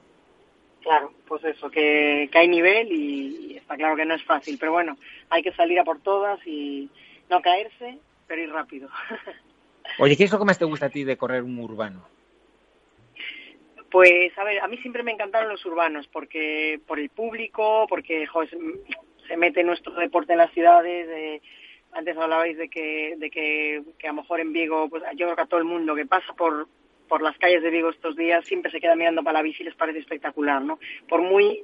Claro, 0.82 1.14
pues 1.28 1.44
eso, 1.44 1.70
que, 1.70 2.28
que 2.32 2.38
hay 2.40 2.48
nivel 2.48 2.92
y, 2.92 3.52
y 3.54 3.58
está 3.58 3.76
claro 3.78 3.96
que 3.96 4.04
no 4.06 4.16
es 4.16 4.24
fácil, 4.24 4.58
pero 4.60 4.72
bueno, 4.72 4.98
hay 5.30 5.44
que 5.44 5.54
salir 5.54 5.80
a 5.80 5.84
por 5.84 6.00
todas 6.02 6.40
y 6.46 6.90
no 7.30 7.40
caerse, 7.42 8.00
pero 8.28 8.42
ir 8.42 8.52
rápido. 8.52 8.90
Oye, 10.00 10.18
¿qué 10.18 10.24
es 10.24 10.32
lo 10.32 10.40
que 10.40 10.46
más 10.46 10.58
te 10.58 10.66
gusta 10.66 10.88
a 10.88 10.90
ti 10.90 11.04
de 11.04 11.18
correr 11.18 11.44
un 11.44 11.60
urbano? 11.60 12.04
Pues, 13.92 14.36
a 14.38 14.44
ver, 14.46 14.62
a 14.62 14.68
mí 14.68 14.78
siempre 14.78 15.04
me 15.04 15.12
encantaron 15.12 15.50
los 15.50 15.66
urbanos, 15.66 16.08
porque 16.08 16.80
por 16.88 16.98
el 17.00 17.10
público, 17.10 17.86
porque 17.90 18.26
se 19.32 19.38
mete 19.38 19.64
nuestro 19.64 19.94
deporte 19.94 20.34
en 20.34 20.40
las 20.40 20.52
ciudades. 20.52 21.08
eh, 21.10 21.42
antes 21.94 22.18
hablabais 22.18 22.58
de 22.58 22.70
que, 22.70 23.16
de 23.18 23.30
que, 23.30 23.82
que 23.98 24.08
a 24.08 24.12
lo 24.12 24.22
mejor 24.22 24.40
en 24.40 24.54
Vigo, 24.54 24.90
pues 24.90 25.04
yo 25.16 25.26
creo 25.26 25.36
que 25.36 25.42
a 25.42 25.46
todo 25.46 25.60
el 25.60 25.66
mundo 25.66 25.96
que 25.96 26.06
pasa 26.06 26.34
por, 26.34 26.68
por 27.08 27.22
las 27.22 27.38
calles 27.38 27.62
de 27.62 27.70
Vigo 27.70 27.90
estos 27.90 28.16
días 28.16 28.46
siempre 28.46 28.72
se 28.72 28.80
queda 28.80 28.96
mirando 28.96 29.24
para 29.24 29.40
la 29.40 29.42
bici 29.42 29.64
y 29.64 29.66
les 29.66 29.76
parece 29.76 30.00
espectacular, 30.00 30.62
¿no? 30.62 30.80
Por 31.08 31.22
muy 31.22 31.64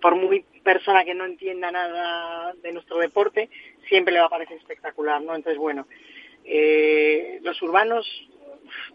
por 0.00 0.16
muy 0.16 0.44
persona 0.62 1.04
que 1.04 1.14
no 1.14 1.26
entienda 1.26 1.70
nada 1.70 2.54
de 2.62 2.72
nuestro 2.72 2.98
deporte, 2.98 3.50
siempre 3.86 4.14
le 4.14 4.20
va 4.20 4.26
a 4.26 4.30
parecer 4.30 4.56
espectacular, 4.56 5.20
¿no? 5.22 5.34
Entonces, 5.34 5.58
bueno, 5.58 5.86
eh, 6.44 7.38
los 7.42 7.60
urbanos 7.60 8.06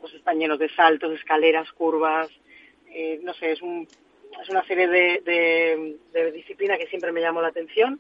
pues 0.01 0.14
están 0.16 0.39
llenos 0.39 0.58
de 0.58 0.70
saltos, 0.70 1.14
escaleras, 1.14 1.72
curvas, 1.74 2.30
eh, 2.89 3.20
no 3.22 3.36
sé, 3.36 3.51
es, 3.51 3.62
un, 3.62 3.88
es 4.41 4.49
una 4.49 4.63
serie 4.65 4.88
de, 4.88 5.21
de, 5.23 5.95
de 6.13 6.31
disciplina 6.31 6.77
que 6.77 6.88
siempre 6.88 7.11
me 7.11 7.21
llamó 7.21 7.41
la 7.41 7.49
atención 7.49 7.99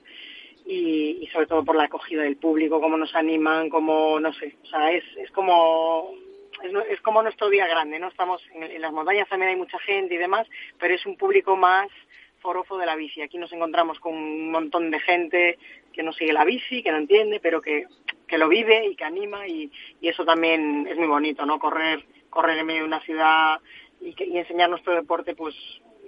y, 0.65 1.27
sobre 1.31 1.45
todo 1.45 1.63
por 1.63 1.75
la 1.75 1.83
acogida 1.83 2.23
del 2.23 2.37
público, 2.37 2.81
cómo 2.81 2.97
nos 2.97 3.13
animan, 3.15 3.69
cómo, 3.69 4.19
no 4.19 4.33
sé, 4.33 4.55
o 4.63 4.65
sea, 4.65 4.91
es, 4.91 5.03
es 5.17 5.29
como 5.31 6.11
es, 6.63 6.71
es 6.89 7.01
como 7.01 7.21
nuestro 7.21 7.49
día 7.49 7.67
grande, 7.67 7.99
¿no? 7.99 8.07
Estamos 8.07 8.41
en, 8.53 8.63
en 8.63 8.81
las 8.81 8.91
montañas 8.91 9.29
también 9.29 9.51
hay 9.51 9.57
mucha 9.57 9.77
gente 9.79 10.15
y 10.15 10.17
demás, 10.17 10.47
pero 10.79 10.95
es 10.95 11.05
un 11.05 11.17
público 11.17 11.55
más 11.55 11.89
forofo 12.39 12.77
de 12.77 12.85
la 12.85 12.95
bici. 12.95 13.21
Aquí 13.21 13.37
nos 13.37 13.51
encontramos 13.53 13.99
con 13.99 14.13
un 14.13 14.51
montón 14.51 14.91
de 14.91 14.99
gente 14.99 15.57
que 15.93 16.03
no 16.03 16.13
sigue 16.13 16.33
la 16.33 16.45
bici, 16.45 16.83
que 16.83 16.91
no 16.91 16.97
entiende, 16.97 17.39
pero 17.39 17.61
que, 17.61 17.85
que 18.27 18.37
lo 18.37 18.47
vive 18.47 18.87
y 18.87 18.95
que 18.95 19.03
anima 19.03 19.47
y, 19.47 19.71
y 20.01 20.09
eso 20.09 20.25
también 20.25 20.87
es 20.87 20.97
muy 20.97 21.07
bonito, 21.07 21.45
¿no? 21.45 21.59
Correr, 21.59 22.05
correr 22.29 22.57
en 22.57 22.65
medio 22.65 22.81
de 22.81 22.87
una 22.87 23.01
ciudad 23.01 23.59
y, 24.01 24.13
que, 24.13 24.25
y 24.25 24.37
enseñar 24.37 24.69
nuestro 24.69 24.93
deporte, 24.93 25.35
pues 25.35 25.55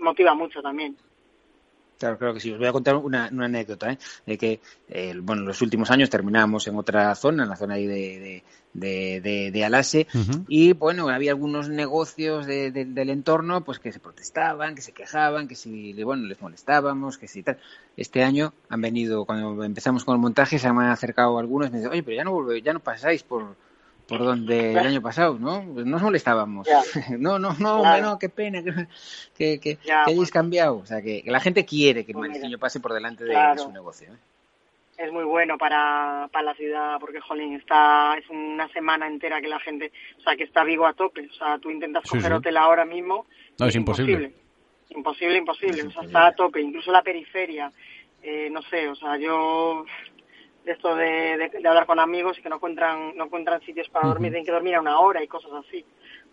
motiva 0.02 0.34
mucho 0.34 0.62
también. 0.62 0.96
Claro, 2.00 2.20
claro 2.20 2.34
que 2.36 2.40
sí. 2.40 2.52
Os 2.52 2.60
voy 2.60 2.68
a 2.68 2.72
contar 2.72 2.96
una, 2.96 3.28
una 3.32 3.46
anécdota, 3.46 3.92
¿eh? 3.92 3.98
De 4.24 4.38
que, 4.38 4.60
eh, 4.88 5.16
bueno, 5.20 5.42
en 5.42 5.48
los 5.48 5.60
últimos 5.64 5.90
años 5.90 6.12
terminábamos 6.12 6.68
en 6.68 6.76
otra 6.76 7.16
zona, 7.16 7.42
en 7.42 7.50
la 7.50 7.56
zona 7.56 7.74
ahí 7.74 7.88
de, 7.88 7.96
de, 8.20 8.44
de, 8.74 9.22
de- 9.22 9.52
de 9.52 9.66
Alase, 9.66 10.06
y 10.48 10.74
bueno, 10.74 11.10
había 11.10 11.32
algunos 11.32 11.70
negocios 11.70 12.46
de- 12.46 12.70
de- 12.72 12.86
del 12.86 13.10
entorno, 13.10 13.64
pues 13.64 13.80
que 13.80 13.92
se 13.92 14.00
protestaban, 14.00 14.76
que 14.76 14.84
se 14.84 14.92
quejaban, 14.92 15.48
que 15.48 15.56
si, 15.56 15.92
bueno, 16.04 16.28
les 16.28 16.40
molestábamos, 16.40 17.18
que 17.18 17.28
si 17.28 17.42
tal. 17.42 17.58
Este 17.96 18.24
año 18.24 18.54
han 18.70 18.82
venido, 18.82 19.26
cuando 19.26 19.64
empezamos 19.64 20.06
con 20.06 20.14
el 20.14 20.22
montaje, 20.22 20.60
se 20.60 20.72
me 20.72 20.84
han 20.84 20.92
acercado 20.92 21.40
algunos 21.40 21.70
y 21.70 21.72
me 21.72 21.78
dicen, 21.80 21.92
oye, 21.94 22.04
pero 22.04 22.16
ya 22.18 22.24
no, 22.24 22.32
volve- 22.34 22.62
ya 22.62 22.74
no 22.74 22.80
pasáis 22.80 23.24
por, 23.24 23.56
por 24.08 24.20
donde 24.20 24.72
el 24.72 24.78
año 24.78 25.02
pasado, 25.02 25.38
¿no? 25.40 25.64
Pues 25.74 25.86
nos 25.86 26.02
molestábamos. 26.02 26.68
Ya. 26.68 26.82
no, 27.18 27.40
no, 27.40 27.50
no, 27.50 27.56
Claro. 27.56 27.76
hombre, 27.82 28.02
no, 28.02 28.20
qué 28.20 28.30
pena 28.30 28.64
que, 28.64 28.88
que, 29.38 29.60
que, 29.60 29.78
Ya, 29.86 30.06
que 30.06 30.12
hayáis 30.12 30.32
cambiado. 30.32 30.78
O 30.78 30.86
sea, 30.86 31.02
que, 31.02 31.24
que 31.24 31.32
la 31.32 31.40
gente 31.40 31.66
quiere 31.66 32.06
que 32.06 32.12
el 32.12 32.18
Pues 32.18 32.30
mira, 32.30 32.40
marisquiño 32.40 32.58
pase 32.60 32.80
por 32.80 32.94
delante 32.94 33.24
de, 33.26 33.36
su 33.58 33.72
negocio. 33.72 34.08
¿eh? 34.14 34.18
es 34.98 35.12
muy 35.12 35.26
bueno 35.26 35.58
para, 35.60 36.28
para 36.32 36.46
la 36.46 36.54
ciudad 36.56 36.98
porque, 37.00 37.20
jolín, 37.20 37.54
está, 37.54 38.18
es 38.18 38.28
una 38.30 38.68
semana 38.70 39.06
entera 39.08 39.40
que 39.42 39.48
la 39.48 39.60
gente, 39.60 39.92
o 40.18 40.22
sea, 40.22 40.36
que 40.36 40.44
está 40.44 40.64
Vigo 40.64 40.88
a 40.88 40.94
tope. 40.94 41.28
O 41.30 41.34
sea, 41.34 41.60
tú 41.60 41.70
intentas 41.70 42.04
Sí, 42.04 42.10
coger 42.18 42.32
sí. 42.32 42.34
hotel 42.34 42.58
ahora 42.58 42.84
mismo. 42.86 43.26
No, 43.60 43.68
es 43.68 43.76
imposible. 43.76 44.34
Imposible, 44.90 45.38
imposible. 45.38 45.84
O 45.84 45.92
sea, 45.92 46.04
está 46.04 46.28
a 46.28 46.32
tope. 46.34 46.62
Incluso 46.62 46.92
la 46.92 47.04
periferia, 47.04 47.72
eh, 48.24 48.50
no 48.50 48.62
sé, 48.64 48.88
o 48.90 48.96
sea, 48.96 49.18
yo 49.18 49.86
de 50.68 50.74
esto 50.74 50.96
de, 50.96 51.38
de- 51.38 51.50
de 51.62 51.68
hablar 51.68 51.86
con 51.86 51.98
amigos 52.00 52.38
y 52.38 52.42
que 52.42 52.50
no 52.50 52.58
encuentran 52.58 53.16
no 53.16 53.24
encuentran 53.26 53.62
sitios 53.62 53.88
para 53.90 54.08
dormir, 54.08 54.32
tienen 54.32 54.46
que 54.46 54.52
dormir 54.52 54.76
a 54.76 54.82
una 54.82 55.00
hora 55.00 55.24
y 55.24 55.28
cosas 55.28 55.52
así. 55.54 55.84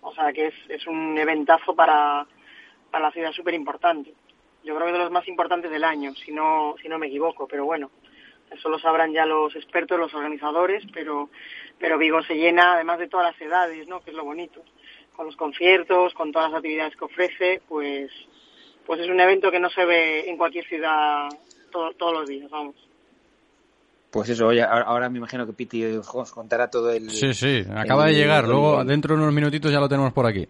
O 0.02 0.12
sea, 0.12 0.32
que 0.32 0.48
es, 0.48 0.54
es 0.68 0.86
un 0.86 1.16
eventazo 1.16 1.74
para, 1.74 2.26
para 2.90 3.04
la 3.06 3.12
ciudad 3.12 3.32
súper 3.32 3.54
importante. 3.54 4.12
Yo 4.64 4.74
creo 4.74 4.86
que 4.88 4.92
de 4.92 4.98
los 4.98 5.10
más 5.12 5.26
importantes 5.28 5.70
del 5.70 5.84
año, 5.84 6.14
si 6.16 6.32
no, 6.32 6.74
si 6.82 6.88
no 6.88 6.98
me 6.98 7.06
equivoco, 7.06 7.46
pero 7.46 7.64
bueno, 7.64 7.90
eso 8.50 8.68
lo 8.68 8.78
sabrán 8.78 9.12
ya 9.12 9.24
los 9.24 9.54
expertos, 9.54 9.98
los 9.98 10.12
organizadores, 10.14 10.82
pero, 10.92 11.28
pero 11.78 11.96
Vigo 11.96 12.22
se 12.22 12.34
llena 12.34 12.74
además 12.74 12.98
de 12.98 13.08
todas 13.08 13.26
las 13.32 13.40
edades, 13.40 13.86
¿no? 13.88 14.00
Que 14.00 14.10
es 14.10 14.16
lo 14.16 14.24
bonito. 14.24 14.62
Con 15.14 15.26
los 15.26 15.36
conciertos, 15.36 16.12
con 16.14 16.32
todas 16.32 16.50
las 16.50 16.58
actividades 16.58 16.96
que 16.96 17.04
ofrece, 17.04 17.62
pues, 17.68 18.10
pues 18.84 19.00
es 19.00 19.08
un 19.08 19.20
evento 19.20 19.50
que 19.52 19.60
no 19.60 19.70
se 19.70 19.84
ve 19.84 20.28
en 20.28 20.36
cualquier 20.36 20.64
ciudad 20.66 21.28
to- 21.70 21.92
todos 21.92 22.12
los 22.12 22.26
días, 22.28 22.50
vamos. 22.50 22.74
Pues 24.14 24.28
eso, 24.28 24.46
oye, 24.46 24.62
ahora, 24.62 25.10
me 25.10 25.18
imagino 25.18 25.44
que 25.44 25.52
Piti 25.52 25.84
os 25.84 26.30
contará 26.30 26.70
todo 26.70 26.92
el... 26.92 27.10
Sí, 27.10 27.34
sí, 27.34 27.64
acaba 27.74 28.06
de 28.06 28.14
llegar. 28.14 28.44
el- 28.44 28.50
Luego, 28.50 28.80
el- 28.82 28.86
dentro 28.86 29.16
de 29.16 29.20
unos 29.20 29.34
minutitos 29.34 29.72
ya 29.72 29.80
lo 29.80 29.88
tenemos 29.88 30.12
por 30.12 30.24
aquí. 30.24 30.46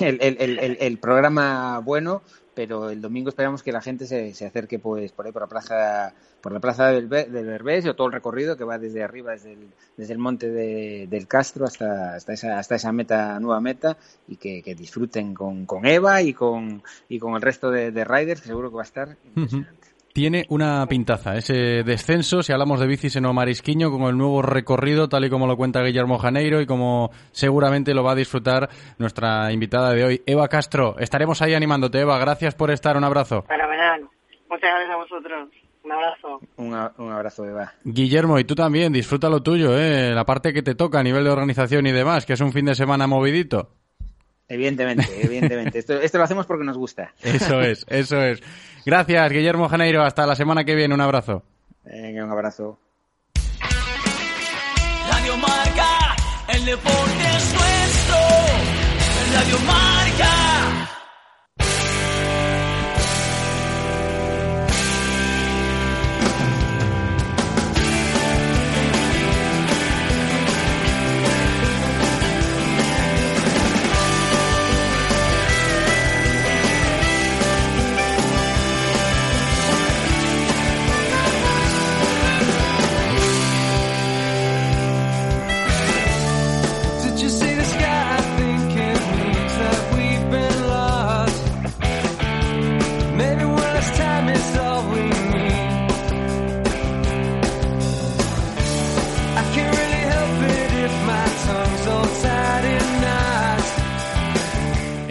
el, 0.00 0.98
programa 0.98 1.78
bueno, 1.78 2.20
pero 2.54 2.90
el 2.90 3.00
domingo 3.00 3.30
esperamos 3.30 3.62
que 3.62 3.72
la 3.72 3.80
gente 3.80 4.06
se, 4.06 4.34
se 4.34 4.44
acerque 4.46 4.78
pues 4.78 5.10
por 5.12 5.24
ahí 5.24 5.32
por 5.32 5.40
la 5.42 5.48
plaza 5.48 6.12
por 6.42 6.52
la 6.52 6.60
plaza 6.60 6.88
del, 6.88 7.08
del 7.08 7.46
Berbés 7.46 7.86
o 7.86 7.94
todo 7.94 8.08
el 8.08 8.12
recorrido 8.12 8.56
que 8.58 8.64
va 8.64 8.78
desde 8.78 9.02
arriba 9.02 9.32
desde 9.32 9.54
el, 9.54 9.68
desde 9.96 10.12
el 10.12 10.18
monte 10.18 10.50
de- 10.50 11.06
del 11.08 11.26
Castro 11.26 11.64
hasta 11.64 12.14
hasta 12.14 12.32
esa 12.34 12.58
hasta 12.58 12.74
esa 12.74 12.92
meta 12.92 13.40
nueva 13.40 13.60
meta 13.62 13.96
y 14.28 14.36
que, 14.36 14.62
que 14.62 14.74
disfruten 14.74 15.32
con, 15.34 15.64
con 15.66 15.86
Eva 15.86 16.20
y 16.20 16.34
con 16.34 16.82
y 17.08 17.18
con 17.18 17.34
el 17.36 17.42
resto 17.42 17.70
de, 17.70 17.90
de 17.90 18.04
riders 18.04 18.42
que 18.42 18.48
seguro 18.48 18.68
que 18.70 18.76
va 18.76 18.82
a 18.82 18.84
estar 18.84 19.16
Ujú. 19.36 19.64
Tiene 20.12 20.44
una 20.50 20.86
pintaza 20.86 21.36
ese 21.36 21.82
descenso, 21.84 22.42
si 22.42 22.52
hablamos 22.52 22.78
de 22.80 22.86
bicis 22.86 23.16
en 23.16 23.34
Marisquiño, 23.34 23.90
con 23.90 24.02
el 24.02 24.18
nuevo 24.18 24.42
recorrido, 24.42 25.08
tal 25.08 25.24
y 25.24 25.30
como 25.30 25.46
lo 25.46 25.56
cuenta 25.56 25.82
Guillermo 25.82 26.18
Janeiro 26.18 26.60
y 26.60 26.66
como 26.66 27.10
seguramente 27.30 27.94
lo 27.94 28.04
va 28.04 28.12
a 28.12 28.16
disfrutar 28.16 28.68
nuestra 28.98 29.50
invitada 29.52 29.92
de 29.92 30.04
hoy, 30.04 30.22
Eva 30.26 30.48
Castro. 30.48 30.96
Estaremos 30.98 31.40
ahí 31.40 31.54
animándote, 31.54 32.00
Eva. 32.00 32.18
Gracias 32.18 32.54
por 32.54 32.70
estar. 32.70 32.96
Un 32.98 33.04
abrazo. 33.04 33.42
Fenomenal. 33.48 34.02
Muchas 34.50 34.70
gracias 34.70 34.90
a 34.90 34.96
vosotros. 34.96 35.48
Un 35.84 35.92
abrazo. 35.92 36.40
un 36.98 37.12
abrazo 37.12 37.44
Eva 37.44 37.72
Guillermo, 37.82 38.38
y 38.38 38.44
tú 38.44 38.54
también, 38.54 38.92
disfruta 38.92 39.28
lo 39.28 39.42
tuyo, 39.42 39.76
¿eh? 39.76 40.12
la 40.14 40.24
parte 40.24 40.52
que 40.52 40.62
te 40.62 40.74
toca 40.74 41.00
a 41.00 41.02
nivel 41.02 41.24
de 41.24 41.30
organización 41.30 41.86
y 41.86 41.92
demás, 41.92 42.24
que 42.26 42.34
es 42.34 42.40
un 42.40 42.52
fin 42.52 42.66
de 42.66 42.74
semana 42.74 43.06
movidito. 43.06 43.70
Evidentemente 44.48 45.06
evidentemente 45.22 45.78
esto, 45.78 46.00
esto 46.00 46.18
lo 46.18 46.24
hacemos 46.24 46.46
porque 46.46 46.64
nos 46.64 46.78
gusta 46.78 47.12
Eso 47.22 47.60
es, 47.60 47.84
eso 47.88 48.22
es. 48.22 48.42
Gracias, 48.84 49.30
Guillermo 49.30 49.68
Janeiro. 49.68 50.02
Hasta 50.02 50.26
la 50.26 50.34
semana 50.34 50.64
que 50.64 50.74
viene. 50.74 50.94
Un 50.94 51.00
abrazo. 51.00 51.44
Venga, 51.84 52.24
un 52.24 52.30
abrazo 52.30 52.78
Radio 55.10 55.36
Marca, 55.36 56.16
el 56.48 56.64
deporte 56.64 57.24
es 57.36 57.54
nuestro. 57.54 58.16
Radio 59.34 59.58
Marca. 59.66 61.01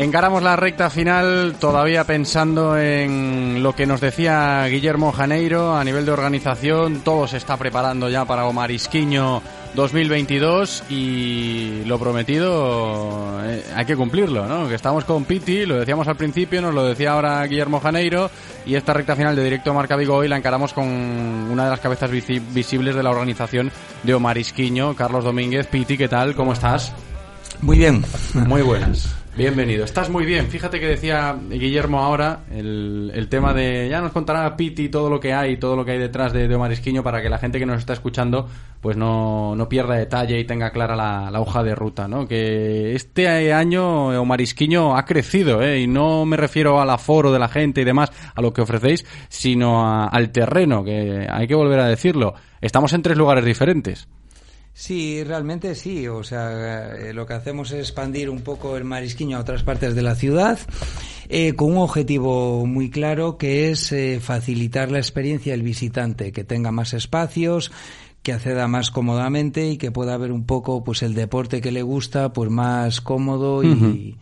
Encaramos 0.01 0.41
la 0.41 0.55
recta 0.55 0.89
final 0.89 1.57
todavía 1.59 2.05
pensando 2.05 2.75
en 2.75 3.61
lo 3.61 3.75
que 3.75 3.85
nos 3.85 4.01
decía 4.01 4.65
Guillermo 4.65 5.11
Janeiro 5.11 5.75
a 5.77 5.83
nivel 5.83 6.07
de 6.07 6.11
organización. 6.11 7.01
Todo 7.01 7.27
se 7.27 7.37
está 7.37 7.55
preparando 7.55 8.09
ya 8.09 8.25
para 8.25 8.45
o 8.45 8.51
Marisquiño 8.51 9.43
2022 9.75 10.85
y 10.89 11.83
lo 11.85 11.99
prometido 11.99 13.39
eh, 13.45 13.63
hay 13.75 13.85
que 13.85 13.95
cumplirlo, 13.95 14.47
¿no? 14.47 14.67
Que 14.67 14.73
estamos 14.73 15.05
con 15.05 15.23
Piti, 15.25 15.67
lo 15.67 15.75
decíamos 15.79 16.07
al 16.07 16.15
principio, 16.17 16.63
nos 16.63 16.73
lo 16.73 16.83
decía 16.83 17.11
ahora 17.11 17.45
Guillermo 17.45 17.79
Janeiro 17.79 18.31
y 18.65 18.73
esta 18.73 18.93
recta 18.93 19.15
final 19.15 19.35
de 19.35 19.43
Directo 19.43 19.71
Marca 19.71 19.95
Vigo 19.97 20.15
hoy 20.15 20.27
la 20.27 20.35
encaramos 20.37 20.73
con 20.73 20.87
una 20.87 21.65
de 21.65 21.69
las 21.69 21.79
cabezas 21.79 22.09
visi- 22.09 22.41
visibles 22.53 22.95
de 22.95 23.03
la 23.03 23.11
organización 23.11 23.71
de 24.01 24.15
Omarisquiño, 24.15 24.95
Carlos 24.95 25.23
Domínguez. 25.23 25.67
Piti, 25.67 25.95
¿qué 25.95 26.07
tal? 26.07 26.33
¿Cómo 26.33 26.53
estás? 26.53 26.91
Muy 27.61 27.77
bien. 27.77 28.03
Muy 28.33 28.63
buenas. 28.63 29.15
Bienvenido. 29.37 29.85
Estás 29.85 30.09
muy 30.09 30.25
bien. 30.25 30.47
Fíjate 30.47 30.77
que 30.79 30.87
decía 30.87 31.37
Guillermo 31.49 31.99
ahora 31.99 32.41
el, 32.51 33.27
tema 33.29 33.53
de... 33.53 33.87
Ya 33.89 34.01
nos 34.01 34.11
contará 34.11 34.57
Piti 34.57 34.89
todo 34.89 35.09
lo 35.09 35.21
que 35.21 35.33
hay, 35.33 35.55
todo 35.55 35.77
lo 35.77 35.85
que 35.85 35.91
hay 35.91 35.99
detrás 35.99 36.33
de, 36.33 36.49
de 36.49 36.57
para 37.01 37.21
que 37.21 37.29
la 37.29 37.37
gente 37.37 37.57
que 37.57 37.65
nos 37.65 37.79
está 37.79 37.93
escuchando 37.93 38.49
pues 38.81 38.97
no, 38.97 39.55
no 39.55 39.69
pierda 39.69 39.95
detalle 39.95 40.37
y 40.37 40.43
tenga 40.43 40.71
clara 40.71 40.97
la, 40.97 41.31
la 41.31 41.39
hoja 41.39 41.63
de 41.63 41.75
ruta, 41.75 42.09
¿no? 42.09 42.27
Que 42.27 42.93
este 42.93 43.53
año 43.53 44.07
Omarisquiño 44.21 44.97
ha 44.97 45.05
crecido, 45.05 45.61
¿eh? 45.61 45.79
Y 45.79 45.87
no 45.87 46.25
me 46.25 46.35
refiero 46.35 46.81
al 46.81 46.89
aforo 46.89 47.31
de 47.31 47.39
la 47.39 47.47
gente 47.47 47.81
y 47.81 47.85
demás, 47.85 48.11
a 48.35 48.41
lo 48.41 48.51
que 48.51 48.61
ofrecéis, 48.61 49.05
sino 49.29 49.85
a- 49.85 50.07
al 50.07 50.31
terreno, 50.31 50.83
que 50.83 51.25
hay 51.29 51.47
que 51.47 51.55
volver 51.55 51.79
a 51.79 51.87
decirlo. 51.87 52.33
Estamos 52.59 52.91
en 52.93 53.01
tres 53.01 53.17
lugares 53.17 53.45
diferentes. 53.45 54.07
Sí, 54.73 55.23
realmente 55.23 55.75
sí. 55.75 56.07
O 56.07 56.23
sea, 56.23 56.95
eh, 56.95 57.13
lo 57.13 57.25
que 57.25 57.33
hacemos 57.33 57.71
es 57.71 57.79
expandir 57.79 58.29
un 58.29 58.41
poco 58.41 58.77
el 58.77 58.83
marisquiño 58.83 59.37
a 59.37 59.41
otras 59.41 59.63
partes 59.63 59.95
de 59.95 60.01
la 60.01 60.15
ciudad 60.15 60.59
eh, 61.33 61.53
con 61.53 61.71
un 61.71 61.77
objetivo 61.77 62.65
muy 62.65 62.89
claro 62.89 63.37
que 63.37 63.71
es 63.71 63.91
eh, 63.93 64.19
facilitar 64.21 64.91
la 64.91 64.97
experiencia 64.97 65.53
del 65.53 65.63
visitante, 65.63 66.33
que 66.33 66.43
tenga 66.43 66.71
más 66.71 66.93
espacios 66.93 67.71
que 68.21 68.33
acceda 68.33 68.67
más 68.67 68.91
cómodamente 68.91 69.69
y 69.69 69.77
que 69.77 69.91
pueda 69.91 70.17
ver 70.17 70.31
un 70.31 70.45
poco 70.45 70.83
pues 70.83 71.01
el 71.03 71.13
deporte 71.13 71.61
que 71.61 71.71
le 71.71 71.83
gusta 71.83 72.33
pues 72.33 72.51
más 72.51 73.01
cómodo 73.01 73.63
y, 73.63 74.17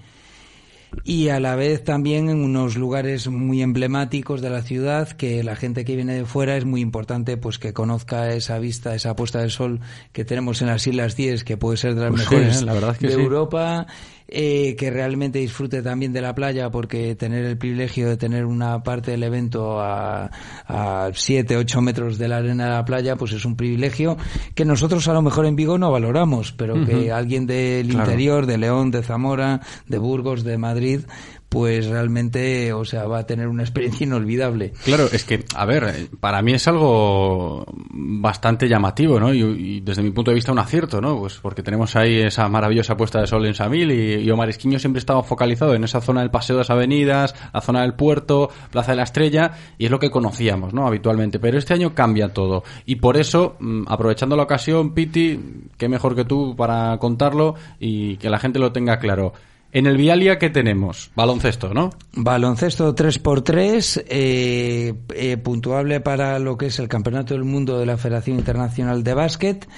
y 1.04 1.30
a 1.30 1.40
la 1.40 1.56
vez 1.56 1.84
también 1.84 2.30
en 2.30 2.44
unos 2.44 2.76
lugares 2.76 3.28
muy 3.28 3.62
emblemáticos 3.62 4.42
de 4.42 4.50
la 4.50 4.62
ciudad 4.62 5.10
que 5.10 5.44
la 5.44 5.56
gente 5.56 5.86
que 5.86 5.96
viene 5.96 6.16
de 6.16 6.26
fuera 6.26 6.58
es 6.58 6.66
muy 6.66 6.82
importante 6.82 7.38
pues 7.38 7.60
que 7.60 7.74
conozca 7.74 8.32
esa 8.34 8.60
vista, 8.60 8.96
esa 8.96 9.16
puesta 9.16 9.40
del 9.40 9.52
sol 9.52 9.80
que 10.12 10.26
tenemos 10.26 10.62
en 10.62 10.68
las 10.68 10.86
Islas 10.88 11.16
10 11.16 11.44
que 11.44 11.58
puede 11.58 11.78
ser 11.78 11.96
de 11.96 12.02
las 12.02 12.10
Pues 12.12 12.22
mejores 12.22 12.62
¿eh? 12.62 12.66
La 12.66 12.74
verdad 12.74 12.92
es 12.92 12.98
que 12.98 13.08
de 13.08 13.16
sí. 13.16 13.20
Europa 13.20 13.88
eh, 14.32 14.76
que 14.78 14.92
realmente 14.92 15.40
disfrute 15.40 15.82
también 15.82 16.14
de 16.14 16.22
la 16.22 16.36
playa 16.36 16.70
porque 16.70 17.16
tener 17.16 17.46
el 17.46 17.58
privilegio 17.58 18.08
de 18.08 18.18
tener 18.18 18.46
una 18.46 18.84
parte 18.84 19.12
del 19.12 19.24
evento 19.24 19.80
a, 19.82 20.30
a 20.68 21.10
7, 21.14 21.58
8 21.58 21.82
metros 21.82 22.18
de 22.18 22.28
la 22.28 22.38
arena 22.38 22.66
de 22.66 22.72
la 22.72 22.86
playa 22.86 23.16
pues 23.16 23.32
es 23.34 23.44
un 23.46 23.56
privilegio 23.56 24.18
que 24.56 24.66
nosotros 24.66 25.08
a 25.08 25.14
lo 25.14 25.22
mejor 25.22 25.46
en 25.46 25.56
Vigo 25.56 25.78
no 25.78 25.92
valoramos 25.92 26.52
pero 26.52 26.86
que 26.86 27.12
alguien 27.12 27.48
del 27.48 27.88
Claro. 27.90 28.06
interior 28.06 28.46
de 28.46 28.58
León, 28.58 28.92
de 28.92 29.02
Zamora, 29.04 29.62
de 29.88 29.98
Burgos, 29.98 30.44
de 30.44 30.58
Madrid, 30.58 31.02
pues 31.50 31.88
realmente, 31.88 32.72
o 32.74 32.86
sea, 32.86 33.06
va 33.06 33.20
a 33.20 33.26
tener 33.26 33.48
una 33.48 33.64
experiencia 33.64 34.04
inolvidable. 34.08 34.72
Claro, 34.86 35.08
es 35.12 35.24
que, 35.24 35.44
a 35.56 35.66
ver, 35.66 35.84
eh, 35.84 36.08
para 36.20 36.42
mí 36.42 36.54
es 36.54 36.68
algo 36.68 37.66
bastante 37.92 38.70
llamativo, 38.70 39.20
¿no? 39.20 39.34
Y, 39.34 39.82
desde 39.82 40.04
mi 40.04 40.12
punto 40.12 40.32
de 40.32 40.36
vista 40.36 40.52
un 40.52 40.60
acierto, 40.60 41.02
¿no? 41.02 41.20
Pues 41.20 41.40
porque 41.42 41.64
tenemos 41.64 41.96
ahí 41.96 42.20
esa 42.20 42.48
maravillosa 42.48 42.96
puesta 42.96 43.20
de 43.20 43.28
sol 43.28 43.46
en 43.46 43.56
Samil 43.56 43.92
y, 43.92 44.16
y 44.16 44.32
Omar 44.32 44.50
Esquiño 44.50 44.78
siempre 44.78 45.00
estaba 45.00 45.24
focalizado 45.24 45.74
en 45.74 45.84
esa 45.84 46.02
zona 46.02 46.22
del 46.22 46.30
Paseo 46.30 46.56
de 46.56 46.62
las 46.62 46.70
Avenidas, 46.70 47.34
la 47.54 47.62
zona 47.62 47.82
del 47.82 47.94
puerto, 47.94 48.50
Plaza 48.72 48.92
de 48.92 48.98
la 48.98 49.04
Estrella, 49.04 49.52
y 49.78 49.86
es 49.86 49.92
lo 49.92 50.00
que 50.00 50.12
conocíamos, 50.12 50.74
¿no? 50.74 50.86
Habitualmente. 50.86 51.40
Pero 51.40 51.58
este 51.58 51.74
año 51.74 51.96
cambia 51.96 52.30
todo. 52.30 52.64
Y 52.86 52.98
por 52.98 53.18
eso, 53.18 53.56
mm, 53.60 53.84
aprovechando 53.88 54.36
la 54.36 54.44
ocasión, 54.44 54.94
Piti, 54.94 55.40
qué 55.78 55.90
mejor 55.90 56.16
que 56.16 56.26
tú 56.26 56.56
para 56.56 56.98
contarlo 57.00 57.56
y 57.80 58.18
que 58.18 58.30
la 58.30 58.38
gente 58.38 58.60
lo 58.60 58.72
tenga 58.72 59.00
claro. 59.00 59.34
En 59.72 59.86
el 59.86 59.98
Vialia, 59.98 60.40
¿qué 60.40 60.50
tenemos? 60.50 61.12
Baloncesto, 61.16 61.76
¿no? 61.76 61.92
Baloncesto 62.14 62.96
3x3, 62.96 64.04
eh, 64.08 64.94
eh, 65.14 65.38
puntuable 65.38 66.00
para 66.00 66.40
lo 66.40 66.58
que 66.58 66.68
es 66.68 66.80
el 66.80 66.88
Campeonato 66.88 67.36
del 67.36 67.44
Mundo 67.44 67.78
de 67.78 67.86
la 67.86 67.98
Federación 67.98 68.40
Internacional 68.40 69.04
de 69.04 69.14
Básquet 69.14 69.70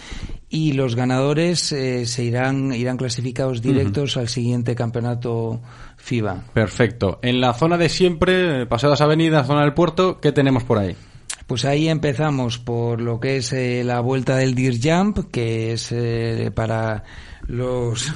y 0.50 0.74
los 0.74 0.96
ganadores 0.96 1.74
eh, 1.74 2.06
se 2.06 2.24
irán, 2.24 2.74
irán 2.74 2.96
clasificados 2.96 3.62
directos 3.62 4.16
al 4.16 4.30
siguiente 4.30 4.76
campeonato 4.76 5.62
FIBA. 5.98 6.46
Perfecto. 6.54 7.20
En 7.22 7.42
la 7.42 7.54
zona 7.54 7.78
de 7.78 7.89
siempre, 7.89 8.66
las 8.66 9.02
Avenidas, 9.02 9.46
zona 9.46 9.62
del 9.62 9.74
puerto, 9.74 10.22
¿qué 10.22 10.32
tenemos 10.32 10.64
por 10.64 10.78
ahí? 10.78 10.96
Pues 11.48 11.66
ahí 11.66 11.89
empezamos 11.89 12.60
por 12.60 13.02
lo 13.02 13.20
que 13.20 13.38
es 13.38 13.54
la 13.86 14.00
vuelta 14.00 14.38
del 14.38 14.56
Deer 14.56 14.76
Jump, 14.82 15.32
que 15.32 15.74
es 15.74 15.94
para 16.54 17.04
los 17.48 18.14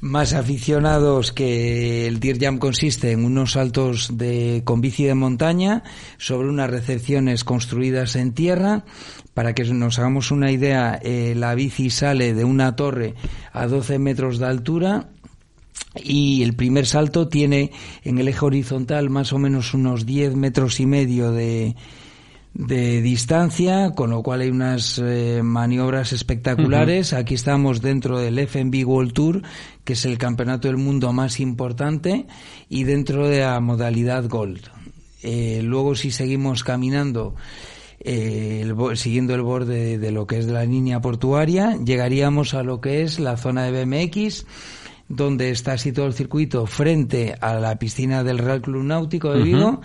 más 0.00 0.32
aficionados 0.34 1.32
que 1.32 2.06
el 2.06 2.20
Deer 2.20 2.38
Jump 2.40 2.58
consiste 2.60 3.12
en 3.12 3.24
unos 3.24 3.52
saltos 3.52 4.16
de, 4.16 4.62
con 4.64 4.80
bici 4.80 5.04
de 5.04 5.14
montaña 5.14 5.82
sobre 6.18 6.48
unas 6.48 6.70
recepciones 6.70 7.44
construidas 7.44 8.16
en 8.16 8.32
tierra. 8.32 8.84
Para 9.34 9.54
que 9.54 9.64
nos 9.64 9.98
hagamos 9.98 10.30
una 10.30 10.50
idea, 10.50 10.98
eh, 11.02 11.34
la 11.36 11.54
bici 11.54 11.90
sale 11.90 12.34
de 12.34 12.44
una 12.44 12.76
torre 12.76 13.14
a 13.52 13.66
12 13.66 13.98
metros 13.98 14.38
de 14.38 14.46
altura 14.46 15.08
y 16.02 16.42
el 16.42 16.54
primer 16.54 16.86
salto 16.86 17.28
tiene 17.28 17.72
en 18.04 18.18
el 18.18 18.28
eje 18.28 18.44
horizontal 18.44 19.10
más 19.10 19.32
o 19.32 19.38
menos 19.38 19.74
unos 19.74 20.06
10 20.06 20.36
metros 20.36 20.80
y 20.80 20.86
medio 20.86 21.32
de, 21.32 21.74
de 22.58 23.02
distancia, 23.02 23.92
con 23.94 24.10
lo 24.10 24.22
cual 24.22 24.40
hay 24.40 24.48
unas 24.48 24.98
eh, 24.98 25.42
maniobras 25.42 26.12
espectaculares. 26.14 27.12
Aquí 27.12 27.34
estamos 27.34 27.82
dentro 27.82 28.18
del 28.18 28.38
FNB 28.38 28.86
World 28.86 29.12
Tour, 29.12 29.42
que 29.84 29.92
es 29.92 30.06
el 30.06 30.16
campeonato 30.16 30.68
del 30.68 30.78
mundo 30.78 31.12
más 31.12 31.38
importante, 31.38 32.26
y 32.70 32.84
dentro 32.84 33.28
de 33.28 33.40
la 33.40 33.60
modalidad 33.60 34.26
Gold. 34.26 34.70
Eh, 35.22 35.60
luego, 35.62 35.94
si 35.94 36.10
seguimos 36.10 36.64
caminando, 36.64 37.34
eh, 38.00 38.62
el 38.62 38.96
siguiendo 38.96 39.34
el 39.34 39.42
borde 39.42 39.98
de 39.98 40.10
lo 40.10 40.26
que 40.26 40.38
es 40.38 40.46
de 40.46 40.54
la 40.54 40.64
línea 40.64 41.00
portuaria, 41.00 41.76
llegaríamos 41.84 42.54
a 42.54 42.62
lo 42.62 42.80
que 42.80 43.02
es 43.02 43.18
la 43.18 43.36
zona 43.36 43.64
de 43.64 43.84
BMX, 43.84 44.46
donde 45.08 45.50
está 45.50 45.76
situado 45.76 46.08
el 46.08 46.14
circuito 46.14 46.64
frente 46.66 47.34
a 47.38 47.54
la 47.54 47.78
piscina 47.78 48.24
del 48.24 48.38
Real 48.38 48.62
Club 48.62 48.82
Náutico 48.82 49.32
de 49.32 49.42
Vigo. 49.42 49.82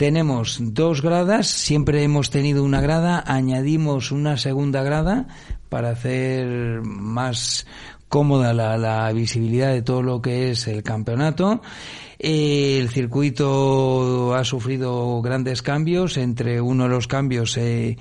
Tenemos 0.00 0.56
dos 0.62 1.02
gradas, 1.02 1.46
siempre 1.46 2.02
hemos 2.02 2.30
tenido 2.30 2.64
una 2.64 2.80
grada, 2.80 3.22
añadimos 3.26 4.12
una 4.12 4.38
segunda 4.38 4.82
grada 4.82 5.28
para 5.68 5.90
hacer 5.90 6.80
más 6.80 7.66
cómoda 8.08 8.54
la, 8.54 9.12
visibilidad 9.12 9.74
de 9.74 9.82
todo 9.82 10.00
lo 10.00 10.22
que 10.22 10.52
es 10.52 10.66
el 10.68 10.82
campeonato. 10.82 11.60
Eh, 12.18 12.78
el 12.80 12.88
circuito 12.88 14.34
ha 14.34 14.42
sufrido 14.42 15.20
grandes 15.20 15.60
cambios, 15.60 16.16
entre 16.16 16.62
uno 16.62 16.84
de 16.84 16.88
los 16.88 17.06
cambios 17.06 17.58
eh, 17.58 17.98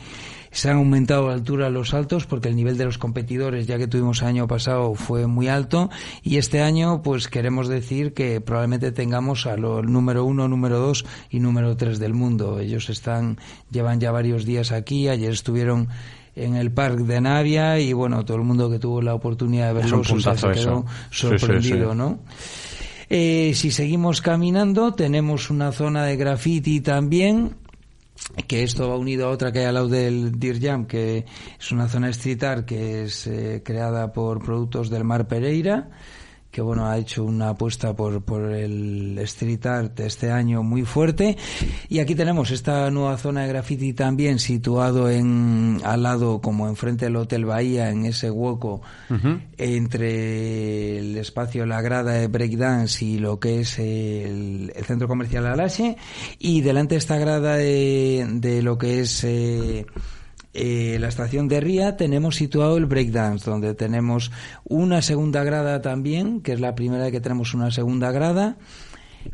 se 0.51 0.69
han 0.69 0.77
aumentado 0.77 1.27
la 1.27 1.33
altura 1.33 1.69
los 1.69 1.89
saltos 1.89 2.25
porque 2.25 2.49
el 2.49 2.55
nivel 2.55 2.77
de 2.77 2.85
los 2.85 2.97
competidores 2.97 3.67
ya 3.67 3.77
que 3.77 3.87
tuvimos 3.87 4.21
el 4.21 4.29
año 4.29 4.47
pasado 4.47 4.95
fue 4.95 5.27
muy 5.27 5.47
alto 5.47 5.89
y 6.23 6.37
este 6.37 6.61
año 6.61 7.01
pues 7.03 7.27
queremos 7.27 7.67
decir 7.67 8.13
que 8.13 8.41
probablemente 8.41 8.91
tengamos 8.91 9.45
a 9.45 9.57
lo 9.57 9.83
número 9.83 10.25
uno, 10.25 10.47
número 10.47 10.79
dos 10.79 11.05
y 11.29 11.39
número 11.39 11.77
tres 11.77 11.99
del 11.99 12.13
mundo. 12.13 12.59
Ellos 12.59 12.89
están, 12.89 13.37
llevan 13.71 13.99
ya 13.99 14.11
varios 14.11 14.45
días 14.45 14.71
aquí, 14.71 15.07
ayer 15.07 15.31
estuvieron 15.31 15.89
en 16.35 16.55
el 16.55 16.71
Parque 16.71 17.03
de 17.03 17.21
Navia 17.21 17.79
y 17.79 17.93
bueno, 17.93 18.23
todo 18.25 18.37
el 18.37 18.43
mundo 18.43 18.69
que 18.69 18.79
tuvo 18.79 19.01
la 19.01 19.13
oportunidad 19.13 19.67
de 19.67 19.73
verlos 19.73 20.11
o 20.11 20.19
sea, 20.19 20.35
se 20.35 20.47
quedó 20.47 20.53
eso. 20.53 20.85
Sí, 21.11 21.27
sí, 21.27 21.39
sorprendido, 21.39 21.91
sí. 21.91 21.97
¿no? 21.97 22.19
Eh, 23.09 23.53
si 23.55 23.71
seguimos 23.71 24.21
caminando, 24.21 24.93
tenemos 24.93 25.49
una 25.49 25.71
zona 25.71 26.05
de 26.05 26.15
graffiti 26.15 26.79
también, 26.79 27.55
que 28.47 28.63
esto 28.63 28.89
va 28.89 28.97
unido 28.97 29.27
a 29.27 29.31
otra 29.31 29.51
que 29.51 29.59
hay 29.59 29.65
al 29.65 29.73
lado 29.73 29.87
del 29.87 30.39
Deer 30.39 30.59
Jam, 30.61 30.85
que 30.85 31.25
es 31.59 31.71
una 31.71 31.87
zona 31.87 32.07
art 32.07 32.65
que 32.65 33.03
es 33.03 33.27
eh, 33.27 33.61
creada 33.63 34.13
por 34.13 34.43
productos 34.43 34.89
del 34.89 35.03
Mar 35.03 35.27
Pereira, 35.27 35.89
que 36.51 36.61
bueno, 36.61 36.87
ha 36.87 36.97
hecho 36.97 37.23
una 37.23 37.49
apuesta 37.49 37.95
por, 37.95 38.21
por 38.23 38.51
el 38.51 39.17
street 39.19 39.65
art 39.65 39.99
este 39.99 40.31
año 40.31 40.63
muy 40.63 40.83
fuerte. 40.83 41.37
Y 41.89 41.99
aquí 41.99 42.15
tenemos 42.15 42.51
esta 42.51 42.89
nueva 42.89 43.17
zona 43.17 43.41
de 43.41 43.49
graffiti 43.49 43.93
también 43.93 44.39
situado 44.39 45.09
en, 45.09 45.79
al 45.83 46.03
lado, 46.03 46.41
como 46.41 46.67
enfrente 46.67 47.05
del 47.05 47.17
Hotel 47.17 47.45
Bahía, 47.45 47.89
en 47.91 48.05
ese 48.05 48.31
hueco 48.31 48.81
entre 49.57 50.99
el 50.99 51.17
espacio 51.17 51.65
La 51.65 51.81
Grada 51.81 52.13
de 52.13 52.27
Breakdance 52.27 53.05
y 53.05 53.19
lo 53.19 53.39
que 53.39 53.61
es 53.61 53.79
el, 53.79 54.71
el 54.75 54.85
centro 54.85 55.07
comercial 55.07 55.45
Alache 55.45 55.97
y 56.39 56.61
delante 56.61 56.95
de 56.95 56.99
esta 56.99 57.17
grada 57.17 57.55
de, 57.55 58.25
de 58.31 58.61
lo 58.61 58.77
que 58.77 59.01
es 59.01 59.23
eh, 59.23 59.85
eh, 60.53 60.97
la 60.99 61.07
estación 61.07 61.47
de 61.47 61.59
Ría 61.61 61.95
tenemos 61.95 62.35
situado 62.35 62.77
el 62.77 62.85
breakdance 62.87 63.49
donde 63.49 63.75
tenemos 63.75 64.31
una 64.63 65.01
segunda 65.01 65.43
grada 65.43 65.81
también 65.81 66.41
que 66.41 66.53
es 66.53 66.59
la 66.59 66.75
primera 66.75 67.11
que 67.11 67.21
tenemos 67.21 67.53
una 67.53 67.71
segunda 67.71 68.11
grada. 68.11 68.57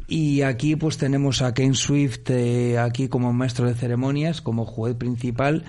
Y 0.08 0.42
aquí 0.42 0.76
pues 0.76 0.98
tenemos 0.98 1.42
a 1.42 1.54
Ken 1.54 1.76
Swift 1.76 2.30
eh, 2.30 2.80
aquí 2.80 3.08
como 3.08 3.32
maestro 3.34 3.68
de 3.68 3.76
ceremonias 3.76 4.42
como 4.42 4.66
juez 4.66 4.96
principal 4.96 5.64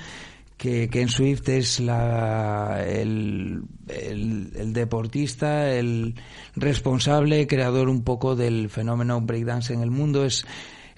que 0.56 0.88
Ken 0.88 1.08
Swift 1.08 1.48
es 1.48 1.80
la, 1.80 2.82
el, 2.86 3.62
el, 3.88 4.52
el 4.56 4.72
deportista, 4.72 5.70
el 5.70 6.14
responsable, 6.54 7.46
creador 7.46 7.88
un 7.88 8.02
poco 8.02 8.36
del 8.36 8.70
fenómeno 8.70 9.20
breakdance 9.20 9.74
en 9.74 9.82
el 9.82 9.90
mundo, 9.90 10.24
es 10.24 10.46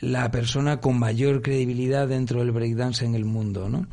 la 0.00 0.30
persona 0.30 0.80
con 0.80 0.98
mayor 0.98 1.42
credibilidad 1.42 2.08
dentro 2.08 2.40
del 2.40 2.52
breakdance 2.52 3.04
en 3.04 3.14
el 3.14 3.24
mundo, 3.24 3.68
¿no? 3.68 3.86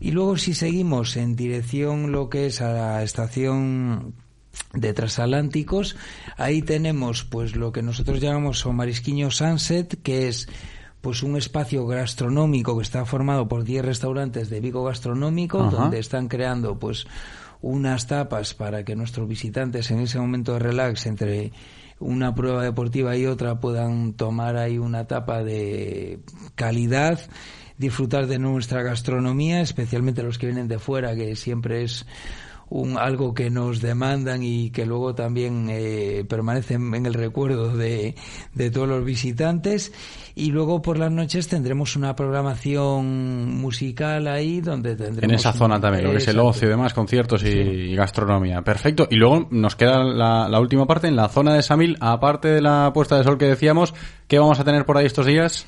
Y 0.00 0.12
luego 0.12 0.36
si 0.36 0.54
seguimos 0.54 1.16
en 1.16 1.36
dirección 1.36 2.12
lo 2.12 2.28
que 2.28 2.46
es 2.46 2.60
a 2.60 2.72
la 2.72 3.02
estación 3.02 4.14
de 4.72 4.92
transatlánticos, 4.92 5.96
ahí 6.36 6.62
tenemos 6.62 7.24
pues 7.24 7.56
lo 7.56 7.72
que 7.72 7.82
nosotros 7.82 8.20
llamamos 8.20 8.64
o 8.66 8.72
Marisquiño 8.72 9.30
Sunset, 9.30 10.00
que 10.02 10.28
es 10.28 10.48
pues 11.00 11.22
un 11.22 11.36
espacio 11.36 11.86
gastronómico 11.86 12.76
que 12.76 12.82
está 12.82 13.04
formado 13.04 13.46
por 13.46 13.64
10 13.64 13.84
restaurantes 13.84 14.48
de 14.48 14.60
Vigo 14.60 14.84
Gastronómico, 14.84 15.60
Ajá. 15.60 15.76
donde 15.76 15.98
están 15.98 16.28
creando 16.28 16.78
pues 16.78 17.06
unas 17.60 18.06
tapas 18.06 18.54
para 18.54 18.84
que 18.84 18.96
nuestros 18.96 19.28
visitantes 19.28 19.90
en 19.90 20.00
ese 20.00 20.18
momento 20.18 20.54
de 20.54 20.60
relax 20.60 21.06
entre 21.06 21.52
una 22.04 22.34
prueba 22.34 22.62
deportiva 22.62 23.16
y 23.16 23.26
otra 23.26 23.60
puedan 23.60 24.12
tomar 24.12 24.56
ahí 24.56 24.78
una 24.78 25.06
tapa 25.06 25.42
de 25.42 26.20
calidad, 26.54 27.18
disfrutar 27.78 28.26
de 28.26 28.38
nuestra 28.38 28.82
gastronomía, 28.82 29.62
especialmente 29.62 30.22
los 30.22 30.38
que 30.38 30.46
vienen 30.46 30.68
de 30.68 30.78
fuera, 30.78 31.16
que 31.16 31.34
siempre 31.34 31.82
es 31.82 32.06
un, 32.74 32.98
algo 32.98 33.34
que 33.34 33.50
nos 33.50 33.80
demandan 33.80 34.42
y 34.42 34.70
que 34.70 34.84
luego 34.84 35.14
también 35.14 35.68
eh, 35.70 36.24
permanecen 36.28 36.92
en 36.92 37.06
el 37.06 37.14
recuerdo 37.14 37.76
de, 37.76 38.16
de 38.52 38.70
todos 38.72 38.88
los 38.88 39.04
visitantes. 39.04 39.92
Y 40.34 40.50
luego 40.50 40.82
por 40.82 40.98
las 40.98 41.12
noches 41.12 41.46
tendremos 41.46 41.94
una 41.94 42.16
programación 42.16 43.54
musical 43.60 44.26
ahí 44.26 44.60
donde 44.60 44.96
tendremos... 44.96 45.22
En 45.22 45.30
esa 45.30 45.52
zona 45.52 45.80
también, 45.80 46.04
lo 46.04 46.10
que 46.10 46.16
es 46.16 46.26
el 46.26 46.40
ocio 46.40 46.66
y 46.66 46.70
demás, 46.72 46.92
conciertos 46.92 47.44
y, 47.44 47.48
y 47.48 47.94
gastronomía. 47.94 48.62
Perfecto. 48.62 49.06
Y 49.08 49.16
luego 49.16 49.46
nos 49.52 49.76
queda 49.76 50.02
la, 50.02 50.48
la 50.48 50.58
última 50.58 50.84
parte, 50.86 51.06
en 51.06 51.14
la 51.14 51.28
zona 51.28 51.54
de 51.54 51.62
Samil, 51.62 51.96
aparte 52.00 52.48
de 52.48 52.60
la 52.60 52.90
puesta 52.92 53.16
de 53.16 53.22
sol 53.22 53.38
que 53.38 53.46
decíamos, 53.46 53.94
¿qué 54.26 54.40
vamos 54.40 54.58
a 54.58 54.64
tener 54.64 54.84
por 54.84 54.98
ahí 54.98 55.06
estos 55.06 55.26
días? 55.26 55.64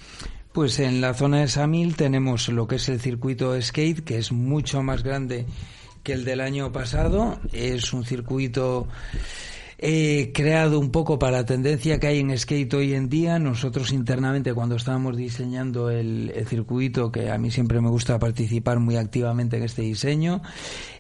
Pues 0.53 0.81
en 0.81 1.01
la 1.01 1.15
zona 1.15 1.41
de 1.41 1.49
Samil 1.49 1.95
tenemos 1.95 2.49
lo 2.49 2.67
que 2.67 2.77
es 2.77 2.89
el 2.89 2.99
circuito 2.99 3.61
skate, 3.63 4.03
que 4.03 4.19
es 4.19 4.33
mucho 4.33 4.83
más 4.83 5.05
grande 5.05 5.47
que 6.07 6.13
el 6.13 6.25
del 6.25 6.41
año 6.41 6.71
pasado. 6.71 7.41
Es 7.53 7.93
un 7.93 8.05
circuito 8.05 8.87
eh, 9.77 10.31
creado 10.33 10.79
un 10.79 10.93
poco 10.93 11.19
para 11.19 11.39
la 11.39 11.45
tendencia 11.45 11.99
que 11.99 12.07
hay 12.07 12.21
en 12.21 12.39
skate 12.39 12.73
hoy 12.75 12.95
en 12.95 13.09
día. 13.09 13.41
Nosotros 13.41 13.93
internamente 13.93 14.55
cuando 14.55 14.77
estábamos 14.77 15.17
diseñando 15.17 15.91
el, 15.91 16.33
el 16.33 16.47
circuito, 16.47 17.11
que 17.11 17.29
a 17.33 17.39
mí 17.39 17.51
siempre 17.51 17.81
me 17.81 17.91
gusta 17.91 18.21
participar 18.21 18.79
muy 18.79 18.95
activamente 18.95 19.57
en 19.57 19.65
este 19.65 19.83
diseño, 19.83 20.43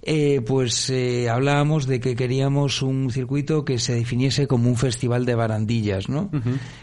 eh, 0.03 0.41
pues 0.45 0.91
eh, 0.91 1.31
hablábamos 1.31 1.87
de 1.87 2.01
que 2.01 2.17
queríamos 2.17 2.83
un 2.83 3.13
circuito 3.13 3.65
que 3.65 3.79
se 3.79 3.95
definiese 3.95 4.49
como 4.49 4.69
un 4.69 4.77
festival 4.77 5.25
de 5.25 5.37
barandillas, 5.37 6.09
¿no? 6.09 6.31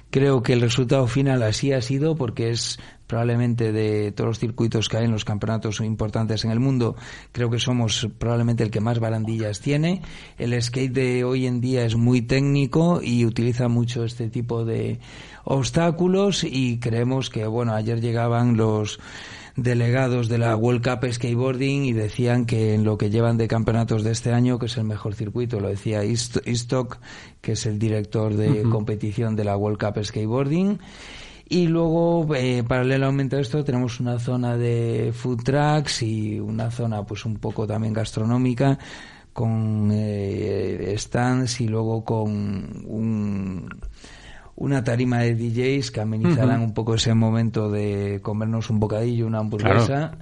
Creo 0.09 0.43
que 0.43 0.53
el 0.53 0.61
resultado 0.61 1.07
final 1.07 1.43
así 1.43 1.73
ha 1.73 1.81
sido 1.81 2.15
porque 2.15 2.51
es 2.51 2.79
probablemente 3.07 3.71
de 3.71 4.11
todos 4.11 4.29
los 4.29 4.39
circuitos 4.39 4.89
que 4.89 4.97
hay 4.97 5.05
en 5.05 5.11
los 5.11 5.25
campeonatos 5.25 5.79
importantes 5.81 6.45
en 6.45 6.51
el 6.51 6.59
mundo, 6.59 6.95
creo 7.31 7.49
que 7.49 7.59
somos 7.59 8.07
probablemente 8.17 8.63
el 8.63 8.71
que 8.71 8.79
más 8.81 8.99
barandillas 8.99 9.59
tiene. 9.59 10.01
El 10.37 10.59
skate 10.61 10.93
de 10.93 11.23
hoy 11.23 11.45
en 11.45 11.61
día 11.61 11.85
es 11.85 11.95
muy 11.95 12.21
técnico 12.21 13.01
y 13.03 13.25
utiliza 13.25 13.67
mucho 13.67 14.03
este 14.03 14.29
tipo 14.29 14.65
de 14.65 14.99
obstáculos 15.43 16.43
y 16.43 16.79
creemos 16.79 17.29
que, 17.29 17.45
bueno, 17.45 17.73
ayer 17.73 18.01
llegaban 18.01 18.57
los 18.57 18.99
delegados 19.55 20.29
de 20.29 20.39
la 20.39 20.55
World 20.55 20.81
Cup 20.83 21.07
Skateboarding 21.11 21.85
y 21.85 21.93
decían 21.93 22.45
que 22.45 22.73
en 22.73 22.83
lo 22.83 22.97
que 22.97 23.11
llevan 23.11 23.37
de 23.37 23.47
campeonatos 23.47 24.03
de 24.03 24.09
este 24.11 24.31
año 24.31 24.57
que 24.57 24.65
es 24.65 24.77
el 24.77 24.83
mejor 24.85 25.13
circuito, 25.13 25.59
lo 25.59 25.67
decía 25.67 26.03
Ist- 26.03 26.41
Istok, 26.47 26.97
que 27.39 27.51
es 27.51 27.65
el 27.67 27.77
director 27.77 28.33
de 28.33 28.63
competición 28.63 29.35
de 29.35 29.43
la 29.43 29.55
World 29.55 29.77
Cup 29.77 30.03
Skateboarding. 30.03 30.79
Y 31.53 31.67
luego, 31.67 32.25
eh, 32.33 32.63
paralelamente 32.67 33.35
a 33.35 33.39
esto, 33.39 33.63
tenemos 33.63 33.99
una 33.99 34.17
zona 34.17 34.57
de 34.57 35.11
food 35.13 35.43
trucks 35.43 36.01
y 36.01 36.39
una 36.39 36.71
zona 36.71 37.03
pues 37.05 37.25
un 37.25 37.35
poco 37.35 37.67
también 37.67 37.93
gastronómica 37.93 38.79
con 39.33 39.91
eh, 39.93 40.95
stands 40.97 41.61
y 41.61 41.67
luego 41.67 42.03
con 42.03 42.83
un, 42.87 43.69
una 44.55 44.83
tarima 44.83 45.19
de 45.19 45.35
DJs 45.35 45.91
que 45.91 46.01
amenizarán 46.01 46.61
un 46.61 46.73
poco 46.73 46.95
ese 46.95 47.13
momento 47.13 47.69
de 47.69 48.19
comernos 48.23 48.71
un 48.71 48.79
bocadillo, 48.79 49.27
una 49.27 49.37
hamburguesa. 49.37 50.17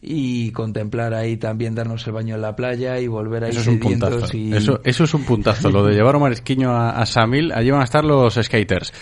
Y 0.00 0.50
contemplar 0.52 1.12
ahí 1.12 1.36
también 1.36 1.74
darnos 1.74 2.06
el 2.06 2.12
baño 2.14 2.36
en 2.36 2.40
la 2.42 2.56
playa 2.56 2.98
y 3.00 3.06
volver 3.06 3.44
ahí 3.44 3.50
Eso 3.50 3.60
es 3.60 3.66
un 3.66 3.80
puntazo. 3.80 4.34
y 4.34 4.54
Eso, 4.54 4.80
eso 4.82 5.04
es 5.04 5.12
un 5.12 5.24
puntazo. 5.24 5.70
Lo 5.70 5.84
de 5.84 5.94
llevar 5.94 6.16
a 6.16 6.18
Marisquiño 6.18 6.70
a, 6.70 6.90
a 6.90 7.04
Samil, 7.04 7.52
allí 7.52 7.70
van 7.70 7.82
a 7.82 7.84
estar 7.84 8.04
los 8.04 8.34
skaters. 8.34 8.92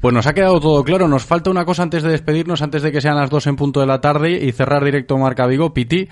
Pues 0.00 0.14
nos 0.14 0.26
ha 0.26 0.34
quedado 0.34 0.60
todo 0.60 0.84
claro. 0.84 1.08
Nos 1.08 1.24
falta 1.24 1.50
una 1.50 1.64
cosa 1.64 1.82
antes 1.82 2.02
de 2.02 2.10
despedirnos, 2.10 2.62
antes 2.62 2.82
de 2.82 2.92
que 2.92 3.00
sean 3.00 3.16
las 3.16 3.30
dos 3.30 3.46
en 3.46 3.56
punto 3.56 3.80
de 3.80 3.86
la 3.86 4.00
tarde 4.00 4.32
y 4.44 4.52
cerrar 4.52 4.84
directo 4.84 5.18
Marca 5.18 5.46
Vigo. 5.46 5.74
Piti, 5.74 6.08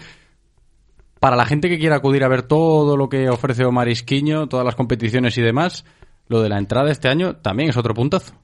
para 1.20 1.36
la 1.36 1.46
gente 1.46 1.68
que 1.68 1.78
quiera 1.78 1.96
acudir 1.96 2.24
a 2.24 2.28
ver 2.28 2.42
todo 2.42 2.96
lo 2.96 3.08
que 3.08 3.28
ofrece 3.28 3.64
Omar 3.64 3.88
Isquiño, 3.88 4.48
todas 4.48 4.64
las 4.64 4.74
competiciones 4.74 5.38
y 5.38 5.42
demás, 5.42 5.84
lo 6.28 6.42
de 6.42 6.48
la 6.48 6.58
entrada 6.58 6.90
este 6.90 7.08
año 7.08 7.36
también 7.36 7.70
es 7.70 7.76
otro 7.76 7.94
puntazo. 7.94 8.34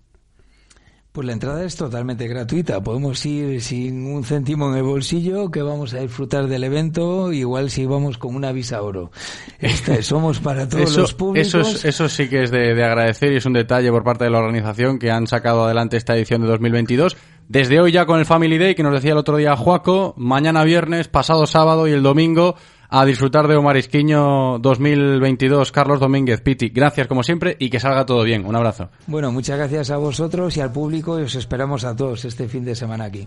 Pues 1.13 1.27
la 1.27 1.35
entrada 1.35 1.63
es 1.63 1.77
totalmente 1.77 2.27
gratuita. 2.27 2.83
Podemos 2.83 3.25
ir 3.27 3.61
sin 3.61 4.07
un 4.07 4.25
céntimo 4.25 4.71
en 4.71 4.79
el 4.79 4.83
bolsillo, 4.83 5.51
que 5.51 5.61
vamos 5.61 5.93
a 5.93 5.99
disfrutar 5.99 6.47
del 6.47 6.65
evento, 6.65 7.31
igual 7.35 7.69
si 7.69 7.85
vamos 7.85 8.17
con 8.17 8.35
una 8.35 8.51
visa 8.51 8.81
oro. 8.81 9.11
Esta- 9.59 10.01
somos 10.03 10.41
para 10.41 10.67
todos 10.67 10.91
eso, 10.91 11.01
los 11.03 11.13
públicos. 11.13 11.49
Eso, 11.49 11.61
es- 11.61 11.85
eso 11.85 12.09
sí 12.09 12.31
que 12.31 12.45
es 12.45 12.51
de, 12.51 12.75
de 12.75 12.83
agradecer 12.85 13.31
y 13.31 13.37
es 13.37 13.45
un 13.45 13.53
detalle 13.53 13.91
por 13.91 14.05
parte 14.05 14.25
de 14.25 14.31
la 14.31 14.39
organización 14.39 14.99
que 14.99 15.11
han 15.11 15.27
sacado 15.27 15.65
adelante 15.67 15.99
esta 15.99 16.17
edición 16.17 16.41
de 16.41 16.49
2022. 16.49 17.15
Desde 17.47 17.79
hoy 17.79 17.93
ya 17.93 18.07
con 18.07 18.19
el 18.19 18.25
Family 18.25 18.57
Day, 18.57 18.75
que 18.75 18.83
nos 18.83 18.95
decía 18.95 19.13
el 19.13 19.19
otro 19.19 19.37
día 19.37 19.55
Juaco, 19.55 20.15
mañana 20.17 20.65
viernes, 20.65 21.09
pasado 21.09 21.47
sábado 21.47 21.87
y 21.89 21.93
el 21.93 22.03
domingo 22.03 22.55
a 22.95 23.07
disfrutar 23.07 23.49
de 23.49 23.57
Omar 23.57 23.79
Isquiño 23.79 24.59
2022. 24.59 25.73
Carlos 25.73 25.99
Domínguez, 25.99 26.43
Piti, 26.43 26.69
gracias 26.69 27.07
como 27.07 27.23
siempre 27.23 27.57
y 27.59 27.71
que 27.71 27.81
salga 27.81 28.05
todo 28.05 28.23
bien. 28.23 28.45
Un 28.45 28.55
abrazo. 28.55 28.91
Bueno, 29.07 29.33
muchas 29.33 29.57
gracias 29.57 29.91
a 29.91 29.97
vosotros 29.97 30.55
y 30.59 30.61
al 30.61 30.73
público 30.73 31.19
y 31.19 31.23
os 31.23 31.35
esperamos 31.35 31.85
a 31.85 31.97
todos 31.97 32.27
este 32.27 32.49
fin 32.49 32.67
de 32.67 32.75
semana 32.75 33.05
aquí. 33.05 33.27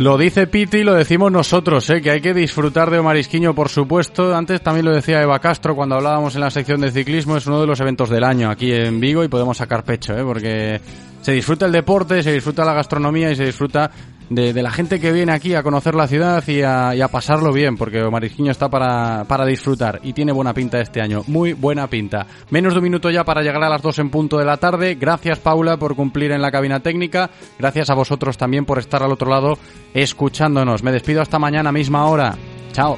Lo 0.00 0.16
dice 0.16 0.46
Piti 0.46 0.78
y 0.78 0.82
lo 0.82 0.94
decimos 0.94 1.30
nosotros, 1.30 1.90
¿eh? 1.90 2.00
que 2.00 2.10
hay 2.10 2.22
que 2.22 2.32
disfrutar 2.32 2.88
de 2.88 3.00
Omar 3.00 3.18
Isquiño, 3.18 3.54
por 3.54 3.68
supuesto. 3.68 4.34
Antes 4.34 4.62
también 4.62 4.86
lo 4.86 4.94
decía 4.94 5.20
Eva 5.20 5.38
Castro 5.40 5.76
cuando 5.76 5.94
hablábamos 5.94 6.34
en 6.34 6.40
la 6.40 6.48
sección 6.48 6.80
de 6.80 6.90
ciclismo, 6.90 7.36
es 7.36 7.46
uno 7.46 7.60
de 7.60 7.66
los 7.66 7.78
eventos 7.80 8.08
del 8.08 8.24
año 8.24 8.48
aquí 8.48 8.72
en 8.72 8.98
Vigo 8.98 9.22
y 9.22 9.28
podemos 9.28 9.58
sacar 9.58 9.84
pecho, 9.84 10.16
¿eh? 10.16 10.24
porque 10.24 10.80
se 11.20 11.32
disfruta 11.32 11.66
el 11.66 11.72
deporte, 11.72 12.22
se 12.22 12.32
disfruta 12.32 12.64
la 12.64 12.72
gastronomía 12.72 13.30
y 13.30 13.36
se 13.36 13.44
disfruta 13.44 13.90
de, 14.30 14.62
la 14.62 14.70
gente 14.70 15.00
que 15.00 15.12
viene 15.12 15.32
aquí 15.32 15.54
a 15.54 15.62
conocer 15.62 15.94
la 15.94 16.06
ciudad 16.06 16.42
y 16.46 16.62
a, 16.62 16.94
y 16.94 17.00
a 17.00 17.08
pasarlo 17.08 17.52
bien, 17.52 17.76
porque 17.76 18.02
Omar 18.02 18.24
Isquiño 18.24 18.52
está 18.52 18.68
para, 18.68 19.24
para 19.24 19.44
disfrutar 19.44 20.00
y 20.02 20.12
tiene 20.12 20.32
buena 20.32 20.54
pinta 20.54 20.80
este 20.80 21.02
año, 21.02 21.24
muy 21.26 21.52
buena 21.52 21.88
pinta. 21.88 22.26
Menos 22.50 22.72
de 22.72 22.78
un 22.78 22.84
minuto 22.84 23.10
ya 23.10 23.24
para 23.24 23.42
llegar 23.42 23.62
a 23.62 23.68
las 23.68 23.82
dos 23.82 23.98
en 23.98 24.08
punto 24.08 24.38
de 24.38 24.44
la 24.44 24.56
tarde. 24.56 24.94
Gracias 24.94 25.40
Paula 25.40 25.76
por 25.76 25.96
cumplir 25.96 26.30
en 26.30 26.40
la 26.40 26.52
cabina 26.52 26.80
técnica, 26.80 27.30
gracias 27.58 27.90
a 27.90 27.94
vosotros 27.94 28.38
también 28.38 28.64
por 28.64 28.78
estar 28.78 29.02
al 29.02 29.12
otro 29.12 29.28
lado 29.28 29.58
escuchándonos. 29.92 30.82
Me 30.82 30.92
despido 30.92 31.20
hasta 31.20 31.38
mañana 31.38 31.72
misma 31.72 32.06
hora. 32.06 32.36
Chao. 32.72 32.96